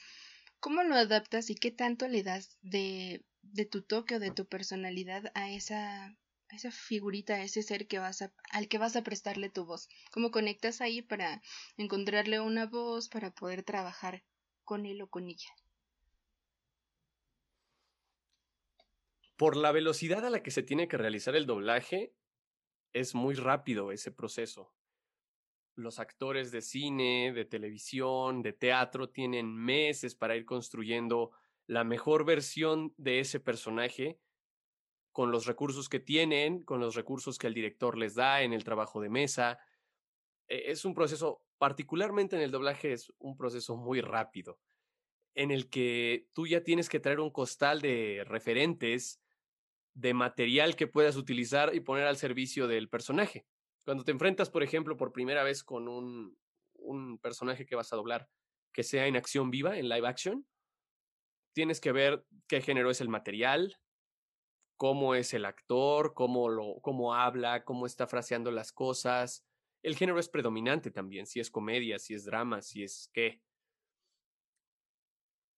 ¿cómo 0.60 0.84
lo 0.84 0.96
adaptas 0.96 1.50
y 1.50 1.56
qué 1.56 1.72
tanto 1.72 2.08
le 2.08 2.24
das 2.24 2.58
de, 2.62 3.24
de 3.42 3.66
tu 3.66 3.82
toque 3.82 4.16
o 4.16 4.20
de 4.20 4.32
tu 4.32 4.46
personalidad 4.46 5.32
a 5.34 5.52
esa 5.52 6.16
esa 6.56 6.72
figurita, 6.72 7.41
ese 7.41 7.64
ser 7.64 7.88
que 7.88 8.00
vas 8.00 8.24
al 8.52 8.68
que 8.68 8.78
vas 8.78 8.95
a 8.95 9.04
prestarle 9.04 9.50
tu 9.50 9.66
voz. 9.66 9.88
¿Cómo 10.12 10.32
conectas 10.32 10.82
ahí 10.82 11.02
para 11.02 11.41
encontrarle 11.78 12.39
una 12.39 12.66
voz, 12.66 13.10
para 13.10 13.32
poder 13.32 13.64
trabajar 13.64 14.24
con 14.64 14.86
él 14.86 15.02
o 15.02 15.10
con 15.10 15.28
ella? 15.28 15.50
Por 19.38 19.56
la 19.56 19.72
velocidad 19.72 20.26
a 20.26 20.30
la 20.30 20.43
que 20.43 20.52
se 20.52 20.64
tiene 20.64 20.88
que 20.88 20.97
realizar 20.97 21.36
el 21.36 21.45
doblaje, 21.45 22.14
es 22.91 23.16
muy 23.16 23.36
rápido 23.36 23.91
ese 23.91 24.12
proceso. 24.12 24.74
Los 25.76 26.00
actores 26.00 26.52
de 26.52 26.62
cine, 26.62 27.32
de 27.34 27.45
televisión, 27.45 28.41
de 28.41 28.52
teatro 28.52 29.10
tienen 29.10 29.56
meses 29.56 30.14
para 30.14 30.36
ir 30.36 30.45
construyendo 30.45 31.32
la 31.68 31.84
mejor 31.84 32.26
versión 32.26 32.93
de 32.97 33.20
ese 33.20 33.39
personaje 33.39 34.20
con 35.12 35.32
los 35.32 35.45
recursos 35.45 35.89
que 35.89 35.99
tienen, 35.99 36.64
con 36.64 36.80
los 36.80 36.95
recursos 36.95 37.38
que 37.38 37.47
el 37.47 37.53
director 37.53 37.97
les 37.97 38.16
da 38.16 38.41
en 38.41 38.53
el 38.53 38.64
trabajo 38.64 39.01
de 39.01 39.10
mesa. 39.10 39.60
E, 40.47 40.72
es 40.72 40.86
un 40.86 40.93
proceso, 40.93 41.43
particularmente 41.57 42.36
en 42.36 42.41
el 42.41 42.51
doblaje, 42.51 42.93
es 42.93 43.12
un 43.20 43.36
proceso 43.38 43.76
muy 43.76 44.01
rápido, 44.01 44.60
en 45.36 45.51
el 45.51 45.70
que 45.70 46.28
tú 46.34 46.47
ya 46.47 46.64
tienes 46.64 46.89
que 46.89 46.99
traer 46.99 47.20
un 47.20 47.32
costal 47.32 47.82
de 47.82 48.24
referentes, 48.26 49.22
de 49.93 50.14
material 50.14 50.76
que 50.76 50.88
puedas 50.88 51.16
utilizar 51.16 51.76
y 51.76 51.82
poner 51.82 52.05
al 52.05 52.18
servicio 52.18 52.68
del 52.68 52.89
personaje. 52.89 53.45
Cuando 53.84 54.03
te 54.03 54.12
enfrentas, 54.12 54.49
por 54.49 54.64
ejemplo, 54.64 54.95
por 54.97 55.12
primera 55.12 55.43
vez 55.43 55.64
con 55.64 55.88
un, 55.88 56.38
un 56.74 57.18
personaje 57.18 57.66
que 57.66 57.76
vas 57.76 57.91
a 57.91 57.95
doblar 57.95 58.30
que 58.72 58.84
sea 58.84 59.07
en 59.07 59.16
acción 59.16 59.49
viva, 59.49 59.78
en 59.78 59.89
live 59.89 60.07
action, 60.07 60.45
tienes 61.53 61.82
que 61.82 61.91
ver 61.91 62.24
qué 62.47 62.62
género 62.62 62.91
es 62.91 63.01
el 63.01 63.10
material, 63.10 63.78
cómo 64.80 65.14
es 65.14 65.34
el 65.34 65.44
actor, 65.44 66.14
cómo, 66.14 66.48
lo, 66.48 66.80
cómo 66.82 67.14
habla, 67.14 67.66
cómo 67.66 67.86
está 67.86 68.08
fraseando 68.08 68.50
las 68.50 68.72
cosas. 68.72 69.46
El 69.84 69.98
género 69.98 70.20
es 70.20 70.30
predominante 70.30 70.90
también, 70.90 71.26
si 71.26 71.42
es 71.42 71.52
comedia, 71.52 72.00
si 72.00 72.14
es 72.14 72.24
drama, 72.24 72.62
si 72.62 72.84
es 72.84 73.10
qué. 73.14 73.42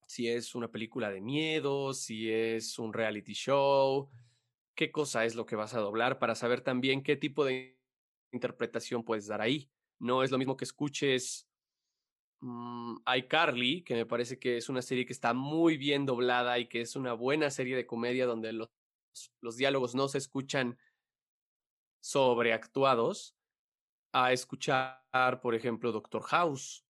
Si 0.07 0.27
es 0.27 0.55
una 0.55 0.71
película 0.71 1.11
de 1.11 1.21
miedo, 1.21 1.93
si 1.93 2.31
es 2.31 2.79
un 2.79 2.93
reality 2.93 3.33
show, 3.33 4.09
qué 4.73 4.91
cosa 4.91 5.23
es 5.23 5.35
lo 5.35 5.45
que 5.45 5.55
vas 5.55 5.75
a 5.75 5.79
doblar 5.79 6.17
para 6.17 6.33
saber 6.33 6.61
también 6.61 7.03
qué 7.03 7.15
tipo 7.15 7.45
de 7.45 7.79
interpretación 8.31 9.03
puedes 9.03 9.27
dar 9.27 9.41
ahí. 9.41 9.69
No 9.99 10.23
es 10.23 10.31
lo 10.31 10.39
mismo 10.39 10.57
que 10.57 10.65
escuches 10.65 11.47
mmm, 12.39 12.95
iCarly, 13.17 13.83
que 13.83 13.93
me 13.93 14.07
parece 14.07 14.39
que 14.39 14.57
es 14.57 14.67
una 14.67 14.81
serie 14.81 15.05
que 15.05 15.13
está 15.13 15.35
muy 15.35 15.77
bien 15.77 16.07
doblada 16.07 16.57
y 16.57 16.67
que 16.67 16.81
es 16.81 16.95
una 16.95 17.13
buena 17.13 17.51
serie 17.51 17.75
de 17.75 17.85
comedia 17.85 18.25
donde 18.25 18.51
los 18.51 18.71
los 19.41 19.57
diálogos 19.57 19.95
no 19.95 20.07
se 20.07 20.17
escuchan 20.17 20.77
sobreactuados, 22.01 23.35
a 24.13 24.33
escuchar, 24.33 25.39
por 25.41 25.55
ejemplo, 25.55 25.91
Doctor 25.91 26.23
House, 26.23 26.85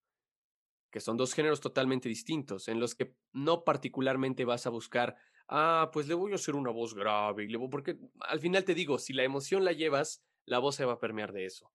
que 0.92 1.00
son 1.00 1.18
dos 1.18 1.34
géneros 1.34 1.62
totalmente 1.62 2.10
distintos, 2.10 2.68
en 2.68 2.80
los 2.80 2.96
que 2.96 3.16
no 3.32 3.64
particularmente 3.64 4.44
vas 4.44 4.66
a 4.66 4.72
buscar 4.72 5.16
ah, 5.52 5.90
pues 5.94 6.08
le 6.08 6.14
voy 6.16 6.32
a 6.32 6.36
hacer 6.36 6.56
una 6.56 6.72
voz 6.72 6.96
grave, 6.96 7.48
porque 7.70 7.98
al 8.22 8.40
final 8.40 8.64
te 8.64 8.74
digo, 8.74 8.98
si 8.98 9.14
la 9.14 9.24
emoción 9.24 9.64
la 9.64 9.74
llevas, 9.74 10.24
la 10.46 10.60
voz 10.60 10.76
se 10.76 10.86
va 10.86 10.94
a 10.94 11.00
permear 11.00 11.34
de 11.34 11.46
eso. 11.46 11.72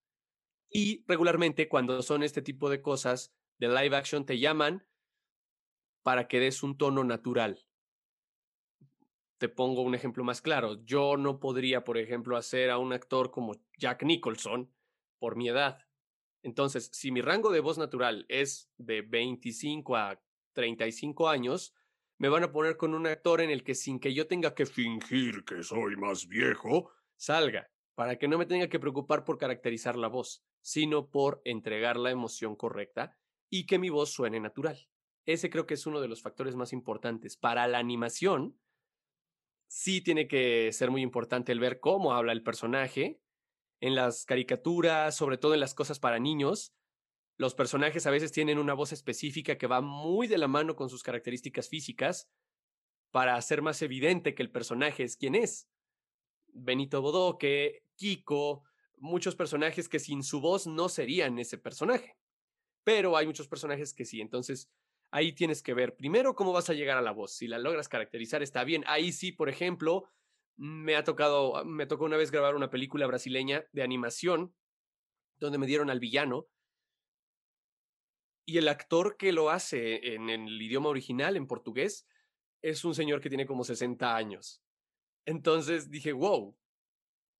Y 0.68 1.04
regularmente 1.06 1.68
cuando 1.68 2.02
son 2.02 2.22
este 2.22 2.42
tipo 2.42 2.68
de 2.70 2.82
cosas 2.82 3.32
de 3.58 3.68
live 3.68 3.96
action 3.96 4.26
te 4.26 4.38
llaman 4.38 4.84
para 6.02 6.26
que 6.26 6.40
des 6.40 6.62
un 6.62 6.76
tono 6.76 7.04
natural. 7.04 7.66
Te 9.38 9.48
pongo 9.48 9.82
un 9.82 9.94
ejemplo 9.94 10.24
más 10.24 10.40
claro. 10.40 10.82
Yo 10.84 11.16
no 11.16 11.40
podría, 11.40 11.84
por 11.84 11.98
ejemplo, 11.98 12.36
hacer 12.36 12.70
a 12.70 12.78
un 12.78 12.92
actor 12.92 13.30
como 13.30 13.54
Jack 13.78 14.02
Nicholson 14.02 14.72
por 15.18 15.36
mi 15.36 15.48
edad. 15.48 15.86
Entonces, 16.42 16.90
si 16.92 17.10
mi 17.10 17.20
rango 17.20 17.50
de 17.50 17.60
voz 17.60 17.76
natural 17.76 18.24
es 18.28 18.70
de 18.78 19.02
25 19.02 19.96
a 19.96 20.22
35 20.52 21.28
años, 21.28 21.74
me 22.18 22.28
van 22.28 22.44
a 22.44 22.52
poner 22.52 22.76
con 22.76 22.94
un 22.94 23.06
actor 23.06 23.40
en 23.40 23.50
el 23.50 23.62
que 23.62 23.74
sin 23.74 24.00
que 24.00 24.14
yo 24.14 24.26
tenga 24.26 24.54
que 24.54 24.64
fingir 24.64 25.44
que 25.44 25.62
soy 25.62 25.96
más 25.96 26.28
viejo, 26.28 26.90
salga, 27.16 27.70
para 27.94 28.16
que 28.16 28.28
no 28.28 28.38
me 28.38 28.46
tenga 28.46 28.68
que 28.68 28.80
preocupar 28.80 29.24
por 29.24 29.38
caracterizar 29.38 29.96
la 29.96 30.08
voz, 30.08 30.44
sino 30.62 31.10
por 31.10 31.42
entregar 31.44 31.96
la 31.96 32.10
emoción 32.10 32.56
correcta 32.56 33.18
y 33.50 33.66
que 33.66 33.78
mi 33.78 33.90
voz 33.90 34.10
suene 34.10 34.40
natural. 34.40 34.88
Ese 35.26 35.50
creo 35.50 35.66
que 35.66 35.74
es 35.74 35.86
uno 35.86 36.00
de 36.00 36.08
los 36.08 36.22
factores 36.22 36.54
más 36.54 36.72
importantes. 36.72 37.36
Para 37.36 37.66
la 37.66 37.78
animación, 37.78 38.56
sí 39.66 40.00
tiene 40.00 40.28
que 40.28 40.72
ser 40.72 40.90
muy 40.90 41.02
importante 41.02 41.52
el 41.52 41.60
ver 41.60 41.80
cómo 41.80 42.12
habla 42.12 42.32
el 42.32 42.42
personaje. 42.42 43.20
En 43.80 43.94
las 43.94 44.24
caricaturas, 44.24 45.16
sobre 45.16 45.38
todo 45.38 45.54
en 45.54 45.60
las 45.60 45.74
cosas 45.74 45.98
para 45.98 46.18
niños, 46.18 46.74
los 47.36 47.54
personajes 47.54 48.06
a 48.06 48.10
veces 48.10 48.32
tienen 48.32 48.58
una 48.58 48.74
voz 48.74 48.92
específica 48.92 49.58
que 49.58 49.66
va 49.66 49.80
muy 49.80 50.26
de 50.26 50.38
la 50.38 50.48
mano 50.48 50.74
con 50.74 50.88
sus 50.88 51.02
características 51.02 51.68
físicas 51.68 52.30
para 53.10 53.36
hacer 53.36 53.62
más 53.62 53.82
evidente 53.82 54.34
que 54.34 54.42
el 54.42 54.50
personaje 54.50 55.02
es 55.02 55.16
quien 55.16 55.34
es. 55.34 55.68
Benito 56.48 57.02
Bodoque, 57.02 57.82
Kiko, 57.96 58.62
muchos 58.96 59.36
personajes 59.36 59.88
que 59.88 59.98
sin 59.98 60.22
su 60.22 60.40
voz 60.40 60.66
no 60.66 60.88
serían 60.88 61.38
ese 61.38 61.58
personaje. 61.58 62.16
Pero 62.84 63.16
hay 63.16 63.26
muchos 63.26 63.48
personajes 63.48 63.92
que 63.92 64.04
sí. 64.04 64.20
Entonces, 64.20 64.70
ahí 65.10 65.32
tienes 65.32 65.62
que 65.62 65.74
ver 65.74 65.96
primero 65.96 66.34
cómo 66.34 66.52
vas 66.52 66.70
a 66.70 66.74
llegar 66.74 66.98
a 66.98 67.02
la 67.02 67.12
voz. 67.12 67.32
Si 67.32 67.46
la 67.48 67.58
logras 67.58 67.88
caracterizar, 67.88 68.42
está 68.42 68.64
bien. 68.64 68.84
Ahí 68.86 69.12
sí, 69.12 69.32
por 69.32 69.48
ejemplo, 69.48 70.08
me 70.56 70.96
ha 70.96 71.04
tocado, 71.04 71.64
me 71.64 71.86
tocó 71.86 72.04
una 72.04 72.16
vez 72.16 72.30
grabar 72.30 72.54
una 72.54 72.70
película 72.70 73.06
brasileña 73.06 73.64
de 73.72 73.82
animación 73.82 74.54
donde 75.38 75.58
me 75.58 75.66
dieron 75.66 75.90
al 75.90 76.00
villano. 76.00 76.48
Y 78.48 78.58
el 78.58 78.68
actor 78.68 79.16
que 79.16 79.32
lo 79.32 79.50
hace 79.50 80.14
en 80.14 80.30
el 80.30 80.60
idioma 80.62 80.88
original, 80.88 81.36
en 81.36 81.46
portugués, 81.46 82.06
es 82.62 82.84
un 82.84 82.94
señor 82.94 83.20
que 83.20 83.28
tiene 83.28 83.46
como 83.46 83.64
60 83.64 84.16
años. 84.16 84.62
Entonces 85.24 85.90
dije, 85.90 86.12
wow, 86.12 86.56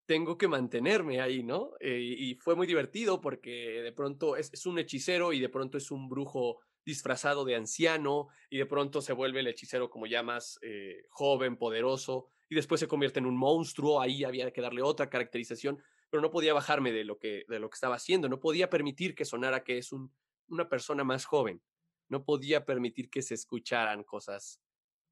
tengo 0.07 0.39
que 0.39 0.49
mantenerme 0.49 1.21
ahí, 1.21 1.43
¿no? 1.43 1.73
Eh, 1.81 2.01
y 2.01 2.35
fue 2.37 2.55
muy 2.55 2.67
divertido 2.67 3.21
porque 3.21 3.83
de 3.83 3.93
pronto 3.93 4.37
es, 4.37 4.67
un 4.67 4.79
hechicero 4.79 5.33
y 5.33 5.41
de 5.41 5.49
pronto 5.49 5.79
es 5.79 5.91
un 5.91 6.09
brujo 6.09 6.61
disfrazado 6.87 7.45
de 7.45 7.57
anciano 7.57 8.29
y 8.49 8.57
de 8.57 8.65
pronto 8.65 9.03
se 9.03 9.13
vuelve 9.13 9.41
el 9.41 9.49
hechicero 9.49 9.91
como 9.91 10.07
ya 10.07 10.23
más 10.23 10.59
eh, 10.63 11.05
joven, 11.11 11.59
poderoso 11.59 12.29
y 12.49 12.55
después 12.55 12.81
se 12.81 12.89
convierte 12.89 13.19
en 13.19 13.27
un 13.27 13.37
monstruo, 13.37 14.01
ahí 14.01 14.25
había 14.25 14.51
que 14.53 14.63
darle 14.63 14.81
otra 14.81 15.11
caracterización, 15.11 15.83
pero 16.09 16.23
no 16.23 16.31
podía 16.31 16.55
bajarme 16.55 16.93
de 16.93 17.05
lo 17.05 17.19
que, 17.19 17.45
de 17.49 17.59
lo 17.59 17.69
que 17.69 17.75
estaba 17.75 17.97
haciendo, 17.97 18.29
no 18.29 18.41
podía 18.41 18.71
permitir 18.71 19.15
que 19.15 19.25
sonara 19.25 19.65
que 19.65 19.77
es 19.77 19.93
un, 19.93 20.15
una 20.49 20.69
persona 20.69 21.05
más 21.05 21.27
joven, 21.27 21.61
no 22.09 22.25
podía 22.25 22.65
permitir 22.65 23.11
que 23.11 23.21
se 23.21 23.35
escucharan 23.35 24.05
cosas 24.05 24.63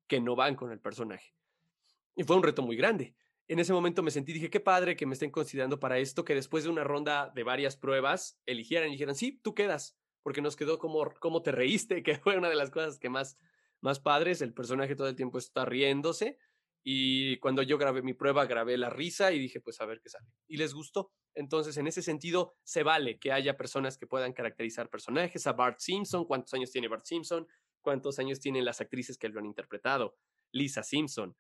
que 0.07 0.21
no 0.21 0.37
van 0.37 0.55
con 0.55 0.71
el 0.71 0.81
personaje. 0.81 1.35
Y 2.17 2.23
fue 2.23 2.37
un 2.37 2.45
reto 2.45 2.63
muy 2.63 2.77
grande 2.77 3.17
en 3.49 3.59
ese 3.59 3.73
momento 3.73 4.03
me 4.03 4.11
sentí, 4.11 4.33
dije, 4.33 4.51
qué 4.51 4.61
padre 4.61 4.97
que 4.97 5.07
me 5.07 5.13
estén 5.13 5.31
considerando 5.31 5.79
para 5.79 5.99
esto, 5.99 6.25
que 6.25 6.35
después 6.35 6.65
de 6.65 6.71
una 6.71 6.85
ronda 6.85 7.31
de 7.35 7.43
varias 7.43 7.77
pruebas 7.77 8.41
eligieran 8.47 8.89
y 8.89 8.93
dijeran, 8.93 9.15
sí, 9.15 9.39
tú 9.43 9.55
quedas, 9.55 9.99
porque 10.25 10.43
nos 10.43 10.57
quedó 10.57 10.79
como, 10.79 11.09
como 11.21 11.43
te 11.43 11.53
reíste, 11.53 12.03
que 12.03 12.17
fue 12.19 12.37
una 12.37 12.49
de 12.49 12.57
las 12.57 12.73
cosas 12.73 12.99
que 12.99 13.09
más, 13.09 13.39
más 13.81 14.01
padres, 14.01 14.43
el 14.43 14.53
personaje 14.53 14.97
todo 14.97 15.07
el 15.07 15.15
tiempo 15.15 15.39
está 15.39 15.65
riéndose 15.65 16.39
y 16.87 17.39
cuando 17.39 17.63
yo 17.63 17.79
grabé 17.79 18.03
mi 18.03 18.13
prueba 18.13 18.45
grabé 18.45 18.77
la 18.77 18.91
risa 18.91 19.33
y 19.33 19.39
dije, 19.39 19.59
pues 19.61 19.81
a 19.81 19.87
ver 19.87 20.01
qué 20.03 20.11
sale. 20.11 20.27
Y 20.47 20.59
les 20.59 20.75
gustó. 20.75 21.13
Entonces, 21.35 21.79
en 21.79 21.87
ese 21.87 22.03
sentido, 22.03 22.57
se 22.63 22.83
vale 22.83 23.19
que 23.19 23.33
haya 23.33 23.57
personas 23.57 23.97
que 23.97 24.07
puedan 24.07 24.35
caracterizar 24.35 24.91
personajes. 24.91 25.47
A 25.47 25.55
Bart 25.55 25.79
Simpson, 25.79 26.27
¿cuántos 26.27 26.53
años 26.53 26.71
tiene 26.71 26.89
Bart 26.89 27.07
Simpson? 27.07 27.47
¿Cuántos 27.81 28.19
años 28.19 28.39
tienen 28.39 28.67
las 28.67 28.83
actrices 28.83 29.17
que 29.17 29.31
lo 29.31 29.41
han 29.41 29.47
interpretado? 29.47 30.19
Lisa 30.53 30.83
Simpson. 30.83 31.35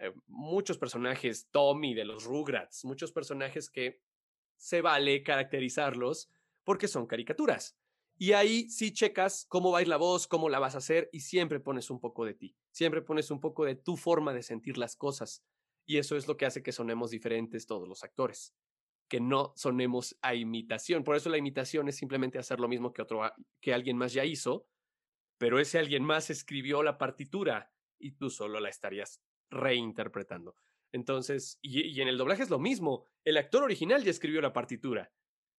Eh, 0.00 0.12
muchos 0.26 0.76
personajes, 0.76 1.48
Tommy 1.50 1.94
de 1.94 2.04
los 2.04 2.24
Rugrats, 2.24 2.84
muchos 2.84 3.10
personajes 3.10 3.70
que 3.70 4.02
se 4.58 4.82
vale 4.82 5.22
caracterizarlos 5.22 6.30
porque 6.62 6.88
son 6.88 7.06
caricaturas. 7.06 7.78
Y 8.16 8.32
ahí 8.32 8.68
sí 8.70 8.92
checas 8.92 9.46
cómo 9.48 9.72
va 9.72 9.78
a 9.78 9.82
ir 9.82 9.88
la 9.88 9.96
voz, 9.96 10.26
cómo 10.26 10.48
la 10.48 10.58
vas 10.58 10.74
a 10.74 10.78
hacer 10.78 11.08
y 11.12 11.20
siempre 11.20 11.60
pones 11.60 11.90
un 11.90 12.00
poco 12.00 12.24
de 12.24 12.34
ti, 12.34 12.56
siempre 12.70 13.02
pones 13.02 13.30
un 13.30 13.40
poco 13.40 13.64
de 13.64 13.74
tu 13.74 13.96
forma 13.96 14.32
de 14.32 14.42
sentir 14.42 14.78
las 14.78 14.96
cosas. 14.96 15.44
Y 15.86 15.98
eso 15.98 16.16
es 16.16 16.28
lo 16.28 16.36
que 16.36 16.46
hace 16.46 16.62
que 16.62 16.72
sonemos 16.72 17.10
diferentes 17.10 17.66
todos 17.66 17.88
los 17.88 18.04
actores, 18.04 18.54
que 19.08 19.20
no 19.20 19.52
sonemos 19.56 20.16
a 20.22 20.34
imitación. 20.34 21.04
Por 21.04 21.16
eso 21.16 21.28
la 21.28 21.38
imitación 21.38 21.88
es 21.88 21.96
simplemente 21.96 22.38
hacer 22.38 22.60
lo 22.60 22.68
mismo 22.68 22.92
que 22.92 23.02
otro 23.02 23.22
que 23.60 23.74
alguien 23.74 23.96
más 23.96 24.12
ya 24.12 24.24
hizo, 24.24 24.66
pero 25.38 25.58
ese 25.58 25.78
alguien 25.78 26.04
más 26.04 26.30
escribió 26.30 26.82
la 26.82 26.96
partitura 26.96 27.72
y 27.98 28.12
tú 28.12 28.30
solo 28.30 28.60
la 28.60 28.68
estarías 28.68 29.20
reinterpretando. 29.50 30.56
Entonces, 30.92 31.58
y, 31.60 32.00
en 32.00 32.08
el 32.08 32.16
doblaje 32.16 32.44
es 32.44 32.50
lo 32.50 32.60
mismo. 32.60 33.04
El 33.24 33.36
actor 33.36 33.64
original 33.64 34.04
ya 34.04 34.10
escribió 34.10 34.40
la 34.40 34.52
partitura, 34.52 35.12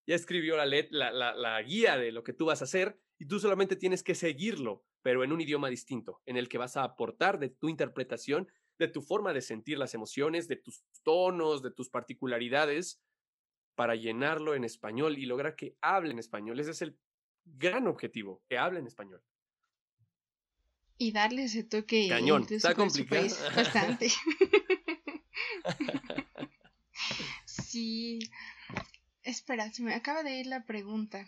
ya 0.07 0.15
escribió 0.15 0.55
la, 0.57 0.65
la, 0.65 1.33
la, 1.33 1.61
guía 1.61 1.97
de 1.97 2.11
lo 2.11 2.23
que 2.23 2.33
tú 2.33 2.45
vas 2.45 2.61
a 2.61 2.65
hacer 2.65 2.99
y 3.17 3.25
tú 3.25 3.39
solamente 3.39 3.75
tienes 3.75 4.03
que 4.03 4.15
seguirlo, 4.15 4.85
pero 5.01 5.23
en 5.23 5.31
un 5.31 5.41
idioma 5.41 5.69
distinto, 5.69 6.21
en 6.25 6.37
el 6.37 6.49
que 6.49 6.57
vas 6.57 6.77
a 6.77 6.83
aportar 6.83 7.39
de 7.39 7.49
tu 7.49 7.69
interpretación, 7.69 8.47
de 8.77 8.87
tu 8.87 9.01
forma 9.01 9.33
de 9.33 9.41
sentir 9.41 9.77
las 9.77 9.93
emociones, 9.93 10.47
de 10.47 10.57
tus 10.57 10.83
tonos, 11.03 11.61
de 11.63 11.71
tus 11.71 11.89
particularidades, 11.89 13.01
para 13.75 13.95
llenarlo 13.95 14.55
en 14.55 14.63
español 14.63 15.17
y 15.17 15.25
lograr 15.25 15.55
que 15.55 15.77
hable 15.81 16.11
en 16.11 16.19
español. 16.19 16.59
Ese 16.59 16.71
es 16.71 16.81
el 16.81 16.97
gran 17.43 17.87
objetivo, 17.87 18.43
que 18.47 18.57
hable 18.57 18.79
en 18.79 18.87
español. 18.87 19.21
Y 20.97 21.11
darle 21.11 21.43
ese 21.43 21.63
toque. 21.63 22.07
Cañón, 22.07 22.45
está 22.49 22.73
complicado. 22.73 23.27
Bastante. 23.53 24.09
sí. 27.45 28.19
Espera, 29.25 29.71
se 29.73 29.83
me 29.83 29.93
acaba 29.93 30.23
de 30.23 30.39
ir 30.39 30.47
la 30.47 30.63
pregunta. 30.63 31.27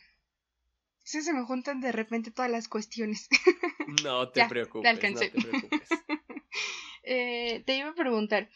Sí, 1.04 1.22
se 1.22 1.34
me 1.34 1.44
juntan 1.44 1.82
de 1.82 1.92
repente 1.92 2.32
todas 2.32 2.52
las 2.52 2.68
cuestiones. 2.68 3.28
No 4.04 4.30
te 4.30 4.46
preocupes. 4.50 4.94
No 4.94 5.00
te, 5.20 5.30
preocupes. 5.30 5.90
eh, 7.04 7.64
te 7.66 7.78
iba 7.78 7.90
a 7.90 7.96
preguntar. 7.96 8.50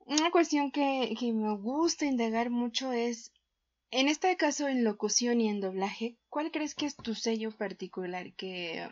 Una 0.00 0.30
cuestión 0.30 0.70
que, 0.70 1.14
que 1.18 1.32
me 1.32 1.56
gusta 1.56 2.04
indagar 2.04 2.50
mucho 2.50 2.92
es, 2.92 3.32
en 3.90 4.08
este 4.08 4.36
caso 4.36 4.68
en 4.68 4.84
locución 4.84 5.40
y 5.40 5.48
en 5.48 5.62
doblaje, 5.62 6.18
¿cuál 6.28 6.50
crees 6.50 6.74
que 6.74 6.84
es 6.84 6.94
tu 6.94 7.14
sello 7.14 7.50
particular 7.52 8.34
que 8.34 8.86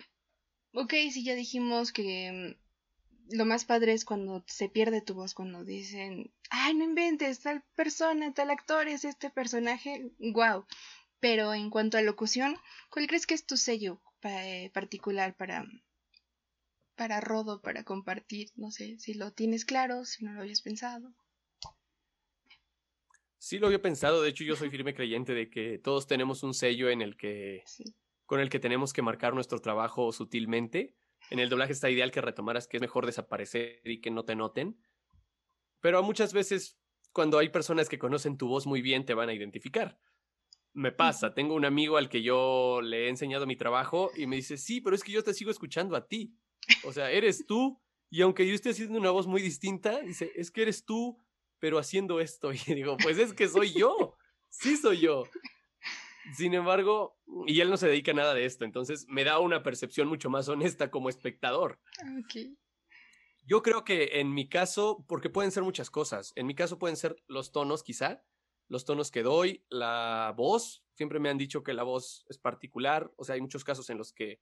Ok, 0.78 0.92
si 1.10 1.24
ya 1.24 1.34
dijimos 1.34 1.90
que 1.90 2.58
lo 3.30 3.44
más 3.44 3.64
padre 3.64 3.92
es 3.92 4.04
cuando 4.04 4.44
se 4.46 4.68
pierde 4.68 5.00
tu 5.00 5.14
voz, 5.14 5.34
cuando 5.34 5.64
dicen, 5.64 6.32
ay, 6.50 6.74
no 6.74 6.84
inventes, 6.84 7.40
tal 7.40 7.62
persona, 7.74 8.32
tal 8.32 8.50
actor 8.50 8.88
es 8.88 9.04
este 9.04 9.30
personaje, 9.30 10.10
wow. 10.18 10.66
Pero 11.20 11.54
en 11.54 11.70
cuanto 11.70 11.98
a 11.98 12.02
locución, 12.02 12.56
¿cuál 12.90 13.06
crees 13.06 13.26
que 13.26 13.34
es 13.34 13.46
tu 13.46 13.56
sello 13.56 14.00
eh, 14.22 14.70
particular 14.72 15.36
para, 15.36 15.66
para 16.94 17.20
Rodo, 17.20 17.60
para 17.62 17.84
compartir? 17.84 18.50
No 18.54 18.70
sé, 18.70 18.98
si 18.98 19.14
lo 19.14 19.32
tienes 19.32 19.64
claro, 19.64 20.04
si 20.04 20.24
no 20.24 20.32
lo 20.32 20.42
habías 20.42 20.62
pensado. 20.62 21.12
Sí 23.38 23.58
lo 23.58 23.68
había 23.68 23.80
pensado, 23.80 24.22
de 24.22 24.30
hecho 24.30 24.44
yo 24.44 24.56
soy 24.56 24.70
firme 24.70 24.94
creyente 24.94 25.32
de 25.32 25.48
que 25.48 25.78
todos 25.78 26.06
tenemos 26.06 26.42
un 26.42 26.52
sello 26.52 26.90
en 26.90 27.00
el 27.00 27.16
que 27.16 27.62
con 28.24 28.40
el 28.40 28.50
que 28.50 28.58
tenemos 28.58 28.92
que 28.92 29.02
marcar 29.02 29.34
nuestro 29.34 29.60
trabajo 29.60 30.12
sutilmente. 30.12 30.96
En 31.30 31.38
el 31.38 31.48
doblaje 31.48 31.72
está 31.72 31.90
ideal 31.90 32.10
que 32.10 32.20
retomaras 32.20 32.68
que 32.68 32.76
es 32.76 32.80
mejor 32.80 33.06
desaparecer 33.06 33.80
y 33.84 34.00
que 34.00 34.10
no 34.10 34.24
te 34.24 34.36
noten. 34.36 34.78
Pero 35.80 36.02
muchas 36.02 36.32
veces 36.32 36.78
cuando 37.12 37.38
hay 37.38 37.48
personas 37.48 37.88
que 37.88 37.98
conocen 37.98 38.36
tu 38.36 38.48
voz 38.48 38.66
muy 38.66 38.82
bien 38.82 39.04
te 39.04 39.14
van 39.14 39.28
a 39.28 39.34
identificar. 39.34 39.98
Me 40.72 40.92
pasa, 40.92 41.32
tengo 41.32 41.54
un 41.54 41.64
amigo 41.64 41.96
al 41.96 42.10
que 42.10 42.22
yo 42.22 42.80
le 42.82 43.06
he 43.06 43.08
enseñado 43.08 43.46
mi 43.46 43.56
trabajo 43.56 44.10
y 44.14 44.26
me 44.26 44.36
dice, 44.36 44.58
sí, 44.58 44.80
pero 44.80 44.94
es 44.94 45.02
que 45.02 45.12
yo 45.12 45.24
te 45.24 45.32
sigo 45.32 45.50
escuchando 45.50 45.96
a 45.96 46.06
ti. 46.06 46.36
O 46.84 46.92
sea, 46.92 47.10
eres 47.10 47.46
tú 47.46 47.80
y 48.10 48.20
aunque 48.22 48.46
yo 48.46 48.54
esté 48.54 48.70
haciendo 48.70 48.98
una 48.98 49.10
voz 49.10 49.26
muy 49.26 49.42
distinta, 49.42 50.00
dice, 50.00 50.32
es 50.36 50.50
que 50.50 50.62
eres 50.62 50.84
tú, 50.84 51.18
pero 51.58 51.78
haciendo 51.78 52.20
esto. 52.20 52.50
Y 52.66 52.74
digo, 52.74 52.96
pues 52.98 53.18
es 53.18 53.32
que 53.32 53.48
soy 53.48 53.72
yo. 53.72 54.16
Sí 54.50 54.76
soy 54.76 55.00
yo. 55.00 55.24
Sin 56.34 56.54
embargo, 56.54 57.16
y 57.46 57.60
él 57.60 57.70
no 57.70 57.76
se 57.76 57.88
dedica 57.88 58.10
a 58.10 58.14
nada 58.14 58.34
de 58.34 58.44
esto, 58.44 58.64
entonces 58.64 59.06
me 59.08 59.24
da 59.24 59.38
una 59.38 59.62
percepción 59.62 60.08
mucho 60.08 60.30
más 60.30 60.48
honesta 60.48 60.90
como 60.90 61.08
espectador. 61.08 61.80
Yo 63.44 63.62
creo 63.62 63.84
que 63.84 64.20
en 64.20 64.34
mi 64.34 64.48
caso, 64.48 65.04
porque 65.06 65.30
pueden 65.30 65.52
ser 65.52 65.62
muchas 65.62 65.90
cosas. 65.90 66.32
En 66.34 66.46
mi 66.46 66.54
caso 66.54 66.78
pueden 66.78 66.96
ser 66.96 67.22
los 67.28 67.52
tonos, 67.52 67.84
quizá, 67.84 68.24
los 68.68 68.84
tonos 68.84 69.12
que 69.12 69.22
doy, 69.22 69.64
la 69.68 70.34
voz. 70.36 70.84
Siempre 70.94 71.20
me 71.20 71.28
han 71.28 71.38
dicho 71.38 71.62
que 71.62 71.74
la 71.74 71.84
voz 71.84 72.24
es 72.28 72.38
particular. 72.38 73.12
O 73.16 73.24
sea, 73.24 73.36
hay 73.36 73.40
muchos 73.40 73.62
casos 73.62 73.88
en 73.90 73.98
los 73.98 74.12
que 74.12 74.40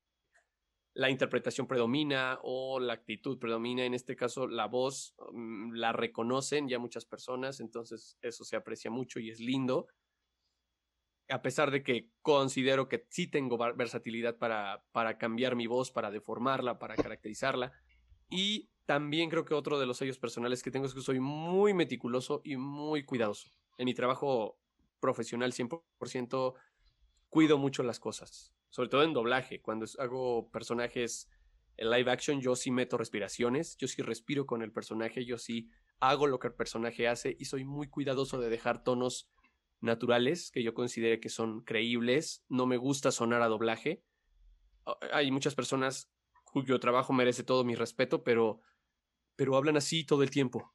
la 0.94 1.10
interpretación 1.10 1.66
predomina 1.66 2.38
o 2.42 2.80
la 2.80 2.94
actitud 2.94 3.38
predomina. 3.38 3.84
En 3.84 3.94
este 3.94 4.16
caso, 4.16 4.46
la 4.46 4.66
voz 4.66 5.14
mm, 5.32 5.72
la 5.74 5.92
reconocen 5.92 6.68
ya 6.68 6.78
muchas 6.78 7.04
personas, 7.04 7.60
entonces 7.60 8.16
eso 8.22 8.44
se 8.44 8.56
aprecia 8.56 8.90
mucho 8.90 9.18
y 9.20 9.30
es 9.30 9.40
lindo. 9.40 9.88
A 11.28 11.42
pesar 11.42 11.70
de 11.70 11.82
que 11.82 12.10
considero 12.22 12.88
que 12.88 13.06
sí 13.10 13.26
tengo 13.26 13.56
versatilidad 13.74 14.36
para, 14.36 14.84
para 14.92 15.18
cambiar 15.18 15.56
mi 15.56 15.66
voz, 15.66 15.90
para 15.90 16.10
deformarla, 16.10 16.78
para 16.78 16.96
caracterizarla. 16.96 17.72
Y 18.28 18.70
también 18.86 19.30
creo 19.30 19.44
que 19.44 19.54
otro 19.54 19.78
de 19.78 19.86
los 19.86 19.96
sellos 19.96 20.18
personales 20.18 20.62
que 20.62 20.70
tengo 20.70 20.86
es 20.86 20.94
que 20.94 21.00
soy 21.00 21.20
muy 21.20 21.72
meticuloso 21.72 22.42
y 22.44 22.56
muy 22.56 23.04
cuidadoso. 23.04 23.48
En 23.78 23.86
mi 23.86 23.94
trabajo 23.94 24.58
profesional 25.00 25.52
100% 25.52 26.54
cuido 27.30 27.58
mucho 27.58 27.82
las 27.82 27.98
cosas 27.98 28.54
sobre 28.74 28.88
todo 28.88 29.04
en 29.04 29.12
doblaje, 29.12 29.62
cuando 29.62 29.86
hago 30.00 30.50
personajes 30.50 31.30
en 31.76 31.90
live 31.90 32.10
action, 32.10 32.40
yo 32.40 32.56
sí 32.56 32.72
meto 32.72 32.98
respiraciones, 32.98 33.76
yo 33.76 33.86
sí 33.86 34.02
respiro 34.02 34.46
con 34.46 34.62
el 34.62 34.72
personaje, 34.72 35.24
yo 35.24 35.38
sí 35.38 35.70
hago 36.00 36.26
lo 36.26 36.40
que 36.40 36.48
el 36.48 36.54
personaje 36.54 37.06
hace 37.06 37.36
y 37.38 37.44
soy 37.44 37.64
muy 37.64 37.86
cuidadoso 37.86 38.40
de 38.40 38.48
dejar 38.48 38.82
tonos 38.82 39.30
naturales 39.84 40.50
que 40.50 40.62
yo 40.62 40.74
considere 40.74 41.20
que 41.20 41.28
son 41.28 41.62
creíbles. 41.62 42.44
No 42.48 42.66
me 42.66 42.76
gusta 42.76 43.10
sonar 43.10 43.42
a 43.42 43.48
doblaje. 43.48 44.02
Hay 45.12 45.30
muchas 45.30 45.54
personas 45.54 46.10
cuyo 46.44 46.78
trabajo 46.80 47.12
merece 47.12 47.42
todo 47.42 47.64
mi 47.64 47.74
respeto, 47.74 48.22
pero, 48.24 48.60
pero 49.36 49.56
hablan 49.56 49.76
así 49.76 50.04
todo 50.04 50.22
el 50.22 50.30
tiempo. 50.30 50.74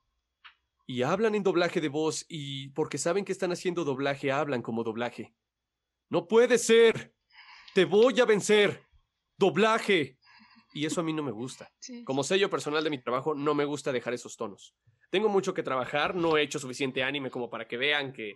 Y 0.85 1.03
hablan 1.03 1.35
en 1.35 1.43
doblaje 1.43 1.81
de 1.81 1.89
voz 1.89 2.25
y 2.27 2.69
porque 2.69 2.97
saben 2.97 3.25
que 3.25 3.31
están 3.31 3.51
haciendo 3.51 3.83
doblaje, 3.83 4.31
hablan 4.31 4.61
como 4.61 4.83
doblaje. 4.83 5.35
No 6.09 6.27
puede 6.27 6.57
ser. 6.57 7.13
Te 7.75 7.85
voy 7.85 8.19
a 8.19 8.25
vencer. 8.25 8.83
Doblaje. 9.37 10.17
Y 10.73 10.85
eso 10.85 11.01
a 11.01 11.03
mí 11.03 11.13
no 11.13 11.23
me 11.23 11.31
gusta. 11.31 11.71
Como 12.05 12.23
sello 12.23 12.49
personal 12.49 12.83
de 12.83 12.89
mi 12.89 13.01
trabajo, 13.01 13.33
no 13.33 13.53
me 13.53 13.65
gusta 13.65 13.91
dejar 13.91 14.13
esos 14.13 14.35
tonos. 14.35 14.75
Tengo 15.09 15.29
mucho 15.29 15.53
que 15.53 15.63
trabajar, 15.63 16.15
no 16.15 16.37
he 16.37 16.43
hecho 16.43 16.59
suficiente 16.59 17.03
anime 17.03 17.31
como 17.31 17.49
para 17.49 17.67
que 17.67 17.77
vean 17.77 18.13
que... 18.13 18.35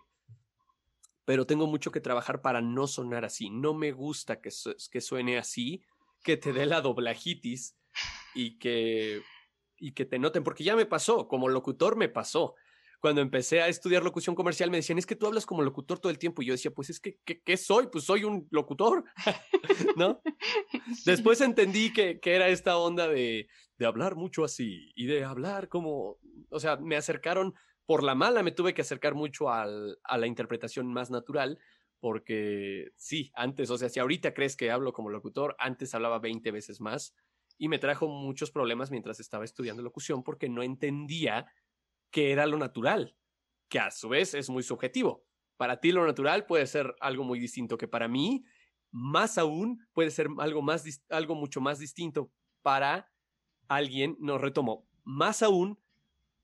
Pero 1.25 1.45
tengo 1.45 1.67
mucho 1.67 1.91
que 1.91 2.01
trabajar 2.01 2.41
para 2.41 2.61
no 2.61 2.87
sonar 2.87 3.25
así. 3.25 3.49
No 3.49 3.73
me 3.73 3.91
gusta 3.91 4.41
que, 4.41 4.49
que 4.91 5.01
suene 5.01 5.37
así, 5.37 5.83
que 6.23 6.37
te 6.37 6.53
dé 6.53 6.65
la 6.65 6.81
doblajitis 6.81 7.77
y 8.33 8.57
que, 8.57 9.21
y 9.77 9.93
que 9.93 10.05
te 10.05 10.19
noten, 10.19 10.43
porque 10.43 10.63
ya 10.63 10.75
me 10.75 10.85
pasó, 10.85 11.27
como 11.27 11.49
locutor 11.49 11.95
me 11.95 12.09
pasó 12.09 12.55
cuando 13.03 13.19
empecé 13.19 13.61
a 13.61 13.67
estudiar 13.67 14.01
locución 14.01 14.33
comercial 14.33 14.71
me 14.71 14.77
decían, 14.77 14.97
es 14.97 15.05
que 15.05 15.17
tú 15.17 15.27
hablas 15.27 15.45
como 15.45 15.61
locutor 15.61 15.99
todo 15.99 16.09
el 16.09 16.17
tiempo. 16.17 16.41
Y 16.41 16.45
yo 16.45 16.53
decía, 16.53 16.71
pues 16.71 16.89
es 16.89 17.01
que, 17.01 17.19
¿qué, 17.25 17.57
soy? 17.57 17.87
Pues 17.87 18.05
soy 18.05 18.23
un 18.23 18.47
locutor, 18.49 19.03
¿no? 19.97 20.21
Después 21.05 21.41
entendí 21.41 21.91
que, 21.91 22.21
que, 22.21 22.33
era 22.33 22.47
esta 22.47 22.77
onda 22.77 23.09
de, 23.09 23.49
de 23.77 23.85
hablar 23.85 24.15
mucho 24.15 24.45
así 24.45 24.93
y 24.95 25.07
de 25.07 25.25
hablar 25.25 25.67
como, 25.67 26.17
o 26.47 26.59
sea, 26.61 26.77
me 26.77 26.95
acercaron 26.95 27.53
por 27.85 28.03
la 28.03 28.15
mala, 28.15 28.43
me 28.43 28.51
tuve 28.51 28.73
que 28.73 28.81
acercar 28.81 29.13
mucho 29.13 29.49
al, 29.49 29.99
a 30.03 30.17
la 30.17 30.27
interpretación 30.27 30.91
más 30.91 31.11
natural, 31.11 31.59
porque 31.99 32.91
sí, 32.95 33.31
antes, 33.35 33.69
o 33.69 33.77
sea, 33.77 33.89
si 33.89 33.99
ahorita 33.99 34.33
crees 34.33 34.55
que 34.55 34.71
hablo 34.71 34.93
como 34.93 35.09
locutor, 35.09 35.55
antes 35.59 35.93
hablaba 35.95 36.19
20 36.19 36.51
veces 36.51 36.81
más 36.81 37.15
y 37.57 37.67
me 37.67 37.79
trajo 37.79 38.07
muchos 38.07 38.51
problemas 38.51 38.91
mientras 38.91 39.19
estaba 39.19 39.45
estudiando 39.45 39.81
locución 39.81 40.23
porque 40.23 40.49
no 40.49 40.63
entendía 40.63 41.45
que 42.11 42.31
era 42.31 42.45
lo 42.45 42.57
natural, 42.57 43.17
que 43.69 43.79
a 43.79 43.91
su 43.91 44.09
vez 44.09 44.33
es 44.33 44.49
muy 44.49 44.63
subjetivo. 44.63 45.25
Para 45.57 45.79
ti 45.79 45.91
lo 45.91 46.05
natural 46.05 46.45
puede 46.45 46.67
ser 46.67 46.95
algo 46.99 47.23
muy 47.23 47.39
distinto 47.39 47.77
que 47.77 47.87
para 47.87 48.07
mí, 48.07 48.43
más 48.91 49.37
aún 49.37 49.87
puede 49.93 50.11
ser 50.11 50.27
algo, 50.39 50.61
más, 50.61 51.03
algo 51.09 51.35
mucho 51.35 51.61
más 51.61 51.79
distinto 51.79 52.31
para 52.61 53.11
alguien, 53.67 54.17
no 54.19 54.37
retomo, 54.37 54.87
más 55.03 55.41
aún 55.41 55.82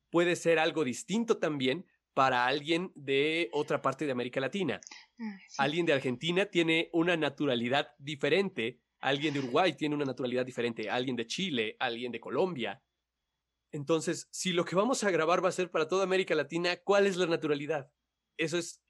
puede 0.10 0.36
ser 0.36 0.60
algo 0.60 0.84
distinto 0.84 1.38
también 1.38 1.86
para 2.14 2.46
alguien 2.46 2.92
de 2.96 3.50
otra 3.54 3.82
parte 3.82 4.06
de 4.06 4.12
América 4.12 4.40
Latina. 4.40 4.82
Ah, 5.20 5.38
alguien 5.58 5.86
de 5.86 5.94
Argentina 5.94 6.46
tiene 6.46 6.90
una 6.94 7.16
naturalidad 7.16 7.90
diferente, 7.98 8.82
alguien 9.00 9.34
de 9.34 9.40
Uruguay 9.40 9.74
tiene 9.74 9.96
una 9.96 10.06
naturalidad 10.06 10.46
diferente, 10.46 10.90
alguien 10.90 11.16
de 11.16 11.28
Chile, 11.28 11.76
alguien 11.80 12.12
de 12.12 12.20
Colombia, 12.20 12.84
entonces, 13.72 14.28
si 14.32 14.52
lo 14.52 14.66
que 14.66 14.76
vamos 14.76 15.04
a 15.04 15.12
grabar 15.12 15.44
va 15.44 15.50
a 15.50 15.54
ser 15.54 15.70
para 15.70 15.88
toda 15.88 16.04
América 16.04 16.34
Latina, 16.36 16.78
¿cuál 16.78 17.06
es 17.06 17.18
la 17.18 17.28
naturalidad? 17.28 17.92
Eso 18.38 18.58
es 18.58 18.82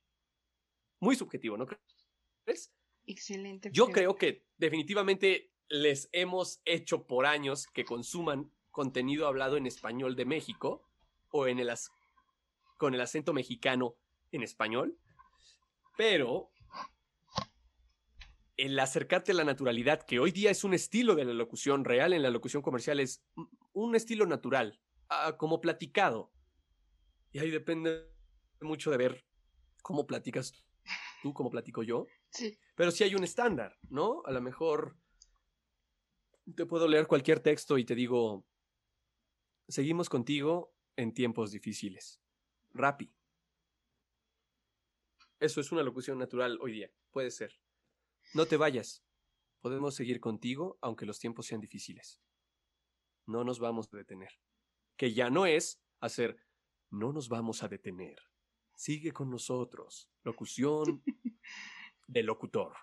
muy 1.01 1.15
subjetivo, 1.15 1.57
¿no 1.57 1.65
crees? 1.65 2.73
Excelente. 3.05 3.69
Yo 3.73 3.87
creo 3.87 4.15
que 4.15 4.45
definitivamente 4.57 5.51
les 5.67 6.09
hemos 6.11 6.61
hecho 6.65 7.07
por 7.07 7.25
años 7.25 7.67
que 7.67 7.85
consuman 7.85 8.51
contenido 8.71 9.27
hablado 9.27 9.57
en 9.57 9.65
español 9.65 10.15
de 10.15 10.25
México 10.25 10.88
o 11.31 11.47
en 11.47 11.59
el 11.59 11.71
con 12.77 12.93
el 12.93 13.01
acento 13.01 13.33
mexicano 13.33 13.95
en 14.31 14.43
español, 14.43 14.97
pero 15.97 16.51
el 18.55 18.79
acercarte 18.79 19.31
a 19.31 19.35
la 19.35 19.43
naturalidad, 19.43 20.03
que 20.03 20.19
hoy 20.19 20.31
día 20.31 20.51
es 20.51 20.63
un 20.63 20.73
estilo 20.73 21.15
de 21.15 21.25
la 21.25 21.33
locución 21.33 21.85
real, 21.85 22.13
en 22.13 22.23
la 22.23 22.29
locución 22.29 22.61
comercial 22.61 22.99
es 22.99 23.23
un 23.73 23.95
estilo 23.95 24.25
natural, 24.25 24.81
ah, 25.09 25.35
como 25.37 25.61
platicado. 25.61 26.31
Y 27.31 27.39
ahí 27.39 27.51
depende 27.51 28.09
mucho 28.61 28.91
de 28.91 28.97
ver 28.97 29.25
cómo 29.81 30.05
platicas 30.07 30.53
tú, 31.21 31.33
cómo 31.33 31.49
platico 31.49 31.83
yo. 31.83 32.07
Sí. 32.31 32.57
Pero 32.75 32.91
sí 32.91 33.03
hay 33.03 33.15
un 33.15 33.23
estándar, 33.23 33.77
¿no? 33.89 34.23
A 34.25 34.31
lo 34.31 34.41
mejor 34.41 34.97
te 36.55 36.65
puedo 36.65 36.87
leer 36.87 37.07
cualquier 37.07 37.39
texto 37.39 37.77
y 37.77 37.85
te 37.85 37.95
digo, 37.95 38.45
seguimos 39.67 40.09
contigo 40.09 40.73
en 40.99 41.13
tiempos 41.13 41.51
difíciles. 41.51 42.21
Rapi. 42.73 43.09
Eso 45.39 45.61
es 45.61 45.71
una 45.71 45.81
locución 45.81 46.17
natural 46.19 46.59
hoy 46.61 46.73
día, 46.73 46.91
puede 47.11 47.31
ser. 47.31 47.57
No 48.33 48.45
te 48.45 48.57
vayas. 48.57 49.01
Podemos 49.61 49.95
seguir 49.95 50.19
contigo 50.19 50.77
aunque 50.81 51.05
los 51.05 51.17
tiempos 51.17 51.45
sean 51.45 51.61
difíciles. 51.61 52.21
No 53.25 53.45
nos 53.45 53.59
vamos 53.59 53.87
a 53.93 53.97
detener. 53.97 54.41
Que 54.97 55.13
ya 55.13 55.29
no 55.29 55.45
es 55.45 55.81
hacer, 56.01 56.45
no 56.89 57.13
nos 57.13 57.29
vamos 57.29 57.63
a 57.63 57.69
detener. 57.69 58.17
Sigue 58.75 59.13
con 59.13 59.29
nosotros. 59.29 60.09
Locución 60.23 61.01
de 62.07 62.23
locutor. 62.23 62.75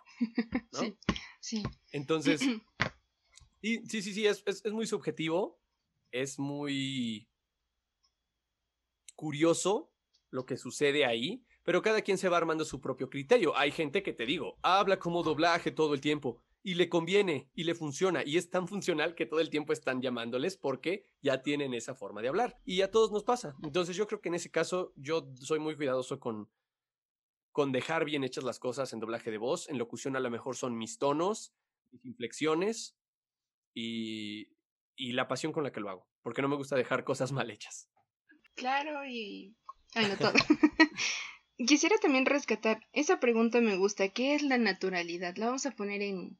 Sí, 0.72 0.96
sí. 1.40 1.62
Entonces, 1.92 2.40
sí, 3.60 3.82
sí, 3.86 4.00
sí, 4.00 4.14
sí 4.14 4.26
es, 4.26 4.42
es 4.46 4.72
muy 4.72 4.86
subjetivo. 4.86 5.60
Es 6.12 6.38
muy 6.38 7.28
curioso 9.16 9.90
lo 10.30 10.46
que 10.46 10.56
sucede 10.56 11.04
ahí 11.04 11.44
pero 11.66 11.82
cada 11.82 12.00
quien 12.00 12.16
se 12.16 12.28
va 12.28 12.36
armando 12.36 12.64
su 12.64 12.80
propio 12.80 13.10
criterio. 13.10 13.56
Hay 13.56 13.72
gente 13.72 14.04
que 14.04 14.12
te 14.12 14.24
digo, 14.24 14.56
habla 14.62 15.00
como 15.00 15.24
doblaje 15.24 15.72
todo 15.72 15.94
el 15.94 16.00
tiempo 16.00 16.40
y 16.62 16.74
le 16.74 16.88
conviene 16.88 17.50
y 17.54 17.64
le 17.64 17.74
funciona 17.74 18.22
y 18.24 18.36
es 18.36 18.50
tan 18.50 18.68
funcional 18.68 19.16
que 19.16 19.26
todo 19.26 19.40
el 19.40 19.50
tiempo 19.50 19.72
están 19.72 20.00
llamándoles 20.00 20.56
porque 20.56 21.04
ya 21.20 21.42
tienen 21.42 21.74
esa 21.74 21.96
forma 21.96 22.22
de 22.22 22.28
hablar 22.28 22.60
y 22.64 22.82
a 22.82 22.90
todos 22.92 23.10
nos 23.10 23.24
pasa. 23.24 23.56
Entonces 23.64 23.96
yo 23.96 24.06
creo 24.06 24.20
que 24.20 24.28
en 24.28 24.36
ese 24.36 24.50
caso 24.50 24.92
yo 24.94 25.28
soy 25.40 25.58
muy 25.58 25.76
cuidadoso 25.76 26.20
con 26.20 26.48
con 27.50 27.72
dejar 27.72 28.04
bien 28.04 28.22
hechas 28.22 28.44
las 28.44 28.58
cosas 28.58 28.92
en 28.92 29.00
doblaje 29.00 29.30
de 29.30 29.38
voz, 29.38 29.68
en 29.68 29.78
locución 29.78 30.14
a 30.14 30.20
lo 30.20 30.30
mejor 30.30 30.56
son 30.56 30.76
mis 30.76 30.98
tonos, 30.98 31.54
mis 31.90 32.04
inflexiones 32.04 32.96
y, 33.74 34.52
y 34.94 35.12
la 35.12 35.26
pasión 35.26 35.52
con 35.52 35.64
la 35.64 35.72
que 35.72 35.80
lo 35.80 35.88
hago, 35.88 36.06
porque 36.22 36.42
no 36.42 36.48
me 36.48 36.56
gusta 36.56 36.76
dejar 36.76 37.02
cosas 37.02 37.32
mal 37.32 37.50
hechas. 37.50 37.88
Claro, 38.56 39.06
y... 39.06 39.54
Ay, 39.94 40.06
no 40.08 40.16
todo. 40.18 40.32
Quisiera 41.58 41.96
también 41.98 42.26
rescatar, 42.26 42.86
esa 42.92 43.18
pregunta 43.20 43.60
me 43.60 43.76
gusta, 43.76 44.08
¿qué 44.08 44.34
es 44.34 44.42
la 44.42 44.58
naturalidad? 44.58 45.36
La 45.36 45.46
vamos 45.46 45.64
a 45.64 45.70
poner 45.70 46.02
en, 46.02 46.36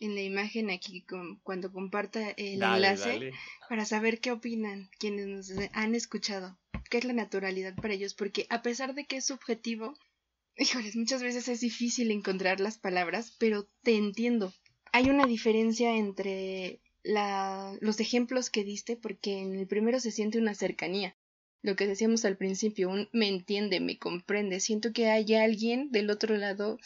en 0.00 0.14
la 0.16 0.22
imagen 0.22 0.70
aquí 0.70 1.02
con, 1.02 1.38
cuando 1.40 1.72
comparta 1.72 2.30
el 2.30 2.62
enlace 2.62 3.32
para 3.68 3.84
saber 3.84 4.20
qué 4.20 4.32
opinan 4.32 4.90
quienes 4.98 5.26
nos 5.26 5.52
han 5.72 5.94
escuchado. 5.94 6.58
¿Qué 6.90 6.98
es 6.98 7.04
la 7.04 7.12
naturalidad 7.12 7.76
para 7.76 7.94
ellos? 7.94 8.14
Porque 8.14 8.46
a 8.48 8.62
pesar 8.62 8.94
de 8.94 9.04
que 9.04 9.16
es 9.18 9.26
subjetivo, 9.26 9.94
híjoles, 10.56 10.96
muchas 10.96 11.22
veces 11.22 11.46
es 11.46 11.60
difícil 11.60 12.10
encontrar 12.10 12.58
las 12.58 12.78
palabras, 12.78 13.36
pero 13.38 13.68
te 13.82 13.96
entiendo. 13.96 14.52
Hay 14.92 15.10
una 15.10 15.26
diferencia 15.26 15.96
entre 15.96 16.80
la, 17.04 17.76
los 17.80 18.00
ejemplos 18.00 18.50
que 18.50 18.64
diste 18.64 18.96
porque 18.96 19.38
en 19.38 19.54
el 19.56 19.68
primero 19.68 20.00
se 20.00 20.10
siente 20.10 20.38
una 20.38 20.54
cercanía 20.54 21.16
lo 21.62 21.76
que 21.76 21.86
decíamos 21.86 22.24
al 22.24 22.36
principio, 22.36 22.90
un 22.90 23.08
me 23.12 23.28
entiende, 23.28 23.80
me 23.80 23.98
comprende. 23.98 24.60
Siento 24.60 24.92
que 24.92 25.10
hay 25.10 25.34
alguien 25.34 25.90
del 25.92 26.10
otro 26.10 26.36
lado 26.36 26.78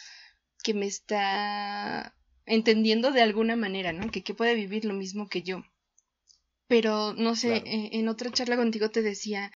que 0.62 0.74
me 0.74 0.86
está 0.86 2.16
entendiendo 2.46 3.12
de 3.12 3.22
alguna 3.22 3.56
manera, 3.56 3.92
¿no? 3.92 4.10
Que, 4.10 4.22
que 4.22 4.34
puede 4.34 4.54
vivir 4.54 4.84
lo 4.84 4.94
mismo 4.94 5.28
que 5.28 5.42
yo. 5.42 5.64
pero 6.68 7.12
no 7.14 7.34
sé, 7.36 7.56
eh, 7.66 7.90
en 7.92 8.08
otra 8.08 8.30
charla 8.30 8.56
contigo 8.56 8.90
te 8.90 9.02
decía, 9.02 9.50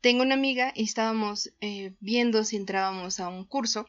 tengo 0.00 0.22
una 0.22 0.34
amiga 0.34 0.72
y 0.76 0.84
estábamos 0.84 1.52
eh, 1.60 1.94
viendo 2.00 2.44
si 2.44 2.56
entrábamos 2.56 3.20
a 3.20 3.28
un 3.28 3.44
curso 3.46 3.86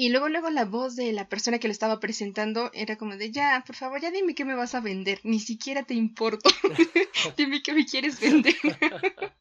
y 0.00 0.08
luego, 0.08 0.30
luego 0.30 0.48
la 0.48 0.64
voz 0.64 0.96
de 0.96 1.12
la 1.12 1.28
persona 1.28 1.58
que 1.58 1.68
lo 1.68 1.72
estaba 1.72 2.00
presentando 2.00 2.70
era 2.72 2.96
como 2.96 3.18
de, 3.18 3.30
ya, 3.30 3.62
por 3.66 3.76
favor, 3.76 4.00
ya 4.00 4.10
dime 4.10 4.34
qué 4.34 4.46
me 4.46 4.54
vas 4.54 4.74
a 4.74 4.80
vender, 4.80 5.20
ni 5.24 5.40
siquiera 5.40 5.82
te 5.82 5.92
importo, 5.92 6.48
dime 7.36 7.62
qué 7.62 7.74
me 7.74 7.84
quieres 7.84 8.18
vender. 8.18 8.54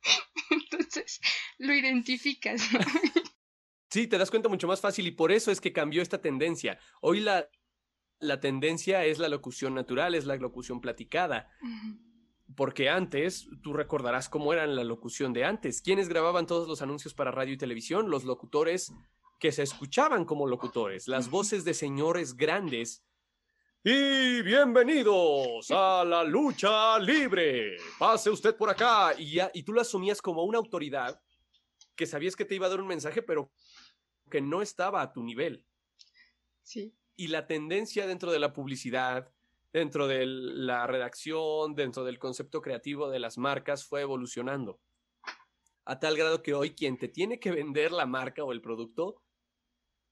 Entonces, 0.49 1.21
lo 1.59 1.73
identificas. 1.73 2.61
sí, 3.89 4.07
te 4.07 4.17
das 4.17 4.29
cuenta 4.29 4.49
mucho 4.49 4.67
más 4.67 4.81
fácil 4.81 5.07
y 5.07 5.11
por 5.11 5.31
eso 5.31 5.49
es 5.49 5.61
que 5.61 5.71
cambió 5.71 6.01
esta 6.01 6.19
tendencia. 6.19 6.77
Hoy 6.99 7.21
la, 7.21 7.47
la 8.19 8.41
tendencia 8.41 9.05
es 9.05 9.17
la 9.17 9.29
locución 9.29 9.73
natural, 9.73 10.13
es 10.13 10.25
la 10.25 10.35
locución 10.35 10.81
platicada. 10.81 11.47
Porque 12.57 12.89
antes, 12.89 13.47
tú 13.63 13.71
recordarás 13.71 14.27
cómo 14.27 14.51
era 14.51 14.67
la 14.67 14.83
locución 14.83 15.31
de 15.31 15.45
antes. 15.45 15.81
¿Quiénes 15.81 16.09
grababan 16.09 16.47
todos 16.47 16.67
los 16.67 16.81
anuncios 16.81 17.13
para 17.13 17.31
radio 17.31 17.53
y 17.53 17.57
televisión? 17.57 18.09
Los 18.09 18.25
locutores 18.25 18.91
que 19.39 19.53
se 19.53 19.63
escuchaban 19.63 20.25
como 20.25 20.45
locutores, 20.45 21.07
las 21.07 21.29
voces 21.29 21.63
de 21.63 21.73
señores 21.73 22.35
grandes. 22.35 23.05
Y 23.81 24.41
bienvenidos 24.41 25.71
a 25.71 26.03
la 26.03 26.25
lucha 26.25 26.99
libre. 26.99 27.77
Pase 27.97 28.29
usted 28.29 28.57
por 28.57 28.69
acá. 28.69 29.13
Y, 29.17 29.35
ya, 29.35 29.49
y 29.53 29.63
tú 29.63 29.71
lo 29.71 29.79
asumías 29.79 30.21
como 30.21 30.43
una 30.43 30.57
autoridad 30.57 31.21
que 31.95 32.05
sabías 32.05 32.35
que 32.35 32.43
te 32.43 32.55
iba 32.55 32.67
a 32.67 32.69
dar 32.69 32.81
un 32.81 32.87
mensaje, 32.87 33.21
pero 33.21 33.49
que 34.29 34.41
no 34.41 34.61
estaba 34.61 35.01
a 35.01 35.13
tu 35.13 35.23
nivel. 35.23 35.65
Sí. 36.61 36.93
Y 37.15 37.27
la 37.27 37.47
tendencia 37.47 38.07
dentro 38.07 38.33
de 38.33 38.39
la 38.39 38.51
publicidad, 38.51 39.31
dentro 39.71 40.07
de 40.07 40.25
la 40.25 40.85
redacción, 40.85 41.75
dentro 41.75 42.03
del 42.03 42.19
concepto 42.19 42.61
creativo 42.61 43.09
de 43.09 43.19
las 43.19 43.37
marcas 43.37 43.85
fue 43.85 44.01
evolucionando. 44.01 44.81
A 45.85 45.97
tal 45.97 46.17
grado 46.17 46.43
que 46.43 46.53
hoy 46.53 46.71
quien 46.71 46.97
te 46.97 47.07
tiene 47.07 47.39
que 47.39 47.51
vender 47.51 47.93
la 47.93 48.05
marca 48.05 48.43
o 48.43 48.51
el 48.51 48.61
producto 48.61 49.23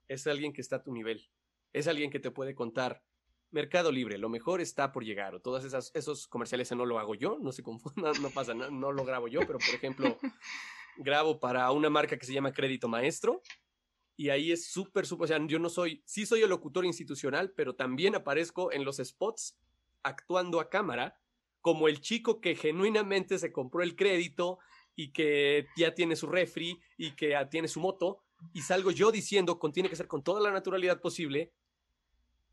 es 0.07 0.27
alguien 0.27 0.53
que 0.53 0.61
está 0.61 0.77
a 0.77 0.83
tu 0.83 0.91
nivel. 0.91 1.29
Es 1.73 1.87
alguien 1.87 2.09
que 2.09 2.19
te 2.19 2.31
puede 2.31 2.55
contar. 2.55 3.03
Mercado 3.51 3.91
Libre, 3.91 4.17
lo 4.17 4.29
mejor 4.29 4.59
está 4.59 4.91
por 4.91 5.03
llegar. 5.03 5.35
O 5.35 5.41
todos 5.41 5.91
esos 5.93 6.27
comerciales 6.27 6.71
no 6.73 6.85
lo 6.85 6.99
hago 6.99 7.15
yo, 7.15 7.37
no 7.41 7.51
se 7.51 7.63
confundan, 7.63 8.13
no 8.21 8.29
pasa 8.29 8.53
nada, 8.53 8.71
no 8.71 8.91
lo 8.91 9.05
grabo 9.05 9.27
yo, 9.27 9.41
pero 9.41 9.59
por 9.59 9.73
ejemplo, 9.73 10.17
grabo 10.97 11.39
para 11.39 11.71
una 11.71 11.89
marca 11.89 12.17
que 12.17 12.25
se 12.25 12.33
llama 12.33 12.51
Crédito 12.51 12.87
Maestro. 12.87 13.41
Y 14.19 14.29
ahí 14.29 14.51
es 14.51 14.71
súper, 14.71 15.05
súper, 15.05 15.25
o 15.25 15.27
sea, 15.27 15.45
yo 15.45 15.59
no 15.59 15.69
soy, 15.69 16.01
sí 16.05 16.25
soy 16.25 16.41
el 16.41 16.49
locutor 16.49 16.85
institucional, 16.85 17.51
pero 17.51 17.75
también 17.75 18.15
aparezco 18.15 18.71
en 18.71 18.83
los 18.83 18.97
spots 18.97 19.59
actuando 20.01 20.59
a 20.59 20.69
cámara 20.69 21.19
como 21.61 21.87
el 21.87 22.01
chico 22.01 22.41
que 22.41 22.55
genuinamente 22.55 23.37
se 23.37 23.51
compró 23.51 23.83
el 23.83 23.95
crédito 23.95 24.57
y 24.95 25.11
que 25.11 25.67
ya 25.75 25.93
tiene 25.93 26.15
su 26.15 26.25
refri 26.25 26.79
y 26.97 27.11
que 27.15 27.29
ya 27.29 27.49
tiene 27.49 27.67
su 27.67 27.79
moto 27.79 28.23
y 28.53 28.61
salgo 28.61 28.91
yo 28.91 29.11
diciendo, 29.11 29.59
con, 29.59 29.71
tiene 29.71 29.89
que 29.89 29.95
ser 29.95 30.07
con 30.07 30.23
toda 30.23 30.41
la 30.41 30.51
naturalidad 30.51 31.01
posible, 31.01 31.53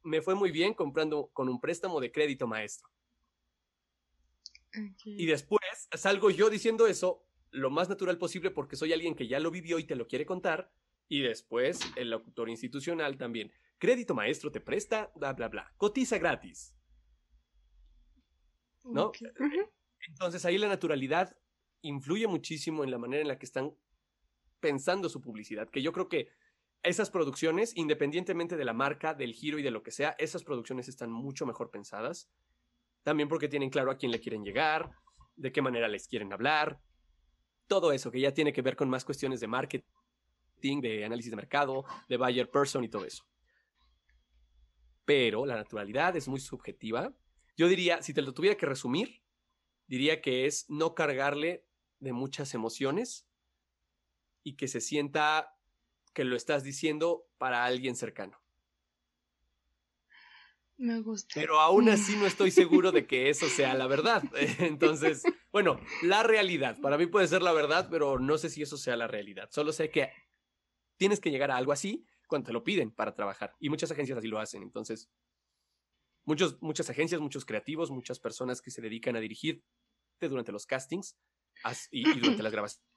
me 0.03 0.22
fue 0.22 0.35
muy 0.35 0.51
bien 0.51 0.74
comprando 0.74 1.30
con 1.32 1.49
un 1.49 1.61
préstamo 1.61 2.01
de 2.01 2.12
crédito 2.12 2.47
maestro. 2.47 2.89
Y 5.05 5.26
después 5.26 5.89
salgo 5.93 6.30
yo 6.30 6.51
diciendo 6.51 6.87
eso 6.87 7.24
lo 7.51 7.70
más 7.70 7.89
natural 7.89 8.18
posible 8.18 8.51
porque 8.51 8.76
soy 8.76 8.93
alguien 8.93 9.14
que 9.14 9.28
ya 9.28 9.39
lo 9.39 9.51
vivió 9.51 9.78
y 9.78 9.85
te 9.85 9.95
lo 9.95 10.07
quiere 10.09 10.26
contar. 10.26 10.72
Y 11.09 11.20
después 11.20 11.80
el 11.97 12.11
locutor 12.11 12.49
institucional 12.49 13.16
también. 13.16 13.53
Crédito 13.78 14.14
maestro 14.14 14.51
te 14.51 14.61
presta, 14.61 15.12
bla, 15.14 15.32
bla, 15.32 15.49
bla. 15.49 15.72
Cotiza 15.76 16.18
gratis. 16.18 16.74
¿No? 18.85 19.12
Entonces 20.09 20.45
ahí 20.45 20.59
la 20.59 20.68
naturalidad 20.68 21.37
influye 21.82 22.26
muchísimo 22.26 22.82
en 22.82 22.91
la 22.91 22.99
manera 22.99 23.22
en 23.22 23.28
la 23.28 23.39
que 23.39 23.47
están 23.47 23.74
pensando 24.65 25.11
su 25.11 25.21
publicidad, 25.21 25.69
que 25.69 25.83
yo 25.83 25.93
creo 25.93 26.09
que 26.09 26.31
esas 26.83 27.11
producciones, 27.11 27.77
independientemente 27.77 28.57
de 28.57 28.65
la 28.65 28.73
marca, 28.73 29.12
del 29.12 29.35
giro 29.35 29.59
y 29.59 29.62
de 29.62 29.71
lo 29.71 29.83
que 29.83 29.91
sea, 29.91 30.17
esas 30.19 30.43
producciones 30.43 30.89
están 30.89 31.12
mucho 31.12 31.45
mejor 31.45 31.71
pensadas. 31.71 32.31
También 33.03 33.29
porque 33.29 33.47
tienen 33.47 33.69
claro 33.69 33.91
a 33.91 33.99
quién 33.99 34.11
le 34.11 34.21
quieren 34.21 34.43
llegar, 34.43 34.91
de 35.37 35.53
qué 35.53 35.61
manera 35.61 35.87
les 35.87 36.09
quieren 36.09 36.33
hablar, 36.33 36.81
todo 37.67 37.93
eso 37.93 38.11
que 38.11 38.21
ya 38.21 38.33
tiene 38.33 38.55
que 38.55 38.62
ver 38.62 38.75
con 38.75 38.89
más 38.89 39.05
cuestiones 39.05 39.39
de 39.39 39.49
marketing, 39.49 40.81
de 40.81 41.05
análisis 41.05 41.31
de 41.31 41.37
mercado, 41.37 41.85
de 42.09 42.17
buyer 42.17 42.51
person 42.51 42.83
y 42.85 42.89
todo 42.89 43.05
eso. 43.05 43.27
Pero 45.05 45.45
la 45.45 45.57
naturalidad 45.57 46.17
es 46.17 46.27
muy 46.27 46.41
subjetiva. 46.41 47.12
Yo 47.55 47.69
diría, 47.69 48.01
si 48.01 48.15
te 48.15 48.23
lo 48.23 48.33
tuviera 48.33 48.57
que 48.57 48.65
resumir, 48.65 49.21
diría 49.87 50.23
que 50.23 50.47
es 50.47 50.65
no 50.71 50.95
cargarle 50.95 51.67
de 52.01 52.15
muchas 52.15 52.55
emociones 52.55 53.29
y 54.45 54.57
que 54.57 54.68
se 54.68 54.80
sienta 54.80 55.57
que 56.12 56.24
lo 56.24 56.36
estás 56.36 56.62
diciendo 56.62 57.26
para 57.38 57.64
alguien 57.64 57.97
cercano. 57.97 58.40
Me 60.76 61.01
gusta. 61.01 61.32
Pero 61.34 61.61
aún 61.61 61.88
así 61.88 62.16
no 62.16 62.26
estoy 62.26 62.51
seguro 62.51 62.92
de 62.92 63.07
que 63.07 63.30
eso 63.30 63.49
sea 63.49 63.74
la 63.74 63.86
verdad. 63.86 64.22
Entonces, 64.59 65.22
bueno, 65.51 65.80
la 66.03 66.22
realidad. 66.22 66.78
Para 66.80 66.99
mí 66.99 67.07
puede 67.07 67.26
ser 67.26 67.42
la 67.42 67.53
verdad, 67.53 67.88
pero 67.90 68.18
no 68.18 68.38
sé 68.38 68.51
si 68.51 68.62
eso 68.62 68.76
sea 68.76 68.97
la 68.97 69.07
realidad. 69.07 69.49
Solo 69.51 69.72
sé 69.72 69.90
que 69.90 70.11
tienes 70.97 71.20
que 71.20 71.30
llegar 71.30 71.51
a 71.51 71.57
algo 71.57 71.72
así 71.72 72.07
cuando 72.28 72.47
te 72.47 72.53
lo 72.53 72.64
piden 72.64 72.90
para 72.90 73.14
trabajar. 73.14 73.55
Y 73.61 73.70
muchas 73.70 73.90
agencias 73.90 74.18
así 74.18 74.28
lo 74.28 74.40
hacen. 74.40 74.62
Entonces, 74.62 75.11
muchos, 76.24 76.61
muchas 76.61 76.90
agencias, 76.90 77.20
muchos 77.20 77.45
creativos, 77.45 77.90
muchas 77.90 78.18
personas 78.18 78.61
que 78.61 78.70
se 78.70 78.82
dedican 78.82 79.16
a 79.16 79.20
dirigir 79.20 79.64
durante 80.20 80.53
los 80.53 80.66
castings 80.66 81.16
y 81.90 82.18
durante 82.18 82.42
las 82.42 82.53
grabaciones 82.53 82.93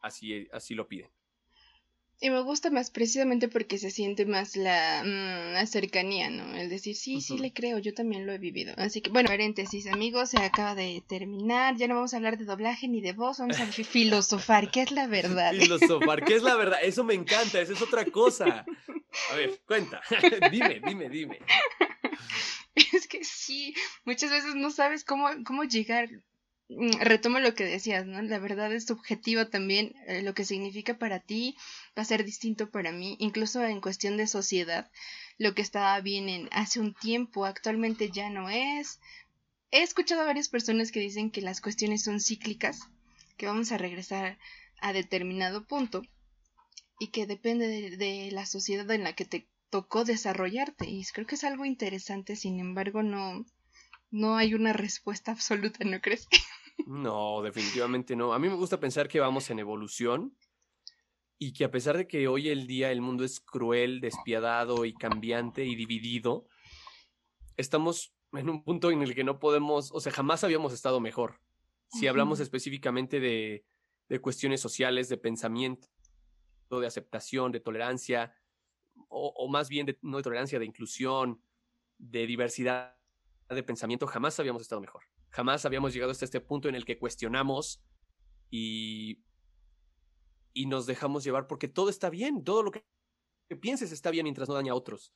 así, 0.00 0.48
así 0.52 0.74
lo 0.74 0.88
piden. 0.88 1.10
Y 2.24 2.30
me 2.30 2.40
gusta 2.40 2.70
más 2.70 2.92
precisamente 2.92 3.48
porque 3.48 3.78
se 3.78 3.90
siente 3.90 4.26
más 4.26 4.54
la, 4.54 5.02
mm, 5.04 5.66
cercanía, 5.66 6.30
¿no? 6.30 6.54
El 6.54 6.70
decir, 6.70 6.94
sí, 6.94 7.20
sí 7.20 7.36
le 7.36 7.52
creo, 7.52 7.80
yo 7.80 7.94
también 7.94 8.26
lo 8.26 8.32
he 8.32 8.38
vivido. 8.38 8.74
Así 8.76 9.00
que, 9.00 9.10
bueno, 9.10 9.28
paréntesis, 9.28 9.88
amigos, 9.88 10.30
se 10.30 10.38
acaba 10.38 10.76
de 10.76 11.02
terminar. 11.08 11.76
Ya 11.76 11.88
no 11.88 11.96
vamos 11.96 12.14
a 12.14 12.18
hablar 12.18 12.38
de 12.38 12.44
doblaje 12.44 12.86
ni 12.86 13.00
de 13.00 13.12
voz, 13.12 13.38
vamos 13.40 13.58
a 13.58 13.66
filosofar, 13.72 14.70
¿qué 14.70 14.82
es 14.82 14.92
la 14.92 15.08
verdad? 15.08 15.52
Filosofar, 15.52 16.24
¿qué 16.24 16.36
es 16.36 16.44
la 16.44 16.54
verdad? 16.54 16.78
Eso 16.84 17.02
me 17.02 17.14
encanta, 17.14 17.60
eso 17.60 17.72
es 17.72 17.82
otra 17.82 18.04
cosa. 18.04 18.64
A 19.32 19.34
ver, 19.34 19.60
cuenta, 19.66 20.00
dime, 20.52 20.80
dime, 20.86 21.08
dime. 21.08 21.40
Es 22.94 23.08
que 23.08 23.24
sí, 23.24 23.74
muchas 24.04 24.30
veces 24.30 24.54
no 24.54 24.70
sabes 24.70 25.02
cómo, 25.02 25.28
cómo 25.44 25.64
llegar 25.64 26.08
retomo 27.00 27.38
lo 27.40 27.54
que 27.54 27.64
decías, 27.64 28.06
¿no? 28.06 28.20
La 28.22 28.38
verdad 28.38 28.72
es 28.72 28.86
subjetiva 28.86 29.48
también, 29.50 29.94
eh, 30.06 30.22
lo 30.22 30.34
que 30.34 30.44
significa 30.44 30.98
para 30.98 31.20
ti 31.20 31.56
va 31.96 32.02
a 32.02 32.06
ser 32.06 32.24
distinto 32.24 32.70
para 32.70 32.92
mí, 32.92 33.16
incluso 33.18 33.64
en 33.64 33.80
cuestión 33.80 34.16
de 34.16 34.26
sociedad, 34.26 34.90
lo 35.38 35.54
que 35.54 35.62
estaba 35.62 36.00
bien 36.00 36.28
en 36.28 36.48
hace 36.52 36.80
un 36.80 36.94
tiempo, 36.94 37.44
actualmente 37.44 38.10
ya 38.10 38.30
no 38.30 38.48
es. 38.48 39.00
He 39.70 39.82
escuchado 39.82 40.22
a 40.22 40.26
varias 40.26 40.48
personas 40.48 40.92
que 40.92 41.00
dicen 41.00 41.30
que 41.30 41.40
las 41.40 41.60
cuestiones 41.60 42.02
son 42.02 42.20
cíclicas, 42.20 42.80
que 43.36 43.46
vamos 43.46 43.72
a 43.72 43.78
regresar 43.78 44.38
a 44.80 44.92
determinado 44.92 45.66
punto 45.66 46.02
y 46.98 47.08
que 47.08 47.26
depende 47.26 47.66
de, 47.68 47.96
de 47.96 48.30
la 48.32 48.46
sociedad 48.46 48.90
en 48.90 49.04
la 49.04 49.14
que 49.14 49.24
te 49.24 49.48
tocó 49.70 50.04
desarrollarte 50.04 50.88
y 50.88 51.04
creo 51.06 51.26
que 51.26 51.36
es 51.36 51.44
algo 51.44 51.64
interesante, 51.64 52.36
sin 52.36 52.60
embargo 52.60 53.02
no 53.02 53.46
no 54.12 54.36
hay 54.36 54.54
una 54.54 54.72
respuesta 54.72 55.32
absoluta, 55.32 55.84
¿no 55.84 56.00
crees? 56.00 56.28
No, 56.86 57.42
definitivamente 57.42 58.16
no. 58.16 58.32
A 58.32 58.38
mí 58.38 58.48
me 58.48 58.54
gusta 58.54 58.80
pensar 58.80 59.08
que 59.08 59.20
vamos 59.20 59.50
en 59.50 59.58
evolución 59.58 60.36
y 61.38 61.52
que 61.52 61.64
a 61.64 61.70
pesar 61.70 61.96
de 61.96 62.06
que 62.06 62.28
hoy 62.28 62.48
el 62.48 62.66
día 62.66 62.90
el 62.92 63.00
mundo 63.00 63.24
es 63.24 63.40
cruel, 63.40 64.00
despiadado 64.00 64.84
y 64.84 64.94
cambiante 64.94 65.64
y 65.64 65.74
dividido, 65.74 66.46
estamos 67.56 68.14
en 68.32 68.48
un 68.48 68.64
punto 68.64 68.90
en 68.90 69.02
el 69.02 69.14
que 69.14 69.24
no 69.24 69.38
podemos, 69.38 69.90
o 69.92 70.00
sea, 70.00 70.12
jamás 70.12 70.44
habíamos 70.44 70.72
estado 70.72 71.00
mejor. 71.00 71.40
Si 71.88 72.06
hablamos 72.06 72.40
específicamente 72.40 73.20
de, 73.20 73.64
de 74.08 74.20
cuestiones 74.20 74.60
sociales, 74.60 75.08
de 75.08 75.18
pensamiento, 75.18 75.88
de 76.70 76.86
aceptación, 76.86 77.52
de 77.52 77.60
tolerancia, 77.60 78.34
o, 79.08 79.32
o 79.36 79.48
más 79.48 79.68
bien 79.68 79.86
de, 79.86 79.98
no 80.00 80.16
de 80.16 80.22
tolerancia, 80.22 80.58
de 80.58 80.64
inclusión, 80.64 81.42
de 81.98 82.26
diversidad 82.26 82.96
de 83.48 83.62
pensamiento, 83.62 84.06
jamás 84.06 84.38
habíamos 84.40 84.62
estado 84.62 84.80
mejor. 84.80 85.02
Jamás 85.32 85.64
habíamos 85.64 85.92
llegado 85.92 86.12
hasta 86.12 86.24
este 86.24 86.40
punto 86.40 86.68
en 86.68 86.74
el 86.74 86.84
que 86.84 86.98
cuestionamos 86.98 87.82
y, 88.50 89.22
y 90.52 90.66
nos 90.66 90.86
dejamos 90.86 91.24
llevar 91.24 91.46
porque 91.46 91.68
todo 91.68 91.90
está 91.90 92.10
bien, 92.10 92.44
todo 92.44 92.62
lo 92.62 92.70
que 92.70 92.84
pienses 93.60 93.92
está 93.92 94.10
bien 94.10 94.24
mientras 94.24 94.48
no 94.48 94.54
daña 94.54 94.72
a 94.72 94.76
otros. 94.76 95.12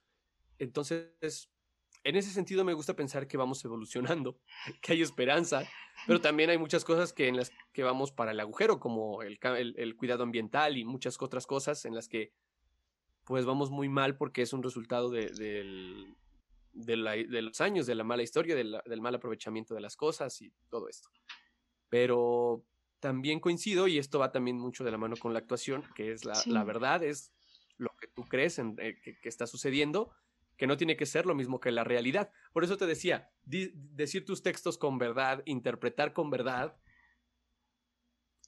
Entonces, 0.59 1.51
en 2.05 2.17
ese 2.17 2.31
sentido 2.31 2.65
me 2.65 2.73
gusta 2.73 2.95
pensar 2.95 3.27
que 3.27 3.37
vamos 3.37 3.65
evolucionando, 3.65 4.39
que 4.81 4.93
hay 4.93 5.03
esperanza, 5.03 5.69
pero 6.07 6.21
también 6.21 6.51
hay 6.51 6.59
muchas 6.59 6.85
cosas 6.85 7.13
que 7.13 7.29
en 7.29 7.37
las 7.37 7.51
que 7.73 7.83
vamos 7.83 8.13
para 8.13 8.31
el 8.31 8.41
agujero, 8.41 8.81
como 8.81 9.23
el, 9.23 9.39
el, 9.77 9.97
cuidado 9.97 10.23
ambiental 10.23 10.77
y 10.77 10.85
muchas 10.85 11.21
otras 11.21 11.47
cosas 11.47 11.85
en 11.85 11.95
las 11.95 12.09
que 12.09 12.33
pues 13.25 13.45
vamos 13.45 13.71
muy 13.71 13.89
mal 13.89 14.17
porque 14.17 14.43
es 14.43 14.53
un 14.53 14.63
resultado 14.63 15.11
del, 15.11 16.17
de, 16.77 16.97
los 17.43 17.61
años, 17.61 17.87
de 17.87 17.95
la 17.95 18.05
mala 18.05 18.23
historia, 18.23 18.55
del 18.55 19.01
mal 19.01 19.15
aprovechamiento 19.15 19.75
de 19.75 19.81
las 19.81 19.97
cosas 19.97 20.41
y 20.43 20.53
todo 20.69 20.89
esto. 20.89 21.09
Pero 21.89 22.65
también 23.01 23.41
coincido, 23.41 23.89
y 23.89 23.99
esto 23.99 24.19
va 24.19 24.33
también 24.33 24.59
mucho 24.59 24.85
de 24.85 24.91
la 24.91 24.99
mano 24.99 25.17
con 25.17 25.33
la 25.33 25.39
actuación, 25.39 25.85
que 25.95 26.13
es 26.13 26.25
la, 26.25 26.65
verdad, 26.65 27.03
es 27.03 27.33
lo 27.77 27.91
que 28.01 28.09
tú 28.09 28.25
crees 28.25 28.59
en, 28.59 28.77
eh, 28.79 29.01
que, 29.01 29.29
está 29.29 29.47
sucediendo, 29.47 30.13
que 30.57 30.67
no 30.67 30.77
tiene 30.77 30.97
que 30.97 31.07
ser 31.07 31.27
lo 31.27 31.35
mismo 31.35 31.61
que 31.61 31.71
la 31.71 31.85
realidad. 31.85 32.31
Por 32.53 32.65
eso 32.65 32.77
te 32.77 32.87
decía, 32.87 33.31
decir 33.45 34.25
tus 34.25 34.43
textos 34.43 34.79
con 34.79 34.99
verdad, 34.99 35.43
interpretar 35.47 36.13
con 36.13 36.31
verdad, 36.31 36.77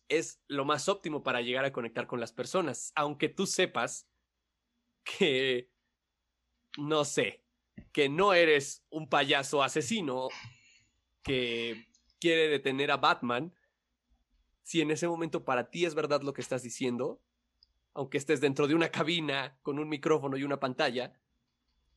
es 0.09 0.43
lo 0.49 0.64
más 0.64 0.89
óptimo 0.89 1.22
para 1.22 1.43
llegar 1.43 1.64
a 1.66 1.72
conectar 1.72 2.07
con 2.07 2.18
las 2.18 2.33
personas, 2.33 2.93
aunque 2.95 3.29
tú 3.29 3.47
sepas 3.47 4.09
que, 5.05 5.70
no 6.79 7.05
sé, 7.05 7.45
que 7.93 8.09
no 8.09 8.35
eres 8.35 8.85
un 8.91 9.09
payaso 9.09 9.62
asesino 9.62 10.29
que 11.22 11.87
quiere 12.20 12.49
detener 12.49 12.91
a 12.91 12.97
Batman, 12.97 13.55
si 14.62 14.81
en 14.81 14.91
ese 14.91 15.09
momento 15.09 15.45
para 15.45 15.70
ti 15.70 15.85
es 15.85 15.95
verdad 15.95 16.22
lo 16.22 16.33
que 16.33 16.41
estás 16.41 16.62
diciendo, 16.62 17.20
aunque 17.95 18.18
estés 18.18 18.41
dentro 18.41 18.66
de 18.66 18.74
una 18.74 18.91
cabina 18.91 19.59
con 19.62 19.79
un 19.79 19.89
micrófono 19.89 20.37
y 20.37 20.45
una 20.45 20.61
pantalla, 20.61 21.18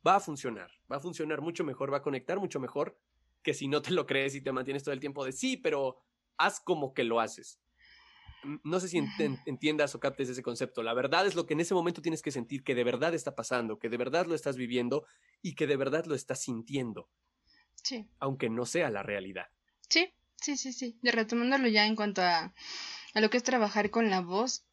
va 0.05 0.15
a 0.15 0.19
funcionar, 0.19 0.71
va 0.91 0.97
a 0.97 0.99
funcionar 0.99 1.41
mucho 1.41 1.63
mejor, 1.63 1.93
va 1.93 1.97
a 1.97 2.01
conectar 2.01 2.39
mucho 2.39 2.59
mejor 2.59 2.97
que 3.43 3.53
si 3.53 3.67
no 3.67 3.81
te 3.81 3.91
lo 3.91 4.05
crees 4.05 4.35
y 4.35 4.41
te 4.41 4.51
mantienes 4.51 4.83
todo 4.83 4.93
el 4.93 4.99
tiempo 4.99 5.25
de 5.25 5.31
sí, 5.31 5.57
pero 5.57 5.99
haz 6.37 6.59
como 6.59 6.93
que 6.93 7.03
lo 7.03 7.19
haces. 7.19 7.59
No 8.63 8.79
sé 8.79 8.87
si 8.87 8.97
entiendas 9.45 9.93
o 9.95 9.99
captes 9.99 10.29
ese 10.29 10.43
concepto. 10.43 10.83
La 10.83 10.93
verdad 10.93 11.27
es 11.27 11.35
lo 11.35 11.45
que 11.45 11.53
en 11.53 11.59
ese 11.59 11.73
momento 11.73 12.01
tienes 12.01 12.21
que 12.21 12.31
sentir, 12.31 12.63
que 12.63 12.75
de 12.75 12.83
verdad 12.83 13.13
está 13.13 13.35
pasando, 13.35 13.79
que 13.79 13.89
de 13.89 13.97
verdad 13.97 14.25
lo 14.25 14.35
estás 14.35 14.57
viviendo 14.57 15.05
y 15.41 15.55
que 15.55 15.67
de 15.67 15.77
verdad 15.77 16.05
lo 16.05 16.15
estás 16.15 16.41
sintiendo. 16.41 17.09
Sí. 17.83 18.07
Aunque 18.19 18.49
no 18.49 18.65
sea 18.65 18.89
la 18.89 19.03
realidad. 19.03 19.47
Sí, 19.89 20.13
sí, 20.35 20.57
sí, 20.57 20.73
sí. 20.73 20.97
De 21.01 21.11
retomándolo 21.11 21.67
ya 21.67 21.85
en 21.85 21.95
cuanto 21.95 22.21
a, 22.21 22.53
a 23.13 23.21
lo 23.21 23.29
que 23.29 23.37
es 23.37 23.43
trabajar 23.43 23.89
con 23.89 24.09
la 24.09 24.21
voz, 24.21 24.65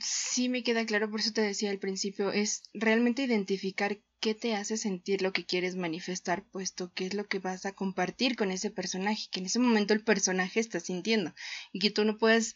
sí 0.00 0.48
me 0.48 0.62
queda 0.62 0.86
claro, 0.86 1.10
por 1.10 1.20
eso 1.20 1.32
te 1.32 1.42
decía 1.42 1.70
al 1.70 1.78
principio, 1.78 2.32
es 2.32 2.62
realmente 2.72 3.22
identificar 3.22 4.00
qué 4.20 4.34
te 4.34 4.54
hace 4.54 4.76
sentir 4.76 5.20
lo 5.20 5.32
que 5.32 5.44
quieres 5.44 5.74
manifestar, 5.74 6.44
puesto 6.44 6.92
que 6.94 7.06
es 7.06 7.14
lo 7.14 7.26
que 7.26 7.40
vas 7.40 7.66
a 7.66 7.72
compartir 7.72 8.36
con 8.36 8.52
ese 8.52 8.70
personaje, 8.70 9.26
que 9.30 9.40
en 9.40 9.46
ese 9.46 9.58
momento 9.58 9.94
el 9.94 10.04
personaje 10.04 10.60
está 10.60 10.78
sintiendo 10.80 11.34
y 11.72 11.80
que 11.80 11.90
tú 11.90 12.04
no 12.04 12.18
puedes 12.18 12.54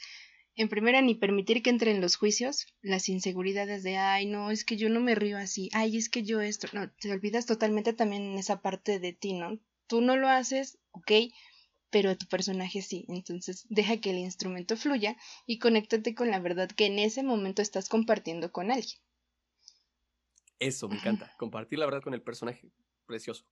en 0.57 0.71
primera 0.71 1.03
ni 1.03 1.15
permitir 1.15 1.63
que 1.63 1.71
entren 1.71 2.01
los 2.01 2.17
juicios, 2.17 2.67
las 2.81 3.09
inseguridades 3.09 3.83
de, 3.83 3.99
ay, 3.99 4.27
no, 4.27 4.51
es 4.51 4.65
que 4.65 4.77
yo 4.77 4.89
no 4.89 5.01
me 5.01 5.15
río 5.15 5.37
así, 5.37 5.69
ay, 5.73 5.99
es 5.99 6.09
que 6.09 6.23
yo 6.23 6.41
esto, 6.41 6.67
no, 6.73 6.91
te 6.91 7.13
olvidas 7.13 7.45
totalmente 7.45 7.93
también 7.93 8.23
en 8.23 8.39
esa 8.39 8.63
parte 8.63 8.99
de 8.99 9.13
ti, 9.13 9.35
¿no? 9.35 9.59
Tú 9.87 10.01
no 10.01 10.17
lo 10.17 10.29
haces, 10.29 10.79
ok, 10.93 11.13
pero 11.91 12.17
tu 12.17 12.27
personaje 12.27 12.81
sí, 12.81 13.05
entonces 13.09 13.67
deja 13.69 13.99
que 13.99 14.11
el 14.11 14.19
instrumento 14.19 14.77
fluya 14.77 15.17
y 15.47 15.59
conéctate 15.59 16.15
con 16.15 16.31
la 16.31 16.41
verdad 16.41 16.71
que 16.71 16.87
en 16.87 16.99
ese 16.99 17.23
momento 17.23 17.61
estás 17.61 17.91
compartiendo 17.91 18.51
con 18.51 18.71
alguien. 18.71 18.99
Eso, 20.59 20.89
me 20.89 20.97
encanta, 20.97 21.35
compartir 21.39 21.79
la 21.79 21.85
verdad 21.85 22.03
con 22.03 22.15
el 22.15 22.23
personaje, 22.23 22.71
precioso. 23.05 23.45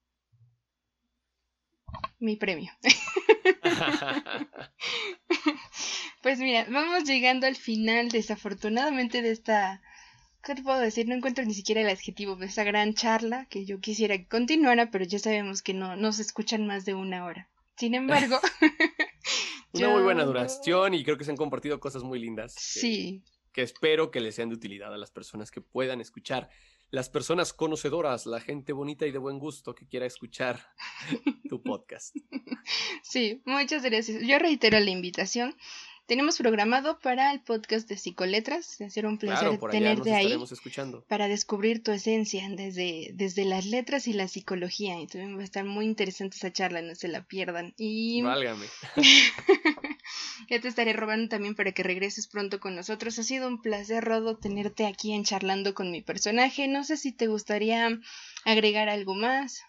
Mi 2.19 2.37
premio. 2.37 2.73
Pues 6.25 6.39
mira, 6.39 6.67
vamos 6.71 7.05
llegando 7.05 7.47
al 7.47 7.55
final, 7.55 8.09
desafortunadamente, 8.09 9.21
de 9.21 9.31
esta. 9.31 9.83
¿Qué 10.43 10.55
te 10.55 10.63
puedo 10.63 10.79
decir? 10.79 11.07
No 11.07 11.15
encuentro 11.15 11.45
ni 11.45 11.53
siquiera 11.53 11.83
el 11.83 11.89
adjetivo 11.91 12.35
de 12.37 12.47
esta 12.47 12.65
gran 12.65 12.95
charla 12.95 13.45
que 13.51 13.67
yo 13.67 13.79
quisiera 13.79 14.17
que 14.17 14.27
continuara, 14.27 14.91
pero 14.91 15.05
ya 15.05 15.19
sabemos 15.19 15.61
que 15.61 15.75
no, 15.75 15.97
nos 15.97 16.17
se 16.17 16.23
escuchan 16.23 16.67
más 16.67 16.87
de 16.87 16.95
una 16.95 17.27
hora. 17.27 17.51
Sin 17.77 17.95
embargo. 17.95 18.41
una 19.75 19.91
muy 19.91 20.03
buena 20.03 20.25
duración 20.25 20.95
y 20.95 21.05
creo 21.05 21.19
que 21.19 21.25
se 21.25 21.31
han 21.31 21.37
compartido 21.37 21.79
cosas 21.79 22.03
muy 22.03 22.19
lindas. 22.19 22.55
Sí. 22.57 23.23
que 23.53 23.61
espero 23.61 24.11
que 24.11 24.21
les 24.21 24.35
sean 24.35 24.49
de 24.49 24.55
utilidad 24.55 24.95
a 24.95 24.97
las 24.97 25.11
personas 25.11 25.51
que 25.51 25.61
puedan 25.61 26.01
escuchar 26.01 26.49
las 26.91 27.11
personas 27.11 27.53
conocedoras, 27.53 28.25
la 28.25 28.41
gente 28.41 28.73
bonita 28.73 29.07
y 29.07 29.11
de 29.11 29.19
buen 29.19 29.39
gusto 29.39 29.75
que 29.75 29.87
quiera 29.87 30.07
escuchar 30.07 30.61
tu 31.51 31.63
podcast. 31.63 32.17
Sí, 33.03 33.43
muchas 33.45 33.83
gracias. 33.83 34.23
Yo 34.23 34.39
reitero 34.39 34.81
la 34.81 34.91
invitación. 34.91 35.55
Tenemos 36.07 36.37
programado 36.37 36.99
para 37.01 37.33
el 37.33 37.41
podcast 37.41 37.89
de 37.89 37.97
Psicoletras. 37.97 38.77
Será 38.91 39.09
un 39.09 39.17
placer 39.17 39.59
tenerte 39.71 40.13
ahí 40.13 40.37
para 41.09 41.29
descubrir 41.29 41.83
tu 41.83 41.93
esencia 41.93 42.47
desde, 42.51 43.13
desde 43.15 43.47
las 43.47 43.65
letras 43.65 44.07
y 44.07 44.13
la 44.13 44.29
psicología. 44.29 45.01
Y 45.01 45.07
también 45.07 45.39
va 45.39 45.41
a 45.41 45.45
estar 45.45 45.65
muy 45.65 45.87
interesante 45.87 46.37
esa 46.37 46.53
charla, 46.53 46.83
no 46.83 46.95
se 46.95 47.09
la 47.09 47.25
pierdan. 47.25 47.73
Y... 47.79 48.21
Válgame. 48.21 48.67
ya 50.51 50.61
te 50.61 50.69
estaré 50.69 50.93
robando 50.93 51.31
también 51.31 51.55
para 51.55 51.73
que 51.73 51.83
regreses 51.83 52.27
pronto 52.27 52.61
con 52.61 52.77
nosotros. 52.77 53.19
Ha 53.19 53.23
sido 53.23 53.49
un 53.49 53.63
placer, 53.63 54.05
Rodo, 54.05 54.37
tenerte 54.37 54.87
aquí 54.87 55.15
en 55.15 55.25
charlando 55.25 55.73
con 55.73 55.91
mi 55.91 56.03
personaje. 56.03 56.69
No 56.69 56.85
sé 56.85 56.99
si 56.99 57.13
te 57.13 57.29
gustaría 57.29 57.99
agregar 58.45 58.91
algo 58.91 59.15
más. 59.15 59.63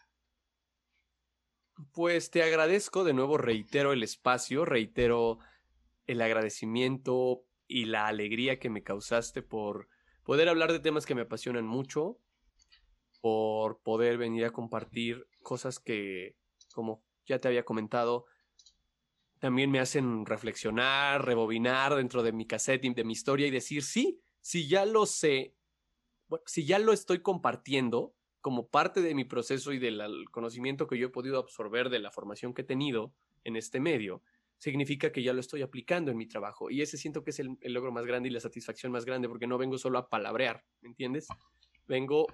Pues 1.94 2.30
te 2.30 2.44
agradezco, 2.44 3.06
de 3.06 3.14
nuevo 3.14 3.38
reitero 3.38 3.94
el 3.94 4.04
espacio, 4.04 4.66
reitero 4.66 5.40
el 6.08 6.22
agradecimiento 6.22 7.46
y 7.68 7.86
la 7.86 8.08
alegría 8.08 8.60
que 8.60 8.70
me 8.70 8.84
causaste 8.84 9.42
por 9.42 9.90
poder 10.24 10.50
hablar 10.50 10.72
de 10.72 10.80
temas 10.80 11.06
que 11.06 11.16
me 11.16 11.22
apasionan 11.22 11.66
mucho, 11.66 12.20
por 13.22 13.82
poder 13.82 14.18
venir 14.18 14.46
a 14.46 14.52
compartir 14.52 15.28
cosas 15.42 15.80
que, 15.80 16.36
como 16.74 17.04
ya 17.26 17.40
te 17.40 17.48
había 17.48 17.66
comentado, 17.66 18.26
también 19.40 19.72
me 19.72 19.80
hacen 19.80 20.26
reflexionar, 20.26 21.26
rebobinar 21.26 21.96
dentro 21.96 22.24
de 22.24 22.32
mi 22.32 22.46
cassette, 22.46 22.84
de 22.84 23.04
mi 23.04 23.14
historia 23.14 23.48
y 23.48 23.52
decir, 23.52 23.84
sí, 23.84 24.22
si 24.42 24.68
ya 24.68 24.86
lo 24.86 25.06
sé, 25.06 25.56
si 26.46 26.66
ya 26.66 26.80
lo 26.80 26.94
estoy 26.94 27.22
compartiendo 27.22 28.16
como 28.42 28.68
parte 28.68 29.02
de 29.02 29.16
mi 29.16 29.26
proceso 29.26 29.74
y 29.74 29.80
del 29.80 30.30
conocimiento 30.30 30.88
que 30.88 31.00
yo 31.00 31.08
he 31.08 31.12
podido 31.12 31.40
absorber 31.40 31.90
de 31.90 32.00
la 32.00 32.12
formación 32.12 32.54
que 32.54 32.62
he 32.62 32.66
tenido 32.66 33.14
en 33.44 33.56
este 33.56 33.80
medio, 33.80 34.22
significa 34.58 35.12
que 35.12 35.24
ya 35.24 35.34
lo 35.34 35.40
estoy 35.40 35.62
aplicando 35.62 36.12
en 36.12 36.18
mi 36.18 36.28
trabajo. 36.28 36.70
Y 36.70 36.82
ese 36.82 36.98
siento 36.98 37.24
que 37.24 37.32
es 37.32 37.40
el, 37.40 37.58
logro 37.62 37.92
más 37.92 38.06
grande 38.06 38.30
y 38.30 38.32
la 38.32 38.40
satisfacción 38.40 38.92
más 38.92 39.06
grande, 39.06 39.28
porque 39.28 39.48
no 39.48 39.58
vengo 39.58 39.78
solo 39.78 40.00
a 40.00 40.10
palabrear, 40.10 40.64
¿me 40.82 40.90
entiendes? 40.90 41.28
Vengo 41.88 42.26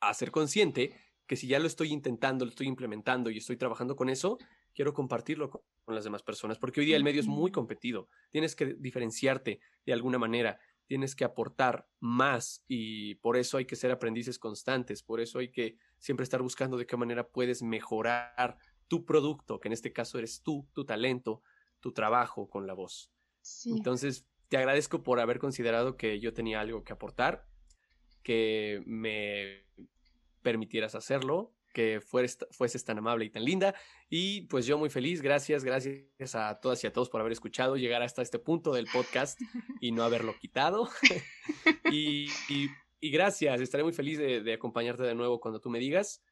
a 0.00 0.14
ser 0.14 0.30
consciente 0.30 0.94
que 1.26 1.36
si 1.36 1.46
ya 1.46 1.58
lo 1.58 1.66
estoy 1.66 1.92
intentando, 1.92 2.44
lo 2.44 2.50
estoy 2.50 2.66
implementando 2.66 3.30
y 3.30 3.38
estoy 3.38 3.56
trabajando 3.56 3.96
con 3.96 4.08
eso, 4.08 4.38
quiero 4.74 4.94
compartirlo 4.94 5.50
con, 5.50 5.62
las 5.88 6.04
demás 6.04 6.22
personas, 6.22 6.58
porque 6.58 6.80
hoy 6.80 6.86
día 6.86 6.98
el 6.98 7.02
medio 7.02 7.18
es 7.18 7.26
muy 7.26 7.50
competido, 7.50 8.10
tienes 8.30 8.54
que 8.54 8.74
diferenciarte 8.74 9.58
de 9.86 9.92
alguna 9.94 10.18
manera, 10.18 10.60
tienes 10.86 11.16
que 11.16 11.24
aportar 11.24 11.86
más 11.98 12.62
y 12.68 13.14
por 13.16 13.38
eso 13.38 13.56
hay 13.56 13.64
que 13.64 13.74
ser 13.74 13.90
aprendices 13.90 14.38
constantes, 14.38 15.02
por 15.02 15.18
eso 15.18 15.38
hay 15.38 15.50
que 15.50 15.78
siempre 15.98 16.24
estar 16.24 16.42
buscando 16.42 16.76
de 16.76 16.86
qué 16.86 16.98
manera 16.98 17.26
puedes 17.26 17.62
mejorar 17.62 18.58
tu 18.88 19.04
producto, 19.04 19.60
que 19.60 19.68
en 19.68 19.74
este 19.74 19.92
caso 19.92 20.18
eres 20.18 20.42
tú, 20.42 20.66
tu 20.72 20.84
talento, 20.84 21.42
tu 21.80 21.92
trabajo 21.92 22.48
con 22.48 22.66
la 22.66 22.74
voz. 22.74 23.12
Entonces, 23.66 24.26
te 24.48 24.56
agradezco 24.56 25.02
por 25.02 25.20
haber 25.20 25.38
considerado 25.38 25.96
que 25.96 26.20
yo 26.20 26.32
tenía 26.32 26.60
algo 26.60 26.82
que 26.82 26.92
aportar, 26.92 27.46
que 28.22 28.82
me 28.86 29.66
permitieras 30.42 30.94
hacerlo, 30.94 31.54
que 31.72 32.00
fueses 32.00 32.84
tan 32.84 32.98
amable 32.98 33.26
y 33.26 33.30
tan 33.30 33.44
linda. 33.44 33.74
Y 34.08 34.42
pues 34.42 34.66
yo 34.66 34.78
muy 34.78 34.90
feliz, 34.90 35.22
gracias, 35.22 35.64
gracias 35.64 36.34
a 36.34 36.58
todas 36.60 36.82
y 36.82 36.86
a 36.86 36.92
todos 36.92 37.10
por 37.10 37.20
haber 37.20 37.32
escuchado, 37.32 37.76
llegar 37.76 38.02
hasta 38.02 38.22
este 38.22 38.38
punto 38.38 38.72
del 38.72 38.86
podcast 38.92 39.38
y 39.80 39.92
no 39.92 40.02
haberlo 40.02 40.34
quitado. 40.38 40.88
y, 41.92 42.28
gracias, 43.00 43.60
estaré 43.60 43.84
muy 43.84 43.92
feliz 43.92 44.18
de, 44.18 44.40
de 44.40 44.54
acompañarte 44.54 45.04
de 45.04 45.14
nuevo 45.14 45.40
cuando 45.40 45.60
tú 45.60 45.70
me 45.70 45.78
digas. 45.78 46.22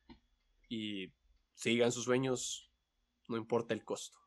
Y 0.69 1.13
sigan 1.57 1.91
sus 1.91 2.05
sueños, 2.05 2.71
no 3.29 3.37
importa 3.37 3.75
el 3.75 3.85
costo. 3.85 4.19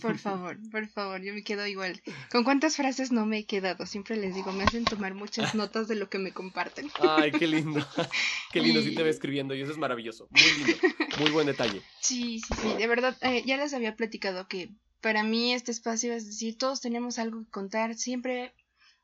Por 0.00 0.16
favor, 0.18 0.56
por 0.70 0.86
favor, 0.88 1.20
yo 1.20 1.34
me 1.34 1.42
quedo 1.42 1.66
igual. 1.66 2.00
¿Con 2.30 2.44
cuántas 2.44 2.76
frases 2.76 3.10
no 3.10 3.26
me 3.26 3.38
he 3.38 3.46
quedado? 3.46 3.84
Siempre 3.84 4.16
les 4.16 4.34
digo, 4.34 4.52
me 4.52 4.62
hacen 4.62 4.86
tomar 4.86 5.14
muchas 5.14 5.54
notas 5.56 5.88
de 5.88 5.96
lo 5.96 6.08
que 6.08 6.18
me 6.18 6.32
comparten. 6.32 6.88
Ay, 7.00 7.32
qué 7.32 7.46
lindo. 7.48 7.80
Qué 8.52 8.60
lindo, 8.60 8.80
sí 8.82 8.94
te 8.94 9.02
ve 9.02 9.10
escribiendo 9.10 9.54
y 9.54 9.60
eso 9.60 9.72
es 9.72 9.78
maravilloso. 9.78 10.28
Muy 10.30 10.64
lindo, 10.64 10.82
muy 11.18 11.30
buen 11.30 11.46
detalle. 11.46 11.82
Sí, 12.00 12.40
sí, 12.40 12.54
sí, 12.54 12.74
de 12.74 12.86
verdad, 12.86 13.16
eh, 13.22 13.42
ya 13.44 13.56
les 13.56 13.74
había 13.74 13.96
platicado 13.96 14.48
que 14.48 14.70
para 15.00 15.22
mí 15.22 15.52
este 15.52 15.70
espacio 15.70 16.12
es 16.12 16.26
decir, 16.26 16.56
todos 16.58 16.80
tenemos 16.80 17.18
algo 17.18 17.44
que 17.44 17.50
contar, 17.50 17.94
siempre 17.94 18.54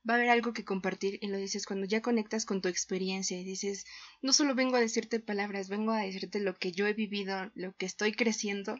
va 0.08 0.14
a 0.14 0.16
haber 0.16 0.30
algo 0.30 0.52
que 0.52 0.64
compartir 0.64 1.18
y 1.20 1.28
lo 1.28 1.36
dices 1.36 1.66
cuando 1.66 1.86
ya 1.86 2.00
conectas 2.00 2.46
con 2.46 2.60
tu 2.60 2.68
experiencia 2.68 3.38
y 3.38 3.44
dices, 3.44 3.84
no 4.22 4.32
solo 4.32 4.54
vengo 4.54 4.76
a 4.76 4.80
decirte 4.80 5.20
palabras, 5.20 5.68
vengo 5.68 5.92
a 5.92 6.00
decirte 6.00 6.40
lo 6.40 6.54
que 6.54 6.72
yo 6.72 6.86
he 6.86 6.92
vivido, 6.92 7.50
lo 7.54 7.74
que 7.74 7.86
estoy 7.86 8.12
creciendo. 8.12 8.76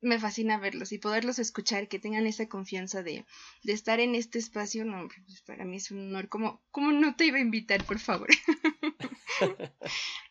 Me 0.00 0.18
fascina 0.18 0.58
verlos 0.58 0.90
y 0.90 0.98
poderlos 0.98 1.38
escuchar, 1.38 1.86
que 1.86 2.00
tengan 2.00 2.26
esa 2.26 2.48
confianza 2.48 3.04
de, 3.04 3.24
de 3.62 3.72
estar 3.72 4.00
en 4.00 4.16
este 4.16 4.40
espacio. 4.40 4.84
No, 4.84 5.06
pues 5.06 5.42
para 5.42 5.64
mí 5.64 5.76
es 5.76 5.92
un 5.92 6.08
honor. 6.08 6.28
como 6.28 6.60
¿Cómo 6.72 6.90
no 6.90 7.14
te 7.14 7.26
iba 7.26 7.38
a 7.38 7.40
invitar, 7.40 7.84
por 7.84 8.00
favor? 8.00 8.28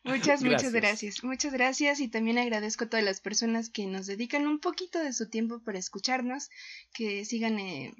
Muchas, 0.04 0.44
muchas 0.44 0.74
gracias. 0.74 1.24
Muchas 1.24 1.54
gracias 1.54 2.00
y 2.00 2.10
también 2.10 2.38
agradezco 2.38 2.84
a 2.84 2.90
todas 2.90 3.06
las 3.06 3.22
personas 3.22 3.70
que 3.70 3.86
nos 3.88 4.08
dedican 4.08 4.46
un 4.48 4.60
poquito 4.60 5.00
de 5.00 5.14
su 5.14 5.30
tiempo 5.30 5.64
para 5.64 5.80
escucharnos, 5.80 6.50
que 6.94 7.24
sigan 7.24 7.60
eh, 7.60 7.94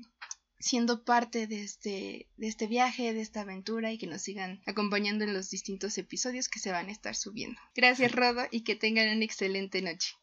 siendo 0.62 1.04
parte 1.04 1.48
de 1.48 1.64
este, 1.64 2.28
de 2.38 2.48
este 2.48 2.68
viaje, 2.68 3.14
de 3.14 3.22
esta 3.22 3.42
aventura 3.42 3.92
y 3.92 3.98
que 3.98 4.08
nos 4.08 4.22
sigan 4.22 4.62
acompañando 4.66 5.24
en 5.24 5.34
los 5.34 5.50
distintos 5.50 5.98
episodios 5.98 6.48
que 6.48 6.60
se 6.60 6.72
van 6.72 6.88
a 6.88 6.92
estar 6.92 7.16
subiendo. 7.16 7.60
Gracias, 7.76 8.12
Rodo, 8.12 8.44
y 8.52 8.64
que 8.64 8.76
tengan 8.76 9.16
una 9.16 9.26
excelente 9.26 9.82
noche. 9.82 10.14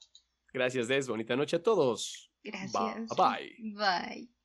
Gracias, 0.52 0.88
Des. 0.88 1.08
Bonita 1.08 1.36
noche 1.36 1.56
a 1.56 1.62
todos. 1.62 2.30
Gracias. 2.42 3.08
Bye. 3.16 3.56
Bye. 3.74 4.37